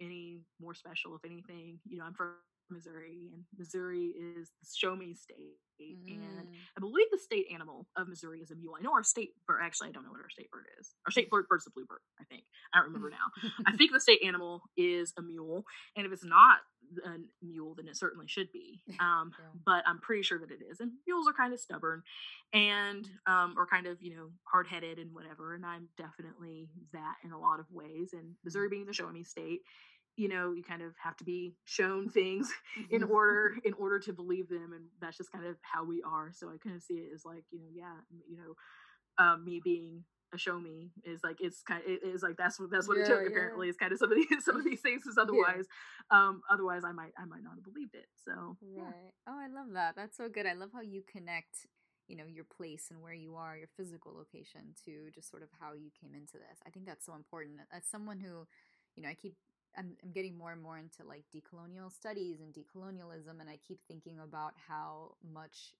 any 0.00 0.40
more 0.60 0.74
special, 0.74 1.16
if 1.16 1.24
anything. 1.24 1.78
You 1.88 1.98
know, 1.98 2.04
I'm 2.04 2.14
from 2.14 2.34
Missouri, 2.70 3.30
and 3.32 3.44
Missouri 3.56 4.14
is 4.16 4.50
the 4.60 4.68
show 4.74 4.94
me 4.96 5.14
state. 5.14 5.58
Mm. 5.80 6.12
And 6.12 6.48
I 6.76 6.80
believe 6.80 7.06
the 7.10 7.18
state 7.18 7.46
animal 7.52 7.86
of 7.96 8.08
Missouri 8.08 8.40
is 8.40 8.50
a 8.50 8.54
mule. 8.54 8.74
I 8.78 8.82
know 8.82 8.92
our 8.92 9.02
state 9.02 9.30
bird, 9.46 9.60
actually, 9.62 9.88
I 9.88 9.92
don't 9.92 10.04
know 10.04 10.10
what 10.10 10.20
our 10.20 10.30
state 10.30 10.50
bird 10.50 10.66
is. 10.78 10.94
Our 11.06 11.10
state 11.10 11.30
bird, 11.30 11.46
bird's 11.48 11.66
a 11.66 11.70
bluebird, 11.70 12.00
I 12.20 12.24
think. 12.24 12.44
I 12.74 12.78
don't 12.78 12.88
remember 12.88 13.10
now. 13.16 13.50
I 13.66 13.76
think 13.76 13.92
the 13.92 14.00
state 14.00 14.20
animal 14.24 14.62
is 14.76 15.14
a 15.18 15.22
mule. 15.22 15.64
And 15.96 16.06
if 16.06 16.12
it's 16.12 16.24
not 16.24 16.58
a 17.04 17.18
mule 17.44 17.74
then 17.76 17.88
it 17.88 17.96
certainly 17.96 18.26
should 18.28 18.50
be. 18.52 18.80
Um, 19.00 19.32
yeah. 19.38 19.46
But 19.64 19.84
I'm 19.86 19.98
pretty 19.98 20.22
sure 20.22 20.38
that 20.38 20.50
it 20.50 20.60
is. 20.70 20.80
And 20.80 20.92
mules 21.06 21.26
are 21.26 21.32
kind 21.32 21.54
of 21.54 21.60
stubborn 21.60 22.02
and 22.52 23.08
um, 23.26 23.54
or 23.56 23.66
kind 23.66 23.86
of 23.86 24.02
you 24.02 24.14
know 24.14 24.28
hard 24.44 24.66
headed 24.66 24.98
and 24.98 25.14
whatever. 25.14 25.54
And 25.54 25.64
I'm 25.64 25.88
definitely 25.96 26.68
that 26.92 27.14
in 27.24 27.32
a 27.32 27.38
lot 27.38 27.60
of 27.60 27.66
ways. 27.72 28.10
And 28.12 28.34
Missouri 28.44 28.66
mm-hmm. 28.66 28.70
being 28.72 28.86
the 28.86 28.92
show 28.92 29.08
me 29.08 29.24
state, 29.24 29.60
you 30.20 30.28
know 30.28 30.52
you 30.52 30.62
kind 30.62 30.82
of 30.82 30.92
have 31.02 31.16
to 31.16 31.24
be 31.24 31.54
shown 31.64 32.10
things 32.10 32.52
in 32.90 33.00
mm-hmm. 33.00 33.10
order 33.10 33.54
in 33.64 33.72
order 33.74 33.98
to 33.98 34.12
believe 34.12 34.48
them 34.48 34.72
and 34.74 34.84
that's 35.00 35.16
just 35.16 35.32
kind 35.32 35.46
of 35.46 35.56
how 35.62 35.82
we 35.82 36.02
are 36.02 36.30
so 36.32 36.48
i 36.48 36.56
kind 36.62 36.76
of 36.76 36.82
see 36.82 36.94
it 36.94 37.10
as 37.14 37.24
like 37.24 37.44
you 37.50 37.58
know 37.58 37.68
yeah 37.72 37.96
you 38.28 38.36
know 38.36 38.54
um, 39.18 39.44
me 39.44 39.60
being 39.62 40.04
a 40.32 40.38
show 40.38 40.58
me 40.58 40.90
is 41.04 41.20
like 41.24 41.36
it's 41.40 41.62
kind 41.62 41.82
of, 41.84 41.90
it 41.90 42.00
is 42.04 42.22
like 42.22 42.36
that's 42.36 42.60
what 42.60 42.70
that's 42.70 42.86
what 42.86 42.96
yeah, 42.96 43.04
it 43.04 43.06
took 43.08 43.20
yeah. 43.22 43.28
apparently 43.28 43.68
is 43.68 43.76
kind 43.76 43.92
of 43.92 43.98
some 43.98 44.12
of 44.12 44.16
these 44.16 44.28
some 44.44 44.56
of 44.56 44.64
these 44.64 44.80
things 44.80 45.02
because 45.02 45.18
otherwise 45.18 45.64
yeah. 46.12 46.28
um 46.28 46.42
otherwise 46.50 46.82
i 46.84 46.92
might 46.92 47.12
i 47.18 47.24
might 47.24 47.42
not 47.42 47.54
have 47.54 47.64
believed 47.64 47.94
it 47.94 48.06
so 48.24 48.56
right 48.76 49.12
oh 49.28 49.36
i 49.36 49.48
love 49.48 49.72
that 49.72 49.96
that's 49.96 50.16
so 50.16 50.28
good 50.28 50.46
i 50.46 50.52
love 50.52 50.70
how 50.72 50.80
you 50.80 51.02
connect 51.10 51.66
you 52.06 52.16
know 52.16 52.26
your 52.26 52.44
place 52.44 52.86
and 52.90 53.02
where 53.02 53.12
you 53.12 53.34
are 53.34 53.56
your 53.56 53.68
physical 53.76 54.12
location 54.14 54.74
to 54.84 55.10
just 55.14 55.30
sort 55.30 55.42
of 55.42 55.48
how 55.60 55.72
you 55.72 55.90
came 56.00 56.14
into 56.14 56.34
this 56.34 56.62
i 56.66 56.70
think 56.70 56.86
that's 56.86 57.04
so 57.04 57.14
important 57.14 57.58
as 57.72 57.82
someone 57.84 58.20
who 58.20 58.46
you 58.94 59.02
know 59.02 59.08
i 59.08 59.14
keep 59.14 59.34
I'm, 59.76 59.96
I'm 60.02 60.12
getting 60.12 60.36
more 60.36 60.52
and 60.52 60.62
more 60.62 60.78
into 60.78 61.04
like 61.08 61.24
decolonial 61.34 61.92
studies 61.92 62.40
and 62.40 62.52
decolonialism 62.52 63.40
and 63.40 63.48
i 63.48 63.58
keep 63.66 63.78
thinking 63.86 64.18
about 64.18 64.54
how 64.68 65.14
much 65.32 65.74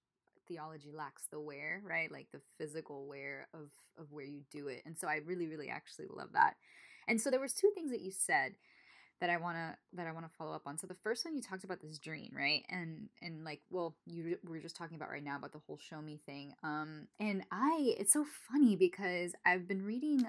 theology 0.47 0.91
lacks 0.93 1.23
the 1.31 1.39
where 1.39 1.81
right? 1.87 2.11
Like 2.11 2.27
the 2.31 2.41
physical 2.57 3.07
where 3.07 3.47
of 3.53 3.69
of 3.97 4.11
where 4.11 4.25
you 4.25 4.41
do 4.51 4.67
it. 4.67 4.81
And 4.85 4.97
so 4.97 5.07
i 5.07 5.19
really 5.25 5.47
really 5.47 5.69
actually 5.69 6.07
love 6.09 6.29
that. 6.33 6.55
And 7.07 7.19
so 7.19 7.29
there 7.29 7.39
was 7.39 7.53
two 7.53 7.71
things 7.73 7.91
that 7.91 8.01
you 8.01 8.11
said 8.11 8.53
that 9.19 9.29
i 9.29 9.37
want 9.37 9.55
to 9.55 9.75
that 9.93 10.07
i 10.07 10.11
want 10.11 10.25
to 10.25 10.37
follow 10.37 10.53
up 10.53 10.63
on. 10.65 10.77
So 10.77 10.87
the 10.87 10.95
first 10.95 11.25
one 11.25 11.35
you 11.35 11.41
talked 11.41 11.63
about 11.63 11.81
this 11.81 11.99
dream 11.99 12.31
right? 12.35 12.63
And 12.69 13.09
and 13.21 13.43
like 13.43 13.61
well 13.69 13.95
you 14.05 14.37
were 14.47 14.59
just 14.59 14.75
talking 14.75 14.95
about 14.95 15.09
right 15.09 15.23
now 15.23 15.37
about 15.37 15.53
the 15.53 15.61
whole 15.67 15.77
show 15.77 16.01
me 16.01 16.19
thing. 16.25 16.53
Um 16.63 17.07
and 17.19 17.43
i 17.51 17.95
it's 17.97 18.13
so 18.13 18.25
funny 18.51 18.75
because 18.75 19.33
i've 19.45 19.67
been 19.67 19.83
reading 19.83 20.25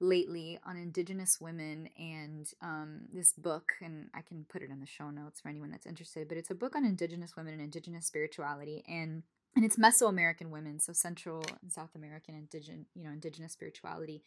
lately 0.00 0.58
on 0.64 0.76
Indigenous 0.76 1.40
women 1.40 1.88
and 1.98 2.50
um, 2.62 3.00
this 3.12 3.32
book, 3.32 3.72
and 3.82 4.08
I 4.14 4.20
can 4.20 4.44
put 4.48 4.62
it 4.62 4.70
in 4.70 4.80
the 4.80 4.86
show 4.86 5.10
notes 5.10 5.40
for 5.40 5.48
anyone 5.48 5.70
that's 5.70 5.86
interested. 5.86 6.28
But 6.28 6.38
it's 6.38 6.50
a 6.50 6.54
book 6.54 6.76
on 6.76 6.84
Indigenous 6.84 7.36
women 7.36 7.54
and 7.54 7.62
Indigenous 7.62 8.06
spirituality, 8.06 8.84
and 8.88 9.22
and 9.56 9.64
it's 9.64 9.76
Mesoamerican 9.76 10.50
women, 10.50 10.78
so 10.78 10.92
Central 10.92 11.42
and 11.62 11.72
South 11.72 11.94
American 11.96 12.34
indigenous, 12.34 12.86
you 12.94 13.02
know, 13.02 13.10
Indigenous 13.10 13.52
spirituality. 13.52 14.22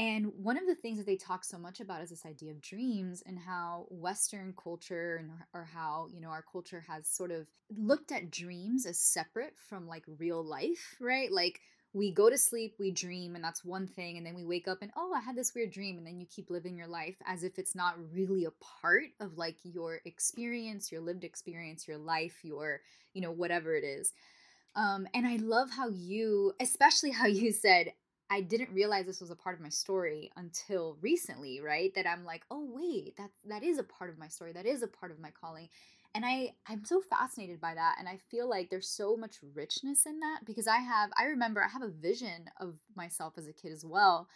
And 0.00 0.32
one 0.36 0.56
of 0.56 0.66
the 0.66 0.76
things 0.76 0.98
that 0.98 1.06
they 1.06 1.16
talk 1.16 1.44
so 1.44 1.58
much 1.58 1.80
about 1.80 2.02
is 2.02 2.10
this 2.10 2.24
idea 2.24 2.52
of 2.52 2.60
dreams 2.60 3.22
and 3.26 3.36
how 3.36 3.86
Western 3.90 4.54
culture 4.60 5.16
and 5.16 5.30
or 5.52 5.68
how 5.72 6.08
you 6.12 6.20
know 6.20 6.28
our 6.28 6.44
culture 6.50 6.84
has 6.88 7.08
sort 7.08 7.32
of 7.32 7.46
looked 7.76 8.12
at 8.12 8.30
dreams 8.30 8.86
as 8.86 8.98
separate 8.98 9.54
from 9.68 9.88
like 9.88 10.04
real 10.18 10.42
life, 10.44 10.96
right? 11.00 11.32
Like 11.32 11.60
we 11.98 12.12
go 12.12 12.30
to 12.30 12.38
sleep, 12.38 12.76
we 12.78 12.92
dream, 12.92 13.34
and 13.34 13.42
that's 13.42 13.64
one 13.64 13.86
thing. 13.88 14.16
And 14.16 14.24
then 14.24 14.34
we 14.34 14.44
wake 14.44 14.68
up 14.68 14.78
and, 14.82 14.92
oh, 14.96 15.12
I 15.12 15.20
had 15.20 15.36
this 15.36 15.52
weird 15.54 15.72
dream. 15.72 15.98
And 15.98 16.06
then 16.06 16.20
you 16.20 16.26
keep 16.26 16.48
living 16.48 16.76
your 16.76 16.86
life 16.86 17.16
as 17.26 17.42
if 17.42 17.58
it's 17.58 17.74
not 17.74 17.96
really 18.12 18.44
a 18.44 18.52
part 18.82 19.06
of 19.20 19.36
like 19.36 19.56
your 19.64 20.00
experience, 20.04 20.92
your 20.92 21.00
lived 21.00 21.24
experience, 21.24 21.88
your 21.88 21.98
life, 21.98 22.44
your, 22.44 22.80
you 23.14 23.20
know, 23.20 23.32
whatever 23.32 23.74
it 23.74 23.84
is. 23.84 24.12
Um, 24.76 25.08
and 25.12 25.26
I 25.26 25.36
love 25.36 25.70
how 25.70 25.88
you, 25.88 26.52
especially 26.60 27.10
how 27.20 27.26
you 27.26 27.52
said, 27.52 27.92
I 28.30 28.42
didn't 28.42 28.70
realize 28.70 29.06
this 29.06 29.22
was 29.22 29.30
a 29.30 29.36
part 29.36 29.56
of 29.56 29.62
my 29.62 29.70
story 29.70 30.30
until 30.36 30.98
recently, 31.00 31.60
right? 31.60 31.92
That 31.94 32.06
I'm 32.06 32.24
like, 32.24 32.44
oh 32.50 32.68
wait, 32.70 33.16
that 33.16 33.30
that 33.48 33.62
is 33.62 33.78
a 33.78 33.82
part 33.82 34.10
of 34.10 34.18
my 34.18 34.28
story. 34.28 34.52
That 34.52 34.66
is 34.66 34.82
a 34.82 34.86
part 34.86 35.10
of 35.10 35.18
my 35.18 35.30
calling 35.30 35.68
and 36.14 36.24
i 36.24 36.52
i'm 36.68 36.84
so 36.84 37.00
fascinated 37.00 37.60
by 37.60 37.74
that 37.74 37.96
and 37.98 38.08
i 38.08 38.18
feel 38.30 38.48
like 38.48 38.70
there's 38.70 38.88
so 38.88 39.16
much 39.16 39.36
richness 39.54 40.06
in 40.06 40.18
that 40.20 40.40
because 40.44 40.66
i 40.66 40.78
have 40.78 41.10
i 41.18 41.24
remember 41.24 41.62
i 41.62 41.68
have 41.68 41.82
a 41.82 41.88
vision 41.88 42.50
of 42.60 42.74
myself 42.96 43.34
as 43.36 43.46
a 43.46 43.52
kid 43.52 43.72
as 43.72 43.84
well 43.84 44.28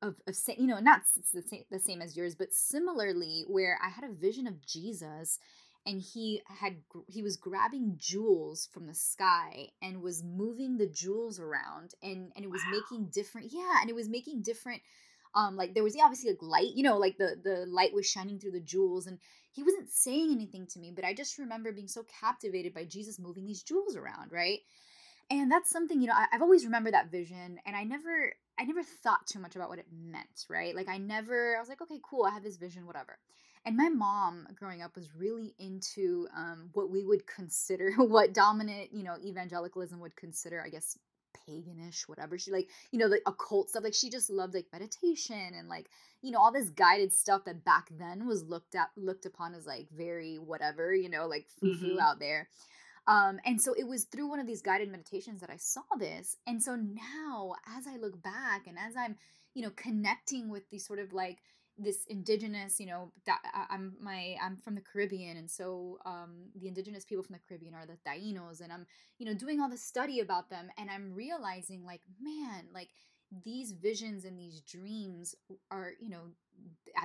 of, 0.00 0.14
of 0.26 0.36
you 0.56 0.66
know 0.66 0.78
not 0.78 1.02
the 1.34 1.42
same, 1.42 1.64
the 1.70 1.78
same 1.78 2.00
as 2.00 2.16
yours 2.16 2.34
but 2.34 2.52
similarly 2.52 3.44
where 3.48 3.78
i 3.84 3.88
had 3.88 4.04
a 4.04 4.12
vision 4.12 4.46
of 4.46 4.64
jesus 4.64 5.38
and 5.86 6.02
he 6.02 6.42
had 6.46 6.76
he 7.08 7.22
was 7.22 7.36
grabbing 7.36 7.94
jewels 7.96 8.68
from 8.72 8.86
the 8.86 8.94
sky 8.94 9.68
and 9.82 10.02
was 10.02 10.22
moving 10.22 10.76
the 10.76 10.86
jewels 10.86 11.40
around 11.40 11.94
and 12.02 12.30
and 12.36 12.44
it 12.44 12.50
was 12.50 12.62
wow. 12.66 12.78
making 12.78 13.06
different 13.06 13.48
yeah 13.52 13.78
and 13.80 13.88
it 13.88 13.96
was 13.96 14.08
making 14.08 14.42
different 14.42 14.82
um 15.34 15.56
like 15.56 15.74
there 15.74 15.82
was 15.82 15.96
obviously 16.02 16.30
like 16.30 16.42
light 16.42 16.72
you 16.74 16.82
know 16.82 16.98
like 16.98 17.16
the 17.18 17.36
the 17.42 17.66
light 17.68 17.92
was 17.94 18.06
shining 18.06 18.38
through 18.38 18.52
the 18.52 18.60
jewels 18.60 19.06
and 19.06 19.18
he 19.52 19.62
wasn't 19.62 19.88
saying 19.90 20.30
anything 20.32 20.66
to 20.66 20.78
me 20.78 20.92
but 20.94 21.04
i 21.04 21.12
just 21.14 21.38
remember 21.38 21.72
being 21.72 21.88
so 21.88 22.04
captivated 22.20 22.74
by 22.74 22.84
jesus 22.84 23.18
moving 23.18 23.46
these 23.46 23.62
jewels 23.62 23.96
around 23.96 24.30
right? 24.32 24.60
And 25.30 25.52
that's 25.52 25.70
something 25.70 26.00
you 26.00 26.06
know 26.08 26.14
I, 26.14 26.26
i've 26.32 26.42
always 26.42 26.64
remembered 26.64 26.94
that 26.94 27.10
vision 27.10 27.58
and 27.66 27.76
i 27.76 27.84
never 27.84 28.32
i 28.58 28.64
never 28.64 28.82
thought 28.82 29.26
too 29.26 29.38
much 29.38 29.56
about 29.56 29.68
what 29.68 29.78
it 29.78 29.86
meant 29.92 30.46
right? 30.48 30.74
Like 30.74 30.88
i 30.88 30.98
never 30.98 31.56
i 31.56 31.60
was 31.60 31.68
like 31.68 31.82
okay 31.82 32.00
cool 32.02 32.24
i 32.24 32.30
have 32.30 32.42
this 32.42 32.56
vision 32.56 32.86
whatever. 32.86 33.18
And 33.64 33.76
my 33.76 33.88
mom 33.90 34.46
growing 34.54 34.80
up 34.80 34.96
was 34.96 35.14
really 35.14 35.54
into 35.58 36.26
um, 36.34 36.70
what 36.72 36.90
we 36.90 37.04
would 37.04 37.26
consider 37.26 37.92
what 37.96 38.32
dominant 38.32 38.90
you 38.92 39.02
know 39.04 39.16
evangelicalism 39.22 40.00
would 40.00 40.16
consider 40.16 40.62
i 40.64 40.68
guess 40.70 40.96
paganish, 41.48 42.08
whatever. 42.08 42.38
She 42.38 42.50
like, 42.50 42.68
you 42.90 42.98
know, 42.98 43.06
like 43.06 43.22
occult 43.26 43.70
stuff. 43.70 43.84
Like 43.84 43.94
she 43.94 44.10
just 44.10 44.30
loved 44.30 44.54
like 44.54 44.66
meditation 44.72 45.52
and 45.56 45.68
like, 45.68 45.88
you 46.22 46.30
know, 46.30 46.38
all 46.38 46.52
this 46.52 46.70
guided 46.70 47.12
stuff 47.12 47.44
that 47.44 47.64
back 47.64 47.88
then 47.90 48.26
was 48.26 48.44
looked 48.44 48.74
at 48.74 48.90
looked 48.96 49.26
upon 49.26 49.54
as 49.54 49.66
like 49.66 49.88
very 49.96 50.36
whatever, 50.36 50.94
you 50.94 51.08
know, 51.08 51.26
like 51.26 51.46
foo 51.60 51.74
foo 51.74 51.90
mm-hmm. 51.90 52.00
out 52.00 52.18
there. 52.18 52.48
Um, 53.06 53.40
and 53.46 53.60
so 53.60 53.72
it 53.72 53.88
was 53.88 54.04
through 54.04 54.28
one 54.28 54.38
of 54.38 54.46
these 54.46 54.60
guided 54.60 54.90
meditations 54.90 55.40
that 55.40 55.50
I 55.50 55.56
saw 55.56 55.80
this. 55.98 56.36
And 56.46 56.62
so 56.62 56.76
now, 56.76 57.54
as 57.76 57.86
I 57.86 57.96
look 57.96 58.22
back 58.22 58.66
and 58.66 58.76
as 58.78 58.94
I'm, 58.96 59.16
you 59.54 59.62
know, 59.62 59.70
connecting 59.74 60.50
with 60.50 60.68
these 60.70 60.86
sort 60.86 60.98
of 60.98 61.14
like 61.14 61.38
this 61.78 62.04
indigenous 62.06 62.80
you 62.80 62.86
know 62.86 63.12
that 63.24 63.40
i'm 63.70 63.94
my 64.00 64.36
i'm 64.42 64.56
from 64.56 64.74
the 64.74 64.80
caribbean 64.80 65.36
and 65.36 65.50
so 65.50 65.98
um, 66.04 66.46
the 66.60 66.66
indigenous 66.68 67.04
people 67.04 67.22
from 67.22 67.34
the 67.34 67.40
caribbean 67.46 67.74
are 67.74 67.86
the 67.86 67.98
tainos 68.08 68.60
and 68.60 68.72
i'm 68.72 68.86
you 69.18 69.26
know 69.26 69.34
doing 69.34 69.60
all 69.60 69.68
this 69.68 69.82
study 69.82 70.20
about 70.20 70.50
them 70.50 70.68
and 70.76 70.90
i'm 70.90 71.14
realizing 71.14 71.84
like 71.84 72.00
man 72.20 72.64
like 72.74 72.88
these 73.44 73.72
visions 73.72 74.24
and 74.24 74.38
these 74.38 74.60
dreams 74.62 75.34
are 75.70 75.92
you 76.00 76.08
know 76.08 76.22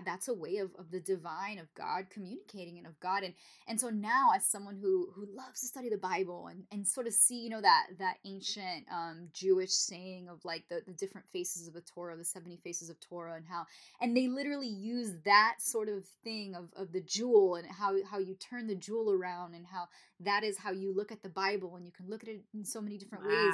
that's 0.05 0.27
a 0.27 0.33
way 0.33 0.57
of, 0.57 0.71
of 0.77 0.91
the 0.91 0.99
divine 0.99 1.59
of 1.59 1.73
god 1.75 2.05
communicating 2.09 2.77
and 2.77 2.87
of 2.87 2.99
god 2.99 3.23
and 3.23 3.33
and 3.67 3.79
so 3.79 3.89
now 3.89 4.31
as 4.35 4.45
someone 4.45 4.75
who 4.75 5.09
who 5.15 5.27
loves 5.35 5.61
to 5.61 5.67
study 5.67 5.89
the 5.89 5.97
bible 5.97 6.47
and 6.47 6.63
and 6.71 6.87
sort 6.87 7.07
of 7.07 7.13
see 7.13 7.41
you 7.41 7.49
know 7.49 7.61
that 7.61 7.87
that 7.99 8.15
ancient 8.25 8.85
um 8.91 9.29
jewish 9.33 9.71
saying 9.71 10.27
of 10.29 10.43
like 10.43 10.63
the 10.69 10.81
the 10.87 10.93
different 10.93 11.27
faces 11.31 11.67
of 11.67 11.73
the 11.73 11.81
torah 11.81 12.15
the 12.15 12.23
70 12.23 12.57
faces 12.63 12.89
of 12.89 12.99
torah 12.99 13.35
and 13.35 13.45
how 13.45 13.65
and 14.01 14.15
they 14.15 14.27
literally 14.27 14.67
use 14.67 15.13
that 15.25 15.55
sort 15.59 15.89
of 15.89 16.05
thing 16.23 16.55
of 16.55 16.69
of 16.75 16.91
the 16.91 17.01
jewel 17.01 17.55
and 17.55 17.67
how 17.67 17.93
how 18.09 18.17
you 18.17 18.35
turn 18.35 18.67
the 18.67 18.75
jewel 18.75 19.11
around 19.11 19.53
and 19.53 19.65
how 19.65 19.87
that 20.19 20.43
is 20.43 20.57
how 20.57 20.71
you 20.71 20.93
look 20.95 21.11
at 21.11 21.21
the 21.23 21.29
bible 21.29 21.75
and 21.75 21.85
you 21.85 21.91
can 21.91 22.09
look 22.09 22.23
at 22.23 22.29
it 22.29 22.41
in 22.53 22.63
so 22.63 22.81
many 22.81 22.97
different 22.97 23.23
wow. 23.25 23.29
ways 23.29 23.53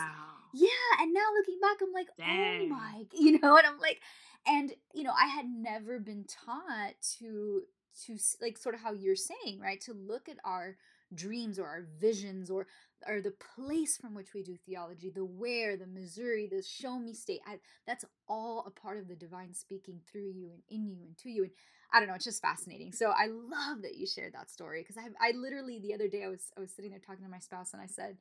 yeah 0.53 1.01
and 1.01 1.13
now 1.13 1.25
looking 1.37 1.59
back 1.61 1.77
i'm 1.81 1.93
like 1.93 2.07
oh 2.11 2.23
Dang. 2.23 2.61
oh 2.63 2.67
my 2.67 3.03
you 3.13 3.39
know 3.39 3.57
and 3.57 3.67
i'm 3.67 3.79
like 3.79 3.99
and 4.47 4.73
you 4.93 5.03
know 5.03 5.13
i 5.19 5.27
had 5.27 5.45
never 5.45 5.99
been 5.99 6.25
taught 6.25 6.93
to 7.19 7.61
to 8.05 8.17
like 8.41 8.57
sort 8.57 8.75
of 8.75 8.81
how 8.81 8.93
you're 8.93 9.15
saying 9.15 9.59
right 9.59 9.81
to 9.81 9.93
look 9.93 10.29
at 10.29 10.37
our 10.43 10.77
dreams 11.13 11.57
or 11.57 11.65
our 11.65 11.85
visions 11.99 12.49
or 12.49 12.67
or 13.07 13.21
the 13.21 13.33
place 13.55 13.97
from 13.97 14.13
which 14.13 14.33
we 14.33 14.43
do 14.43 14.57
theology 14.65 15.09
the 15.09 15.25
where 15.25 15.75
the 15.75 15.87
missouri 15.87 16.47
the 16.49 16.61
show 16.61 16.99
me 16.99 17.13
state 17.13 17.39
I, 17.47 17.57
that's 17.87 18.05
all 18.27 18.63
a 18.67 18.71
part 18.71 18.97
of 18.97 19.07
the 19.07 19.15
divine 19.15 19.53
speaking 19.53 20.01
through 20.09 20.29
you 20.29 20.51
and 20.51 20.61
in 20.69 20.87
you 20.87 20.97
and 21.03 21.17
to 21.19 21.29
you 21.29 21.43
and 21.43 21.51
i 21.91 21.99
don't 21.99 22.07
know 22.07 22.15
it's 22.15 22.25
just 22.25 22.41
fascinating. 22.41 22.91
So 22.91 23.11
i 23.11 23.27
love 23.27 23.81
that 23.81 23.95
you 23.95 24.05
shared 24.05 24.33
that 24.33 24.51
story 24.51 24.83
because 24.87 24.97
i 24.97 25.29
i 25.29 25.31
literally 25.31 25.79
the 25.79 25.93
other 25.93 26.07
day 26.07 26.23
i 26.23 26.27
was 26.27 26.51
i 26.57 26.59
was 26.59 26.71
sitting 26.71 26.91
there 26.91 26.99
talking 26.99 27.23
to 27.23 27.31
my 27.31 27.39
spouse 27.39 27.73
and 27.73 27.81
i 27.81 27.87
said 27.87 28.17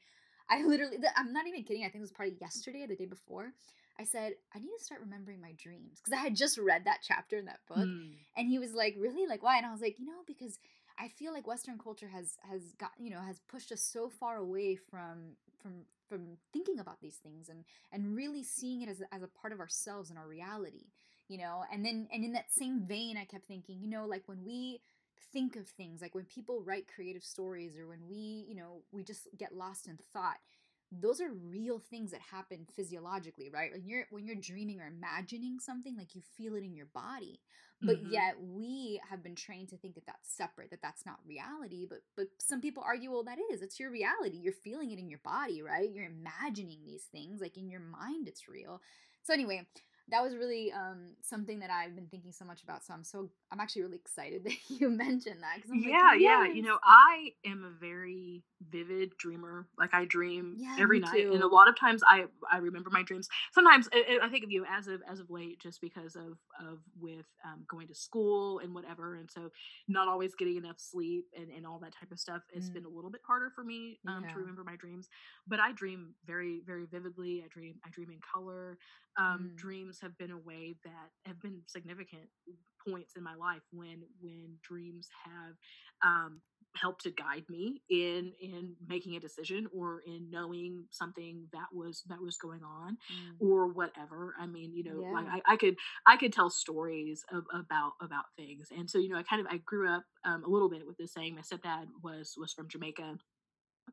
i 0.49 0.63
literally 0.65 0.97
i'm 1.17 1.33
not 1.33 1.47
even 1.47 1.65
kidding 1.65 1.83
i 1.83 1.87
think 1.87 1.97
it 1.97 2.01
was 2.01 2.13
probably 2.13 2.37
yesterday 2.41 2.83
or 2.85 2.87
the 2.87 2.97
day 2.97 3.07
before 3.07 3.53
I 4.01 4.05
said, 4.05 4.35
I 4.55 4.59
need 4.59 4.71
to 4.79 4.85
start 4.85 5.01
remembering 5.01 5.41
my 5.41 5.53
dreams 5.61 5.99
because 5.99 6.13
I 6.13 6.23
had 6.23 6.37
just 6.37 6.57
read 6.57 6.85
that 6.85 7.01
chapter 7.03 7.37
in 7.37 7.47
that 7.47 7.61
book. 7.67 7.79
Mm. 7.79 8.11
And 8.37 8.49
he 8.49 8.59
was 8.59 8.73
like, 8.73 8.95
Really? 8.99 9.27
Like, 9.27 9.43
why? 9.43 9.57
And 9.57 9.67
I 9.67 9.73
was 9.73 9.81
like, 9.81 9.99
You 9.99 10.07
know, 10.07 10.23
because 10.27 10.59
I 10.99 11.09
feel 11.09 11.33
like 11.33 11.47
Western 11.47 11.79
culture 11.79 12.09
has 12.09 12.37
has 12.49 12.73
got 12.79 12.93
you 12.99 13.11
know 13.11 13.21
has 13.21 13.41
pushed 13.49 13.73
us 13.73 13.83
so 13.83 14.09
far 14.09 14.37
away 14.37 14.77
from 14.77 15.37
from 15.63 15.85
from 16.09 16.39
thinking 16.53 16.79
about 16.79 17.01
these 17.01 17.17
things 17.17 17.49
and 17.49 17.65
and 17.93 18.17
really 18.17 18.43
seeing 18.43 18.83
it 18.83 18.89
as 18.89 19.03
as 19.13 19.23
a 19.23 19.29
part 19.29 19.53
of 19.53 19.61
ourselves 19.61 20.11
and 20.11 20.19
our 20.19 20.27
reality 20.27 20.87
you 21.29 21.39
know 21.39 21.65
and 21.73 21.85
then 21.85 22.09
and 22.13 22.25
in 22.25 22.33
that 22.33 22.51
same 22.51 22.81
vein 22.81 23.17
i 23.17 23.25
kept 23.25 23.47
thinking 23.47 23.79
you 23.81 23.89
know 23.89 24.07
like 24.07 24.23
when 24.27 24.45
we 24.45 24.81
think 25.33 25.57
of 25.57 25.69
things 25.69 26.01
like 26.01 26.15
when 26.15 26.25
people 26.25 26.63
write 26.63 26.87
creative 26.93 27.23
stories 27.23 27.77
or 27.77 27.87
when 27.87 28.01
we 28.09 28.47
you 28.49 28.55
know 28.55 28.83
we 28.93 29.03
just 29.03 29.29
get 29.37 29.55
lost 29.55 29.87
in 29.87 29.99
thought 30.13 30.39
those 30.91 31.21
are 31.21 31.31
real 31.31 31.79
things 31.79 32.11
that 32.13 32.21
happen 32.21 32.67
physiologically 32.75 33.51
right? 33.53 33.73
When 33.73 33.87
you're 33.87 34.07
when 34.11 34.27
you're 34.27 34.37
dreaming 34.37 34.81
or 34.81 34.87
imagining 34.87 35.59
something 35.61 35.97
like 35.97 36.15
you 36.15 36.23
feel 36.37 36.55
it 36.55 36.65
in 36.65 36.75
your 36.75 36.87
body. 36.95 37.41
But 37.85 37.99
Mhm. 37.99 38.11
yet 38.11 38.35
we 38.41 39.01
have 39.09 39.23
been 39.23 39.35
trained 39.37 39.69
to 39.69 39.77
think 39.77 39.95
that 39.95 40.07
that's 40.07 40.35
separate 40.37 40.71
that 40.71 40.83
that's 40.83 41.07
not 41.07 41.19
reality 41.27 41.87
but 41.89 42.01
but 42.17 42.27
some 42.39 42.61
people 42.61 42.83
argue 42.87 43.11
well 43.11 43.25
that 43.25 43.39
is 43.53 43.63
it's 43.63 43.79
your 43.79 43.91
reality. 43.91 44.39
You're 44.39 44.53
feeling 44.53 44.91
it 44.91 44.99
in 44.99 45.09
your 45.09 45.21
body 45.25 45.63
right? 45.63 45.91
You're 45.91 46.07
imagining 46.11 46.81
these 46.85 47.05
things 47.05 47.41
like 47.41 47.57
in 47.57 47.69
your 47.69 47.81
mind 47.81 48.29
it's 48.29 48.49
real. 48.49 48.81
So 49.23 49.33
anyway 49.35 49.67
that 50.11 50.23
was 50.23 50.35
really 50.37 50.73
um 50.73 51.11
something 51.23 51.59
that 51.61 51.71
i've 51.71 51.95
been 51.95 52.07
thinking 52.07 52.33
so 52.33 52.45
much 52.45 52.63
about 52.63 52.85
so 52.85 52.93
i'm 52.95 53.05
so 53.05 53.31
i'm 53.53 53.61
actually 53.61 53.83
really 53.83 53.97
excited 53.97 54.45
that 54.45 54.53
you 54.69 54.89
mentioned 54.89 55.43
that 55.43 55.57
because 55.57 55.71
yeah 55.75 56.15
yeah 56.15 56.47
you 56.47 56.63
know 56.63 56.79
i 56.85 57.31
am 57.45 57.65
a 57.65 57.71
very 57.81 58.43
vivid 58.71 59.13
dreamer 59.19 59.67
like 59.79 59.95
i 59.95 60.05
dream 60.05 60.57
Yeah, 60.59 60.75
every 60.83 60.99
night 61.01 61.27
and 61.33 61.43
a 61.43 61.47
lot 61.47 61.69
of 61.69 61.79
times 61.79 62.03
i 62.09 62.25
i 62.51 62.59
remember 62.59 62.91
my 62.91 63.03
dreams 63.03 63.29
sometimes 63.53 63.89
i, 63.93 64.19
I 64.23 64.29
think 64.29 64.45
of 64.45 64.51
you 64.51 64.65
as 64.69 64.89
of 64.89 65.01
as 65.11 65.21
of 65.21 65.31
late 65.31 65.61
just 65.61 65.81
because 65.81 66.17
of 66.17 66.39
of 66.61 66.79
with 67.01 67.27
um, 67.45 67.65
going 67.69 67.87
to 67.89 67.95
school 67.95 68.59
and 68.61 68.75
whatever 68.75 69.15
and 69.17 69.31
so 69.31 69.51
not 69.87 70.09
always 70.09 70.35
getting 70.35 70.57
enough 70.57 70.77
sleep 70.79 71.27
and 71.37 71.51
and 71.51 71.67
all 71.67 71.79
that 71.79 71.93
type 71.99 72.11
of 72.11 72.19
stuff 72.19 72.43
it's 72.53 72.69
Mm. 72.69 72.75
been 72.75 72.85
a 72.85 72.89
little 72.89 73.11
bit 73.11 73.21
harder 73.27 73.51
for 73.55 73.63
me 73.65 73.99
um, 74.09 74.23
Yeah. 74.25 74.33
to 74.33 74.39
remember 74.41 74.65
my 74.65 74.77
dreams 74.77 75.09
but 75.47 75.61
i 75.61 75.73
dream 75.73 76.15
very 76.27 76.61
very 76.67 76.87
vividly 76.87 77.43
i 77.45 77.49
dream 77.49 77.77
i 77.87 77.91
dream 77.91 78.11
in 78.11 78.19
color 78.35 78.77
um, 79.19 79.51
Mm. 79.51 79.57
dreams 79.57 79.99
have 80.03 80.17
been 80.19 80.31
a 80.31 80.39
way 80.39 80.77
that 80.85 81.11
have 81.27 81.41
been 81.41 81.63
significant 81.67 82.29
points 82.89 83.15
in 83.17 83.23
my 83.25 83.35
life 83.35 83.63
when 83.73 84.03
when 84.21 84.57
dreams 84.63 85.09
have 85.25 85.55
um, 86.05 86.41
helped 86.77 87.03
to 87.03 87.11
guide 87.11 87.45
me 87.49 87.83
in 87.91 88.33
in 88.41 88.75
making 88.87 89.17
a 89.17 89.21
decision 89.21 89.67
or 89.75 90.01
in 90.07 90.31
knowing 90.31 90.85
something 90.91 91.47
that 91.53 91.67
was 91.73 92.03
that 92.09 92.21
was 92.21 92.37
going 92.39 92.63
on 92.63 92.97
Mm. 93.11 93.41
or 93.41 93.69
whatever 93.69 94.35
i 94.39 94.47
mean 94.47 94.73
you 94.75 94.85
know 94.85 95.07
like 95.11 95.27
I, 95.31 95.41
I 95.53 95.57
could 95.57 95.77
i 96.07 96.17
could 96.17 96.33
tell 96.33 96.51
stories 96.51 97.25
of, 97.33 97.45
about 97.55 97.93
about 98.01 98.25
things 98.37 98.69
and 98.77 98.89
so 98.89 98.99
you 98.99 99.09
know 99.09 99.17
i 99.19 99.23
kind 99.23 99.41
of 99.41 99.47
i 99.51 99.59
grew 99.59 99.91
up 99.91 100.05
um, 100.25 100.45
a 100.45 100.49
little 100.49 100.69
bit 100.71 100.87
with 100.87 100.97
this 100.99 101.13
saying 101.15 101.35
my 101.35 101.43
stepdad 101.43 101.87
was 102.03 102.35
was 102.39 102.53
from 102.53 102.69
jamaica 102.69 103.17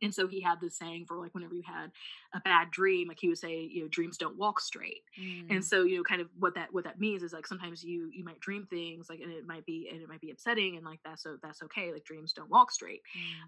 and 0.01 0.13
so 0.13 0.27
he 0.27 0.41
had 0.41 0.59
this 0.61 0.77
saying 0.77 1.05
for 1.07 1.17
like 1.17 1.33
whenever 1.33 1.53
you 1.55 1.63
had 1.65 1.91
a 2.33 2.39
bad 2.41 2.71
dream 2.71 3.07
like 3.07 3.19
he 3.19 3.27
would 3.27 3.37
say 3.37 3.61
you 3.61 3.81
know 3.81 3.87
dreams 3.89 4.17
don't 4.17 4.37
walk 4.37 4.59
straight 4.59 5.03
Mm. 5.19 5.47
and 5.49 5.63
so 5.65 5.83
you 5.83 5.97
know 5.97 6.03
kind 6.03 6.21
of 6.21 6.27
what 6.37 6.55
that 6.55 6.73
what 6.73 6.83
that 6.83 6.99
means 6.99 7.23
is 7.23 7.31
like 7.33 7.47
sometimes 7.47 7.83
you 7.83 8.09
you 8.13 8.23
might 8.23 8.39
dream 8.39 8.65
things 8.69 9.09
like 9.09 9.19
and 9.21 9.31
it 9.31 9.45
might 9.47 9.65
be 9.65 9.89
and 9.91 10.01
it 10.01 10.09
might 10.09 10.21
be 10.21 10.31
upsetting 10.31 10.75
and 10.75 10.85
like 10.85 10.99
that's 11.05 11.23
so 11.23 11.37
that's 11.41 11.61
okay 11.63 11.91
like 11.93 12.03
dreams 12.03 12.33
don't 12.33 12.49
walk 12.49 12.71
straight 12.71 13.01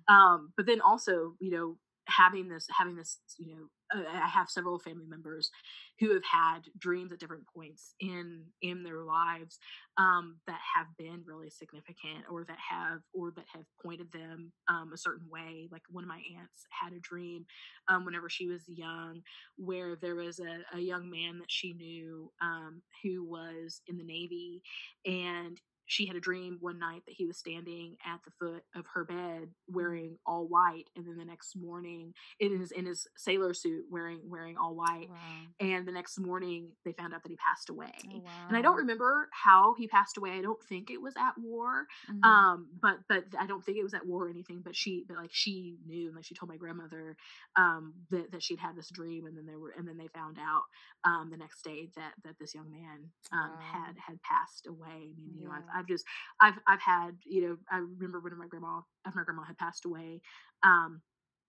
Mm. 0.08 0.14
um 0.14 0.54
but 0.56 0.66
then 0.66 0.82
also 0.82 1.36
you 1.40 1.52
know 1.52 1.78
having 2.08 2.48
this 2.48 2.68
having 2.78 2.96
this 2.96 3.20
you 3.38 3.48
know 3.48 4.00
uh, 4.00 4.04
i 4.24 4.28
have 4.28 4.50
several 4.50 4.80
family 4.80 5.06
members 5.08 5.50
who 6.00 6.14
have 6.14 6.24
had 6.24 6.60
dreams 6.78 7.12
at 7.12 7.20
different 7.20 7.46
points 7.54 7.94
in 8.00 8.44
in 8.62 8.84
their 8.84 9.02
lives 9.04 9.58
um 9.98 10.38
that 10.48 10.60
have 10.76 10.88
been 10.98 11.24
really 11.26 11.50
significant 11.50 12.24
or 12.30 12.44
that 12.46 12.58
have 12.70 13.00
or 13.14 13.32
that 13.32 13.46
have 13.54 13.64
pointed 13.84 14.12
them 14.12 14.52
um 14.68 14.92
a 14.94 14.98
certain 14.98 15.28
way. 15.30 15.68
Like 15.72 15.82
one 15.90 16.04
of 16.04 16.08
my 16.08 16.22
aunts 16.40 16.66
had 16.70 16.94
a 16.94 17.00
dream 17.00 17.46
um 17.88 18.06
whenever 18.06 18.30
she 18.30 18.48
was 18.48 18.64
young 18.68 19.22
where 19.58 19.96
there 19.96 20.16
was 20.16 20.40
a, 20.40 20.78
a 20.78 20.80
young 20.80 21.10
man 21.10 21.40
that 21.40 21.52
she 21.52 21.74
knew 21.74 22.32
um 22.42 22.82
who 23.04 23.24
was 23.26 23.82
in 23.88 23.98
the 23.98 24.04
navy 24.04 24.62
and 25.06 25.60
she 25.88 26.06
had 26.08 26.16
a 26.18 26.22
dream 26.22 26.58
one 26.62 26.80
night 26.80 27.04
that 27.08 27.16
he 27.18 27.26
was 27.26 27.38
standing 27.40 27.98
at 28.06 28.20
the 28.26 28.32
foot 28.40 28.64
of 28.76 28.86
her 28.94 29.06
bed 29.06 29.50
wearing 29.68 30.18
all 30.26 30.48
white 30.48 30.90
and 30.96 31.08
then 31.08 31.18
the 31.18 31.26
next 31.26 31.56
morning 31.56 32.14
in 32.40 32.60
his 32.60 32.72
in 32.72 32.86
his 32.86 33.08
sailor 33.18 33.54
suit 33.54 33.86
wearing 33.90 34.22
wearing 34.26 34.58
all 34.58 34.76
white 34.76 35.10
Wow. 35.10 35.48
and 35.60 35.88
the 35.88 35.92
next 35.92 36.20
morning 36.20 36.72
they 36.86 36.94
found 36.94 37.14
out 37.14 37.24
that 37.24 37.30
he 37.32 37.38
passed 37.38 37.70
away 37.70 37.92
Oh, 38.14 38.20
wow. 38.20 38.48
and 38.50 38.58
i 38.58 38.62
don't 38.62 38.78
remember 38.78 39.30
how 39.34 39.76
he 39.78 39.88
passed 39.88 40.18
away 40.18 40.32
i 40.32 40.42
don't 40.42 40.62
think 40.70 40.92
it 40.92 41.02
was 41.02 41.16
at 41.18 41.34
war 41.38 41.88
Mhm. 42.10 42.24
um 42.24 42.68
but 42.82 42.98
but 43.10 43.26
i 43.40 43.48
don't 43.48 43.64
think 43.64 43.78
it 43.78 43.84
was 43.84 43.94
at 43.94 44.06
war 44.06 44.26
or 44.28 44.30
anything 44.30 44.62
but 44.64 44.76
she 44.76 45.06
but 45.08 45.18
like 45.18 45.32
she 45.34 45.78
knew 45.86 46.14
like 46.14 46.26
she 46.26 46.36
told 46.36 46.50
my 46.50 46.58
grandmother 46.58 47.16
um 47.58 47.94
that, 48.12 48.32
that 48.32 48.44
she'd 48.44 48.60
had 48.60 48.76
this 48.76 48.90
dream 48.92 49.26
and 49.26 49.38
then 49.38 49.46
they 49.46 49.56
were 49.56 49.74
and 49.78 49.88
then 49.88 49.98
they 49.98 50.08
found 50.08 50.38
out 50.40 50.64
um 51.06 51.30
the 51.32 51.38
next 51.38 51.64
day 51.64 51.90
that 51.96 52.14
that 52.24 52.36
this 52.40 52.54
young 52.56 52.70
man 52.70 53.10
um 53.34 53.52
Wow. 53.52 53.60
had 53.60 53.96
had 53.98 54.22
passed 54.22 54.68
away 54.68 54.88
i 55.12 55.14
mean 55.18 55.34
you 55.36 55.44
know 55.46 55.52
I've, 55.52 55.64
Yeah. 55.74 55.77
I've 55.78 55.88
just 55.88 56.06
i've 56.42 56.56
i've 56.68 56.82
had 56.82 57.12
you 57.26 57.42
know 57.42 57.58
i 57.72 57.78
remember 57.78 58.20
when 58.20 58.38
my 58.38 58.48
grandma 58.48 58.82
my 59.16 59.24
grandma 59.24 59.44
had 59.44 59.58
passed 59.58 59.86
away 59.86 60.22
um 60.64 61.02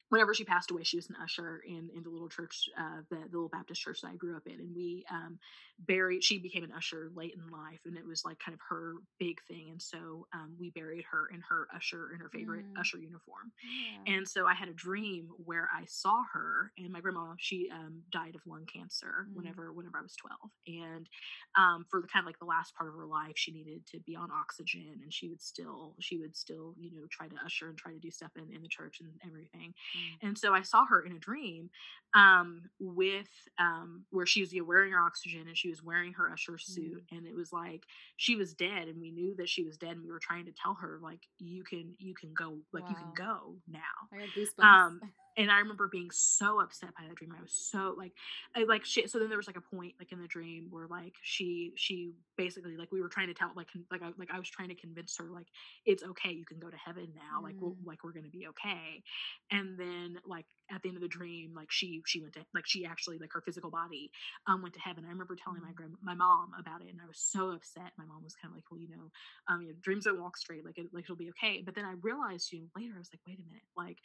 whenever 0.09 0.35
she 0.35 0.45
passed 0.45 0.71
away, 0.71 0.83
she 0.85 0.97
was 0.97 1.09
an 1.11 1.17
usher 1.17 1.59
in 1.61 1.91
in 1.95 2.03
the 2.03 2.11
little 2.11 2.29
church, 2.29 2.69
uh, 2.79 3.03
the, 3.11 3.17
the 3.17 3.25
little 3.37 3.49
Baptist 3.49 3.81
church 3.81 4.01
that 4.03 4.09
I 4.09 4.17
grew 4.17 4.37
up 4.37 4.47
in, 4.47 4.61
and 4.61 4.75
we 4.75 5.05
um, 5.11 5.39
buried. 5.79 6.25
She 6.25 6.39
became 6.39 6.65
an 6.65 6.73
usher 6.73 7.11
late 7.15 7.35
in 7.35 7.47
life, 7.51 7.81
and 7.85 7.97
it 7.97 8.07
was 8.07 8.25
like 8.25 8.39
kind 8.39 8.55
of 8.55 8.61
her 8.69 8.95
big 9.19 9.43
thing. 9.47 9.71
And 9.71 9.81
so 9.83 10.27
um, 10.33 10.57
we 10.59 10.71
buried 10.71 11.05
her 11.11 11.27
in 11.29 11.41
her 11.49 11.69
usher 11.75 12.13
in 12.13 12.21
her 12.21 12.31
favorite 12.31 12.67
Mm. 12.67 12.79
usher 12.79 12.99
uniform. 12.99 13.53
Yeah. 13.63 14.07
And 14.07 14.29
so 14.29 14.47
I 14.47 14.55
had 14.55 14.69
a 14.69 14.75
dream 14.75 15.29
where 15.37 15.69
I 15.73 15.85
saw 15.87 16.23
her, 16.33 16.73
and 16.79 16.91
my 16.91 17.01
grandma 17.01 17.35
she 17.39 17.71
um, 17.71 18.05
died 18.11 18.35
of 18.35 18.47
lung 18.47 18.67
cancer 18.67 19.29
Mm. 19.29 19.33
whenever 19.33 19.73
whenever 19.73 19.99
I 19.99 20.03
was 20.03 20.17
twelve, 20.17 20.51
and 20.67 21.09
um, 21.57 21.85
for 21.91 22.01
the 22.01 22.09
kind 22.09 22.23
of 22.23 22.27
like 22.27 22.39
the 22.39 22.45
last 22.47 22.75
part 22.75 22.89
of 22.89 22.97
her 22.97 23.07
life, 23.07 23.35
she 23.37 23.53
needed 23.53 23.87
to 23.89 24.01
be 24.01 24.17
on 24.17 24.31
oxygen, 24.31 25.01
and 25.03 25.13
she 25.13 25.29
would 25.29 25.41
still 25.43 25.97
she 26.01 26.19
would 26.19 26.37
still 26.37 26.75
you 26.79 26.93
know 26.93 27.07
try 27.11 27.29
to 27.29 27.37
usher 27.45 27.69
and 27.69 27.79
try 27.79 27.93
to 27.93 27.99
do 27.99 28.11
stuff 28.11 28.33
in, 28.37 28.53
in 28.55 28.63
the 28.63 28.69
church 28.69 29.01
and 29.01 29.21
everything. 29.27 29.75
Mm. 30.23 30.29
And 30.29 30.39
so 30.39 30.55
I 30.55 30.63
saw 30.63 30.85
her 30.87 31.01
in 31.01 31.13
a 31.13 31.19
dream 31.19 31.71
um, 32.15 32.71
with 32.81 33.29
um, 33.59 34.05
where 34.11 34.27
she 34.27 34.41
was 34.41 34.53
you 34.53 34.61
know, 34.61 34.67
wearing 34.67 34.93
her 34.93 35.01
oxygen 35.01 35.47
and 35.47 35.57
she 35.57 35.69
was 35.69 35.83
wearing 35.83 36.15
her 36.15 36.31
usher 36.31 36.57
suit, 36.59 37.05
and 37.13 37.27
it 37.27 37.35
was 37.35 37.53
like 37.53 37.83
she 38.17 38.37
was 38.37 38.55
dead, 38.55 38.89
and 38.89 39.01
we 39.01 39.11
knew 39.11 39.35
that 39.37 39.49
she 39.49 39.63
was 39.65 39.77
dead, 39.77 39.93
and 39.93 40.03
we 40.03 40.11
were 40.11 40.19
trying 40.19 40.47
to 40.47 40.53
tell 40.53 40.75
her 40.75 40.99
like 41.03 41.21
you 41.39 41.63
can 41.65 41.95
you 41.99 42.15
can 42.15 42.33
go 42.33 42.57
like 42.73 42.89
you 42.89 42.97
can 42.97 43.13
go 43.15 43.57
now 43.69 43.79
I 44.13 44.19
got 44.19 44.29
goosebumps. 44.37 44.65
um 44.65 45.01
and 45.39 45.51
I 45.51 45.59
remember 45.61 45.89
being 45.89 46.11
so 46.11 46.61
upset 46.61 46.91
by 46.99 47.05
that 47.07 47.15
dream. 47.15 47.33
I 47.39 47.41
was 47.41 47.53
so 47.53 47.95
like, 47.97 48.13
I, 48.57 48.65
like 48.65 48.85
she. 48.85 49.07
So 49.07 49.19
then 49.19 49.29
there 49.29 49.39
was 49.39 49.47
like 49.47 49.57
a 49.57 49.61
point 49.75 49.95
like 49.99 50.13
in 50.13 50.21
the 50.21 50.27
dream 50.27 50.67
where 50.71 50.87
like 50.89 51.15
she 51.23 51.73
she 51.77 52.13
basically 52.37 52.77
like 52.77 52.91
we 52.93 53.01
were 53.01 53.09
trying 53.09 53.29
to 53.29 53.35
tell 53.35 53.53
like 53.57 53.69
like 53.91 54.03
I 54.03 54.11
like 54.19 54.31
I 54.35 54.39
was 54.39 54.49
trying 54.51 54.69
to 54.69 54.75
convince 54.75 55.17
her 55.19 55.27
like 55.33 55.47
it's 55.87 56.03
okay 56.03 56.33
you 56.33 56.45
can 56.45 56.59
go 56.59 56.69
to 56.69 56.77
heaven 56.77 57.09
now 57.15 57.43
like 57.43 57.55
we'll, 57.61 57.73
Mm. 57.73 57.87
like 57.87 58.03
we're 58.05 58.13
gonna 58.13 58.29
be 58.29 58.49
okay. 58.49 59.03
And 59.51 59.79
then 59.79 60.19
like 60.27 60.47
at 60.71 60.83
the 60.83 60.89
end 60.89 60.97
of 60.97 61.03
the 61.03 61.09
dream 61.09 61.53
like 61.55 61.71
she 61.71 62.03
she 62.07 62.21
went 62.21 62.35
to 62.35 62.41
like 62.55 62.67
she 62.67 62.85
actually 62.85 63.19
like 63.19 63.33
her 63.33 63.41
physical 63.41 63.71
body 63.71 64.11
um 64.47 64.63
went 64.63 64.75
to 64.75 64.81
heaven. 64.81 65.05
I 65.05 65.09
remember 65.11 65.37
telling 65.37 65.63
my 65.63 65.69
Mm. 65.71 65.75
grand 65.75 65.95
my 66.03 66.15
mom 66.15 66.53
about 66.59 66.83
it 66.83 66.89
and 66.91 67.01
I 67.03 67.07
was 67.07 67.19
so 67.19 67.51
upset. 67.51 67.93
My 67.99 68.05
mom 68.05 68.23
was 68.25 68.35
kind 68.35 68.53
of 68.53 68.57
like 68.57 68.65
well 68.71 68.81
you 68.81 68.89
know 68.89 69.11
um 69.49 69.63
you 69.63 69.69
know, 69.69 69.75
dreams 69.83 70.05
don't 70.05 70.21
walk 70.21 70.37
straight 70.37 70.65
like 70.65 70.79
it, 70.79 70.87
like 70.93 71.05
it'll 71.05 71.17
be 71.17 71.31
okay. 71.31 71.63
But 71.65 71.75
then 71.75 71.85
I 71.85 71.93
realized 72.03 72.53
you 72.53 72.61
know 72.61 72.67
later 72.77 72.93
I 72.97 72.99
was 72.99 73.11
like 73.13 73.21
wait 73.27 73.39
a 73.39 73.43
minute 73.47 73.63
like 73.77 73.99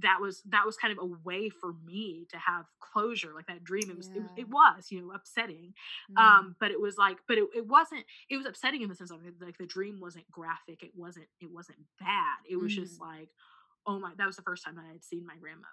that 0.00 0.18
was 0.20 0.42
that 0.46 0.64
was 0.66 0.76
kind 0.76 0.92
of 0.96 0.98
a 1.02 1.06
way 1.24 1.48
for 1.48 1.74
me 1.84 2.26
to 2.30 2.38
have 2.38 2.66
closure 2.80 3.32
like 3.34 3.46
that 3.46 3.64
dream 3.64 3.90
it 3.90 3.96
was 3.96 4.10
it, 4.14 4.20
was- 4.20 4.30
Yeah. 4.36 4.42
it 4.42 4.48
was 4.48 4.90
you 4.90 5.00
know 5.02 5.12
upsetting 5.12 5.74
Mm. 6.10 6.20
um 6.20 6.56
but 6.60 6.70
it 6.70 6.80
was 6.80 6.96
like 6.98 7.18
but 7.28 7.38
it, 7.38 7.44
it 7.54 7.66
wasn't 7.66 8.04
it 8.28 8.36
was 8.36 8.46
upsetting 8.46 8.82
in 8.82 8.88
the 8.88 8.94
sense 8.94 9.10
of 9.10 9.18
like 9.40 9.58
the 9.58 9.66
dream 9.66 10.00
wasn't 10.00 10.30
graphic 10.30 10.82
it 10.82 10.92
wasn't 10.94 11.26
it 11.40 11.50
wasn't 11.50 11.78
bad 11.98 12.38
it 12.48 12.56
was 12.56 12.74
just 12.74 12.98
Mm. 12.98 13.06
like 13.06 13.28
oh 13.86 13.98
my 13.98 14.12
that 14.18 14.26
was 14.26 14.36
the 14.36 14.42
first 14.42 14.64
time 14.64 14.74
that 14.76 14.84
i 14.88 14.92
had 14.92 15.04
seen 15.04 15.24
my 15.26 15.36
grandmother 15.36 15.68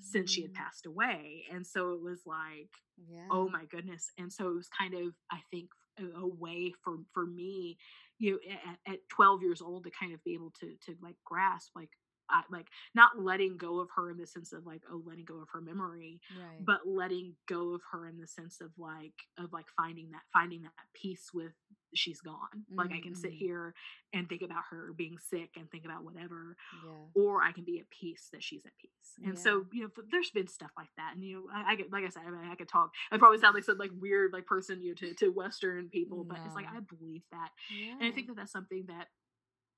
since 0.00 0.30
she 0.30 0.42
had 0.42 0.52
Mm. 0.52 0.54
passed 0.54 0.86
away 0.86 1.44
and 1.52 1.66
so 1.66 1.92
it 1.92 2.00
was 2.02 2.20
like 2.26 2.70
Yeah. 3.08 3.26
oh 3.30 3.48
my 3.48 3.64
goodness 3.66 4.10
and 4.18 4.32
so 4.32 4.48
it 4.48 4.54
was 4.54 4.68
kind 4.68 4.94
of 4.94 5.14
i 5.30 5.38
think 5.50 5.70
a, 5.98 6.20
a 6.20 6.26
way 6.26 6.72
for 6.82 6.98
for 7.12 7.26
me 7.26 7.76
you 8.18 8.32
know 8.32 8.38
at, 8.86 8.92
at 8.94 8.98
12 9.08 9.42
years 9.42 9.60
old 9.62 9.84
to 9.84 9.90
kind 9.90 10.12
of 10.12 10.22
be 10.24 10.34
able 10.34 10.52
to 10.60 10.74
to 10.84 10.96
like 11.02 11.16
grasp 11.24 11.70
like 11.76 11.90
I, 12.30 12.42
like 12.50 12.68
not 12.94 13.18
letting 13.18 13.58
go 13.58 13.80
of 13.80 13.90
her 13.96 14.10
in 14.10 14.16
the 14.16 14.26
sense 14.26 14.52
of 14.54 14.64
like 14.66 14.82
oh 14.90 15.02
letting 15.04 15.26
go 15.26 15.40
of 15.42 15.48
her 15.52 15.60
memory 15.60 16.20
Right. 16.34 16.64
but 16.64 16.80
letting 16.86 17.34
go 17.46 17.74
of 17.74 17.82
her 17.92 18.06
in 18.08 18.16
the 18.18 18.26
sense 18.26 18.60
of 18.62 18.70
like 18.78 19.12
of 19.38 19.52
like 19.52 19.66
finding 19.76 20.10
that 20.12 20.22
finding 20.32 20.62
that 20.62 20.72
peace 20.94 21.30
with 21.34 21.52
she's 21.96 22.20
gone 22.20 22.64
like 22.72 22.92
i 22.92 23.00
can 23.00 23.14
sit 23.14 23.32
Mhm. 23.32 23.36
here 23.38 23.74
and 24.12 24.28
think 24.28 24.42
about 24.42 24.62
her 24.70 24.92
being 24.96 25.18
sick 25.18 25.50
and 25.56 25.68
think 25.70 25.84
about 25.84 26.04
whatever 26.04 26.56
yeah. 26.84 26.90
or 27.14 27.42
I 27.42 27.50
can 27.50 27.64
be 27.64 27.80
at 27.80 27.90
peace 27.90 28.28
that 28.32 28.44
she's 28.44 28.64
at 28.64 28.70
peace. 28.80 29.18
And 29.24 29.34
Yeah. 29.34 29.40
so, 29.40 29.66
you 29.72 29.82
know, 29.82 29.90
there's 30.08 30.30
been 30.30 30.46
stuff 30.46 30.70
like 30.76 30.90
that. 30.96 31.14
And, 31.16 31.24
you 31.24 31.34
know, 31.34 31.48
I, 31.52 31.72
I 31.72 31.74
get, 31.74 31.90
like 31.90 32.04
I 32.04 32.10
said, 32.10 32.22
I 32.24 32.30
mean, 32.30 32.48
I 32.48 32.54
could 32.54 32.68
talk, 32.68 32.92
I 33.10 33.18
probably 33.18 33.38
sound 33.38 33.56
like 33.56 33.64
some 33.64 33.76
like 33.76 33.90
weird, 33.98 34.32
like 34.32 34.46
person, 34.46 34.80
you 34.80 34.90
know, 34.90 34.94
to, 34.94 35.14
to 35.14 35.30
Western 35.30 35.88
people, 35.88 36.22
but 36.22 36.38
it's 36.46 36.54
like, 36.54 36.66
I 36.68 36.78
believe 36.78 37.22
that. 37.32 37.48
Yeah. 37.76 37.94
And 37.98 38.04
I 38.04 38.12
think 38.12 38.28
that 38.28 38.36
that's 38.36 38.52
something 38.52 38.84
that, 38.86 39.08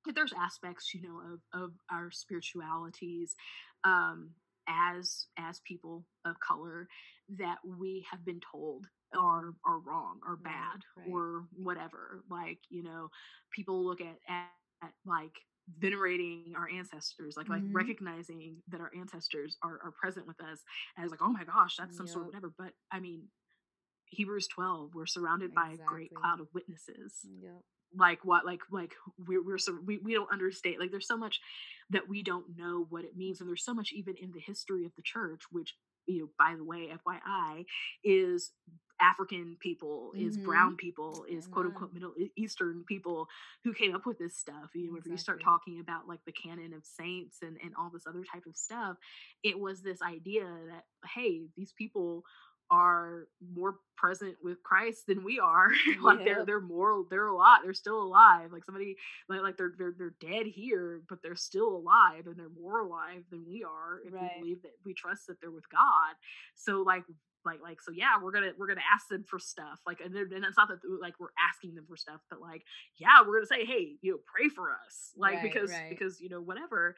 that 0.04 0.14
there's 0.14 0.34
aspects, 0.38 0.92
you 0.92 1.00
know, 1.00 1.18
of, 1.32 1.62
of 1.62 1.72
our 1.90 2.10
spiritualities, 2.10 3.34
um, 3.84 4.30
as, 4.68 5.28
as 5.38 5.60
people 5.60 6.04
of 6.26 6.38
color 6.40 6.88
that 7.38 7.58
we 7.64 8.06
have 8.10 8.24
been 8.24 8.40
told 8.52 8.86
are, 9.16 9.54
are 9.64 9.78
wrong 9.78 10.20
or 10.26 10.36
bad 10.36 10.78
right. 10.96 11.09
or 11.12 11.46
whatever. 11.52 12.22
Like, 12.30 12.59
you 12.70 12.82
know, 12.82 13.09
people 13.52 13.84
look 13.84 14.00
at, 14.00 14.18
at, 14.28 14.50
at 14.82 14.92
like, 15.04 15.32
venerating 15.80 16.54
our 16.57 16.68
ancestors 16.70 17.36
like 17.36 17.48
like 17.48 17.61
Mhm. 17.62 17.74
recognizing 17.74 18.62
that 18.68 18.80
our 18.80 18.92
ancestors 18.96 19.57
are, 19.64 19.80
are 19.82 19.90
present 20.00 20.24
with 20.24 20.40
us 20.40 20.62
as 20.96 21.11
like 21.11 21.20
oh 21.20 21.28
my 21.28 21.42
gosh 21.42 21.74
that's 21.76 21.96
some 21.96 22.07
sort 22.07 22.22
of 22.22 22.28
whatever 22.28 22.52
but 22.57 22.72
i 22.92 23.00
mean 23.00 23.24
hebrews 24.07 24.46
12 24.46 24.94
we're 24.94 25.07
surrounded 25.07 25.52
by 25.54 25.70
a 25.72 25.76
great 25.86 26.14
cloud 26.14 26.40
of 26.40 26.46
witnesses 26.54 27.26
Yep. 27.42 27.62
like 27.96 28.24
what 28.24 28.46
like 28.46 28.61
like 28.70 28.94
we're, 29.26 29.44
we're 29.44 29.59
so 29.59 29.78
we, 29.84 29.98
we 29.98 30.14
don't 30.14 30.30
understand 30.32 30.76
like 30.78 30.90
there's 30.92 31.09
so 31.09 31.16
much 31.16 31.40
that 31.90 32.09
we 32.09 32.22
don't 32.22 32.57
know 32.57 32.86
what 32.90 33.04
it 33.04 33.16
means 33.16 33.40
and 33.40 33.48
there's 33.48 33.64
so 33.64 33.74
much 33.74 33.92
even 33.92 34.14
in 34.16 34.30
the 34.32 34.40
history 34.40 34.84
of 34.84 34.92
the 34.96 35.02
church 35.02 35.42
which 35.50 35.74
you 36.07 36.20
know 36.20 36.28
by 36.38 36.54
the 36.57 36.64
way 36.64 36.90
fyi 37.07 37.64
is 38.04 38.52
african 39.01 39.57
people 39.61 40.12
is 40.16 40.36
Mhm. 40.36 40.42
brown 40.44 40.76
people 40.76 41.24
is 41.28 41.47
quote 41.47 41.66
unquote 41.66 41.92
middle 41.92 42.12
eastern 42.36 42.84
people 42.88 43.28
who 43.64 43.72
came 43.74 43.94
up 43.94 44.07
with 44.07 44.18
this 44.18 44.36
stuff 44.36 44.70
you 44.74 44.90
know 44.90 44.97
if 44.97 45.07
you 45.07 45.16
start 45.16 45.40
talking 45.42 45.80
about 45.80 46.09
like 46.09 46.20
the 46.26 46.32
canon 46.32 46.72
of 46.72 46.84
saints 46.84 47.38
and 47.42 47.57
and 47.62 47.72
all 47.78 47.90
this 47.92 48.07
other 48.07 48.24
type 48.32 48.47
of 48.47 48.57
stuff 48.57 48.97
it 49.42 49.59
was 49.59 49.82
this 49.82 50.03
idea 50.03 50.44
that 50.68 50.84
hey 51.14 51.42
these 51.57 51.72
people 51.76 52.22
are 52.70 53.28
more 53.55 53.76
present 53.97 54.34
with 54.42 54.61
Christ 54.64 55.07
than 55.07 55.22
we 55.24 55.38
are. 55.38 55.70
like 56.03 56.24
they're 56.24 56.38
Yep. 56.38 56.47
they're 56.47 56.61
more 56.61 57.05
they're 57.11 57.28
alive. 57.28 57.61
They're 57.62 57.74
still 57.74 58.03
alive. 58.03 58.53
Like 58.53 58.64
somebody 58.64 58.97
like 59.28 59.40
like 59.42 59.57
they're 59.57 59.72
they're 59.78 59.94
they're 59.97 60.16
dead 60.20 60.47
here, 60.47 61.03
but 61.09 61.18
they're 61.22 61.36
still 61.36 61.68
alive 61.76 62.26
and 62.26 62.36
they're 62.36 62.49
more 62.49 62.80
alive 62.80 63.22
than 63.30 63.44
we 63.49 63.62
are 63.62 64.01
if 64.05 64.12
Right. 64.12 64.20
we 64.20 64.40
believe 64.40 64.62
that 64.62 64.72
we 64.84 64.94
trust 64.94 65.28
that 65.28 65.40
they're 65.40 65.53
with 65.53 65.68
God. 65.70 66.16
So 66.57 66.82
like 66.82 67.05
like 67.47 67.61
like 67.62 67.80
so 67.80 67.92
yeah 67.92 68.14
we're 68.22 68.32
gonna 68.32 68.51
we're 68.59 68.66
gonna 68.66 68.80
ask 68.92 69.09
them 69.09 69.24
for 69.26 69.38
stuff 69.38 69.80
like 69.86 70.01
and, 70.01 70.14
and 70.14 70.44
it's 70.44 70.57
not 70.59 70.68
that 70.68 70.78
like 71.01 71.14
we're 71.18 71.28
asking 71.49 71.74
them 71.74 71.86
for 71.88 71.97
stuff 71.97 72.20
but 72.28 72.40
like 72.40 72.62
yeah 72.99 73.20
we're 73.26 73.36
gonna 73.36 73.47
say 73.47 73.64
hey 73.64 73.97
you 74.03 74.12
know 74.12 74.18
pray 74.26 74.49
for 74.49 74.70
us 74.70 75.12
like 75.16 75.34
Right, 75.34 75.42
because 75.42 75.70
right. 75.70 75.88
because 75.90 76.20
you 76.20 76.28
know 76.28 76.40
whatever 76.40 76.97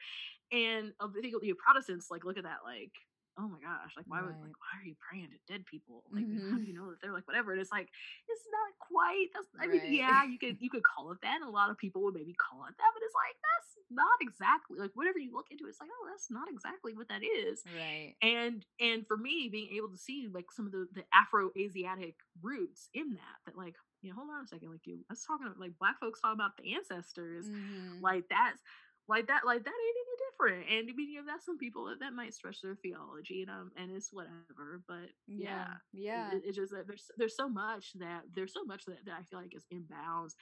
and 0.51 0.93
I 0.99 1.07
think 1.21 1.33
you 1.43 1.49
know, 1.49 1.55
Protestants 1.63 2.07
like 2.09 2.25
look 2.25 2.37
at 2.37 2.43
that 2.43 2.59
like 2.65 2.91
oh 3.39 3.47
my 3.47 3.59
gosh 3.63 3.95
like 3.95 4.05
why 4.11 4.19
would 4.21 4.35
like 4.43 4.57
why 4.59 4.73
are 4.75 4.83
you 4.85 4.95
praying 4.99 5.29
to 5.31 5.39
dead 5.47 5.63
people 5.65 6.03
like 6.11 6.27
how 6.51 6.57
Mhm. 6.57 6.61
do 6.61 6.67
you 6.67 6.73
know 6.75 6.89
that 6.91 6.99
they're 7.01 7.13
like 7.15 7.25
whatever 7.27 7.51
and 7.53 7.61
it's 7.61 7.71
like 7.71 7.87
it's 8.27 8.45
not 8.51 8.69
quite 8.83 9.27
that's 9.33 9.47
I 9.55 9.65
mean 9.71 9.81
yeah 9.95 10.23
you 10.27 10.37
could 10.37 10.57
you 10.59 10.69
could 10.69 10.83
call 10.83 11.11
it 11.11 11.19
that 11.23 11.39
and 11.39 11.47
a 11.47 11.49
lot 11.49 11.71
of 11.71 11.77
people 11.77 12.03
would 12.03 12.13
maybe 12.13 12.35
call 12.35 12.65
it 12.67 12.75
that 12.77 12.91
but 12.93 13.01
it's 13.03 13.15
like 13.15 13.37
that's 13.39 13.71
not 13.89 14.19
exactly 14.21 14.77
like 14.77 14.91
whatever 14.93 15.17
you 15.17 15.31
look 15.33 15.47
into 15.49 15.65
it's 15.65 15.79
like 15.79 15.89
oh 15.89 16.05
that's 16.11 16.29
not 16.29 16.51
exactly 16.51 16.93
what 16.93 17.07
that 17.07 17.23
is 17.23 17.63
Right. 17.65 18.15
and 18.21 18.65
and 18.79 19.07
for 19.07 19.17
me 19.17 19.47
being 19.51 19.69
able 19.75 19.89
to 19.89 19.97
see 19.97 20.27
like 20.31 20.51
some 20.51 20.65
of 20.67 20.71
the 20.71 20.87
the 20.93 21.03
afro 21.13 21.49
asiatic 21.57 22.15
roots 22.43 22.89
in 22.93 23.15
that 23.15 23.37
that 23.45 23.57
like 23.57 23.75
you 24.01 24.09
know 24.09 24.15
hold 24.19 24.29
on 24.29 24.43
a 24.43 24.47
second 24.47 24.69
like 24.69 24.85
you 24.85 24.99
let's 25.09 25.25
talk 25.25 25.39
about 25.41 25.59
like 25.59 25.71
black 25.79 25.99
folks 25.99 26.19
talk 26.21 26.33
about 26.33 26.57
the 26.57 26.73
ancestors 26.75 27.47
Mhm. 27.47 28.01
like 28.01 28.25
that's 28.29 28.61
like 29.07 29.27
that 29.27 29.45
like 29.45 29.63
that 29.63 29.73
ain't 29.73 29.97
different 30.39 30.69
and 30.69 30.89
I 30.89 30.93
mean, 30.93 31.09
you 31.09 31.19
know 31.21 31.25
that's 31.31 31.45
some 31.45 31.57
people 31.57 31.85
that, 31.85 31.99
that 31.99 32.13
might 32.13 32.33
stretch 32.33 32.61
their 32.61 32.75
theology 32.75 33.41
and 33.41 33.51
um 33.51 33.71
and 33.77 33.91
it's 33.91 34.13
whatever 34.13 34.83
but 34.87 35.09
yeah, 35.37 35.65
Yeah. 35.93 36.33
it- 36.33 36.43
it's 36.45 36.57
just 36.57 36.71
that 36.73 36.87
there's 36.87 37.11
there's 37.17 37.35
so 37.35 37.49
much 37.49 37.93
that 37.95 38.23
there's 38.33 38.53
so 38.53 38.63
much 38.63 38.85
that, 38.85 39.05
that 39.05 39.17
I 39.19 39.23
feel 39.23 39.39
like 39.39 39.55
is 39.55 39.65
inbounds 39.73 40.33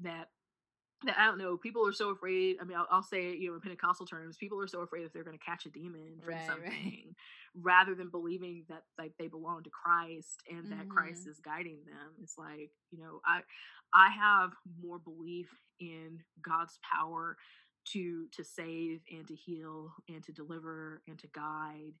that 0.00 0.28
that 1.04 1.18
I 1.18 1.26
don't 1.26 1.38
know. 1.38 1.56
People 1.56 1.86
are 1.86 1.92
so 1.92 2.10
afraid. 2.10 2.58
I 2.60 2.64
mean, 2.64 2.76
I'll, 2.78 2.86
I'll 2.88 3.02
say 3.02 3.30
it, 3.30 3.38
you 3.38 3.48
know, 3.48 3.54
in 3.56 3.60
Pentecostal 3.60 4.06
terms, 4.06 4.36
people 4.36 4.60
are 4.60 4.68
so 4.68 4.82
afraid 4.82 5.04
that 5.04 5.12
they're 5.12 5.24
going 5.24 5.36
to 5.36 5.44
catch 5.44 5.66
a 5.66 5.70
demon 5.70 6.20
from 6.24 6.40
Right, 6.40 6.58
right. 6.58 6.94
something, 7.02 7.14
rather 7.54 7.96
than 7.96 8.08
believing 8.10 8.66
that 8.68 8.84
like 8.98 9.12
they 9.18 9.26
belong 9.26 9.64
to 9.64 9.70
Christ 9.70 10.42
and 10.48 10.70
that 10.70 10.88
Christ 10.88 11.26
Mhm. 11.26 11.26
is 11.26 11.40
guiding 11.40 11.84
them. 11.86 12.14
It's 12.22 12.38
like 12.38 12.70
you 12.92 13.00
know, 13.02 13.20
I 13.26 13.42
I 13.92 14.10
have 14.10 14.52
more 14.80 14.98
belief 15.00 15.50
in 15.80 16.22
God's 16.40 16.78
power 16.88 17.36
to 17.86 18.28
to 18.28 18.44
save 18.44 19.02
and 19.10 19.26
to 19.28 19.34
heal 19.34 19.92
and 20.08 20.22
to 20.24 20.32
deliver 20.32 21.02
and 21.08 21.18
to 21.18 21.26
guide 21.28 21.94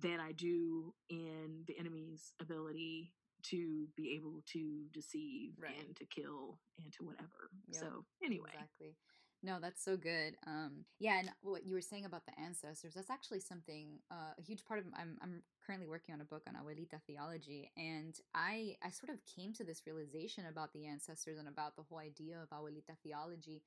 than 0.00 0.20
I 0.20 0.32
do 0.32 0.92
in 1.08 1.64
the 1.66 1.78
enemy's 1.78 2.32
ability 2.40 3.12
to 3.44 3.86
be 3.96 4.14
able 4.16 4.42
to 4.52 4.86
deceive 4.92 5.52
Right. 5.58 5.78
and 5.86 5.94
to 5.96 6.04
kill 6.06 6.58
and 6.82 6.92
to 6.94 7.04
whatever. 7.04 7.50
Yep, 7.68 7.80
So 7.80 8.04
anyway, 8.24 8.50
Exactly. 8.54 8.96
No, 9.42 9.58
that's 9.60 9.84
so 9.84 9.98
good. 9.98 10.38
Um, 10.46 10.86
yeah, 10.98 11.18
and 11.18 11.30
what 11.42 11.66
you 11.66 11.74
were 11.74 11.82
saying 11.82 12.06
about 12.06 12.24
the 12.24 12.32
ancestors, 12.40 12.94
that's 12.94 13.10
actually 13.10 13.40
something, 13.40 13.98
uh, 14.10 14.32
a 14.38 14.42
huge 14.42 14.64
part 14.64 14.80
of, 14.80 14.86
I'm, 14.96 15.18
I'm 15.20 15.42
currently 15.66 15.86
working 15.86 16.14
on 16.14 16.22
a 16.22 16.24
book 16.24 16.44
on 16.48 16.54
Abuelita 16.54 16.98
theology, 17.06 17.70
and 17.76 18.18
I, 18.34 18.76
I 18.82 18.88
sort 18.88 19.10
of 19.10 19.18
came 19.26 19.52
to 19.54 19.64
this 19.64 19.82
realization 19.86 20.46
about 20.46 20.72
the 20.72 20.86
ancestors 20.86 21.38
and 21.38 21.46
about 21.46 21.76
the 21.76 21.82
whole 21.82 21.98
idea 21.98 22.38
of 22.40 22.48
Abuelita 22.48 22.96
theology 23.02 23.62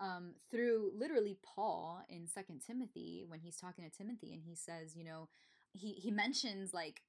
um, 0.00 0.34
through 0.50 0.92
literally 0.96 1.36
Paul 1.42 2.02
in 2.08 2.26
Second 2.26 2.62
Timothy 2.66 3.24
when 3.26 3.40
he's 3.40 3.56
talking 3.56 3.84
to 3.84 3.90
Timothy 3.90 4.32
and 4.32 4.42
he 4.42 4.54
says, 4.54 4.96
you 4.96 5.04
know, 5.04 5.28
he, 5.72 5.92
he 5.92 6.10
mentions 6.10 6.72
like 6.72 7.02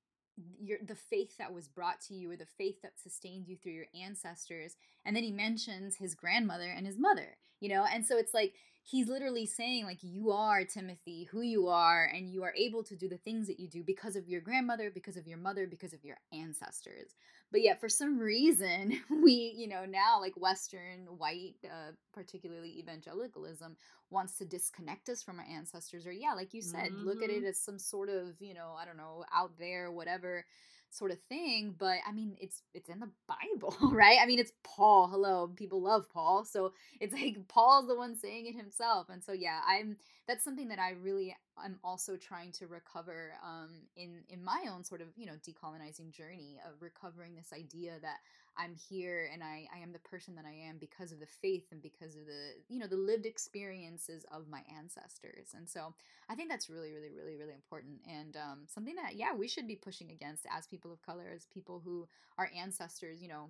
your 0.58 0.78
the 0.86 0.96
faith 0.96 1.38
that 1.38 1.54
was 1.54 1.68
brought 1.68 2.00
to 2.00 2.14
you 2.14 2.32
or 2.32 2.38
the 2.38 2.46
faith 2.46 2.82
that 2.82 3.00
sustained 3.00 3.48
you 3.48 3.58
through 3.58 3.74
your 3.74 3.88
ancestors. 4.00 4.76
And 5.06 5.16
then 5.16 5.24
he 5.24 5.32
mentions 5.32 5.98
his 5.98 6.16
grandmother 6.16 6.74
and 6.76 6.86
his 6.88 6.98
mother 6.98 7.38
you 7.60 7.70
know? 7.70 7.86
And 7.92 8.06
so 8.06 8.18
it's 8.18 8.34
like 8.34 8.54
he's 8.90 9.08
literally 9.08 9.46
saying 9.46 9.86
like 9.86 10.00
you 10.02 10.32
are 10.32 10.64
timothy 10.64 11.28
who 11.32 11.42
you 11.42 11.68
are 11.68 12.10
and 12.14 12.30
you 12.30 12.44
are 12.44 12.54
able 12.58 12.84
to 12.84 12.96
do 12.96 13.08
the 13.08 13.18
things 13.18 13.48
that 13.48 13.60
you 13.60 13.68
do 13.68 13.84
because 13.84 14.16
of 14.16 14.28
your 14.28 14.42
grandmother 14.42 14.92
because 14.94 15.18
of 15.18 15.28
your 15.28 15.38
mother 15.38 15.68
because 15.68 15.94
of 15.94 16.04
your 16.04 16.18
ancestors. 16.34 17.16
But 17.52 17.62
yet 17.62 17.80
for 17.80 17.90
some 17.90 18.20
reason 18.20 19.00
we 19.24 19.54
you 19.56 19.68
know 19.68 19.86
now 19.86 20.20
like 20.20 20.34
western 20.36 21.06
white 21.18 21.56
uh, 21.66 21.92
particularly 22.14 22.78
evangelicalism 22.80 23.76
wants 24.10 24.38
to 24.38 24.46
disconnect 24.46 25.10
us 25.10 25.22
from 25.22 25.40
our 25.40 25.46
ancestors 25.46 26.06
or 26.06 26.12
yeah 26.12 26.34
like 26.34 26.54
you 26.54 26.62
said 26.62 26.92
look 26.94 27.22
at 27.22 27.30
it 27.30 27.44
as 27.44 27.60
some 27.60 27.78
sort 27.78 28.10
of 28.10 28.34
you 28.40 28.54
know 28.54 28.74
i 28.80 28.86
don't 28.86 28.98
know 28.98 29.24
out 29.34 29.52
there 29.60 29.92
whatever 29.92 30.46
sort 30.90 31.12
of 31.12 31.18
thing 31.30 31.76
but 31.78 31.98
i 32.08 32.12
mean 32.12 32.36
it's 32.40 32.64
it's 32.74 32.90
in 32.90 33.00
the 33.00 33.10
bible 33.28 33.76
right? 33.92 34.18
I 34.22 34.26
mean 34.26 34.40
it's 34.40 34.52
paul 34.64 35.08
hello 35.08 35.52
people 35.56 35.82
love 35.82 36.10
paul 36.12 36.46
so 36.46 36.74
it's 37.00 37.14
like 37.14 37.38
paul's 37.48 37.88
the 37.88 37.96
one 37.96 38.16
saying 38.16 38.48
it 38.48 38.56
himself 38.56 39.08
and 39.10 39.24
so 39.24 39.32
yeah 39.32 39.60
i'm 39.68 39.98
that's 40.28 40.44
something 40.44 40.68
that 40.70 40.80
i 40.80 40.92
really 40.92 41.36
i'm 41.64 41.80
also 41.84 42.16
trying 42.16 42.52
to 42.52 42.68
recover 42.68 43.34
um 43.44 43.70
in 43.96 44.22
in 44.30 44.44
my 44.44 44.66
own 44.72 44.84
sort 44.84 45.02
of 45.02 45.08
you 45.16 45.26
know 45.26 45.34
decolonizing 45.48 46.12
journey 46.12 46.60
of 46.68 46.82
recovering 46.82 47.36
this 47.36 47.52
idea 47.54 47.94
that 48.02 48.18
i'm 48.58 48.76
here 48.76 49.30
and 49.34 49.44
i 49.44 49.68
i 49.74 49.80
am 49.80 49.92
the 49.92 50.00
person 50.00 50.36
that 50.36 50.46
i 50.46 50.68
am 50.68 50.78
because 50.80 51.12
of 51.12 51.20
the 51.20 51.28
faith 51.42 51.66
and 51.72 51.82
because 51.82 52.16
of 52.16 52.26
the 52.26 52.54
you 52.68 52.80
know 52.80 52.88
the 52.88 52.96
lived 52.96 53.26
experiences 53.26 54.26
of 54.32 54.48
my 54.50 54.62
ancestors. 54.78 55.54
And 55.56 55.68
so 55.70 55.94
i 56.30 56.36
think 56.36 56.50
that's 56.50 56.70
really 56.70 56.92
really 56.92 57.10
really 57.16 57.38
really 57.38 57.54
important 57.54 58.00
and 58.10 58.36
um 58.38 58.60
something 58.68 58.96
that 58.96 59.16
yeah 59.16 59.34
we 59.34 59.48
should 59.48 59.68
be 59.68 59.76
pushing 59.76 60.12
against 60.12 60.46
as 60.56 60.68
people 60.68 60.92
of 60.92 61.02
color 61.02 61.26
as 61.34 61.46
people 61.46 61.82
who 61.84 62.08
our 62.38 62.50
ancestors 62.58 63.22
you 63.22 63.28
know 63.28 63.50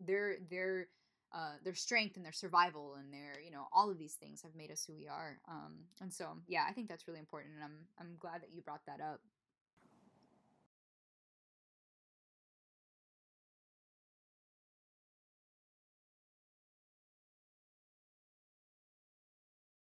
their 0.00 0.36
their 0.50 0.88
uh, 1.34 1.52
their 1.64 1.74
strength 1.74 2.16
and 2.16 2.24
their 2.24 2.32
survival 2.32 2.96
and 2.98 3.12
their 3.12 3.40
you 3.44 3.50
know 3.50 3.66
all 3.72 3.90
of 3.90 3.98
these 3.98 4.14
things 4.14 4.42
have 4.42 4.54
made 4.54 4.70
us 4.70 4.84
who 4.86 4.94
we 4.94 5.06
are 5.08 5.38
um, 5.48 5.74
and 6.00 6.12
so 6.12 6.26
yeah 6.46 6.64
i 6.68 6.72
think 6.72 6.88
that's 6.88 7.06
really 7.06 7.20
important 7.20 7.54
and 7.54 7.64
i'm 7.64 7.76
i'm 8.00 8.16
glad 8.18 8.40
that 8.42 8.50
you 8.54 8.62
brought 8.62 8.84
that 8.86 9.00
up 9.00 9.20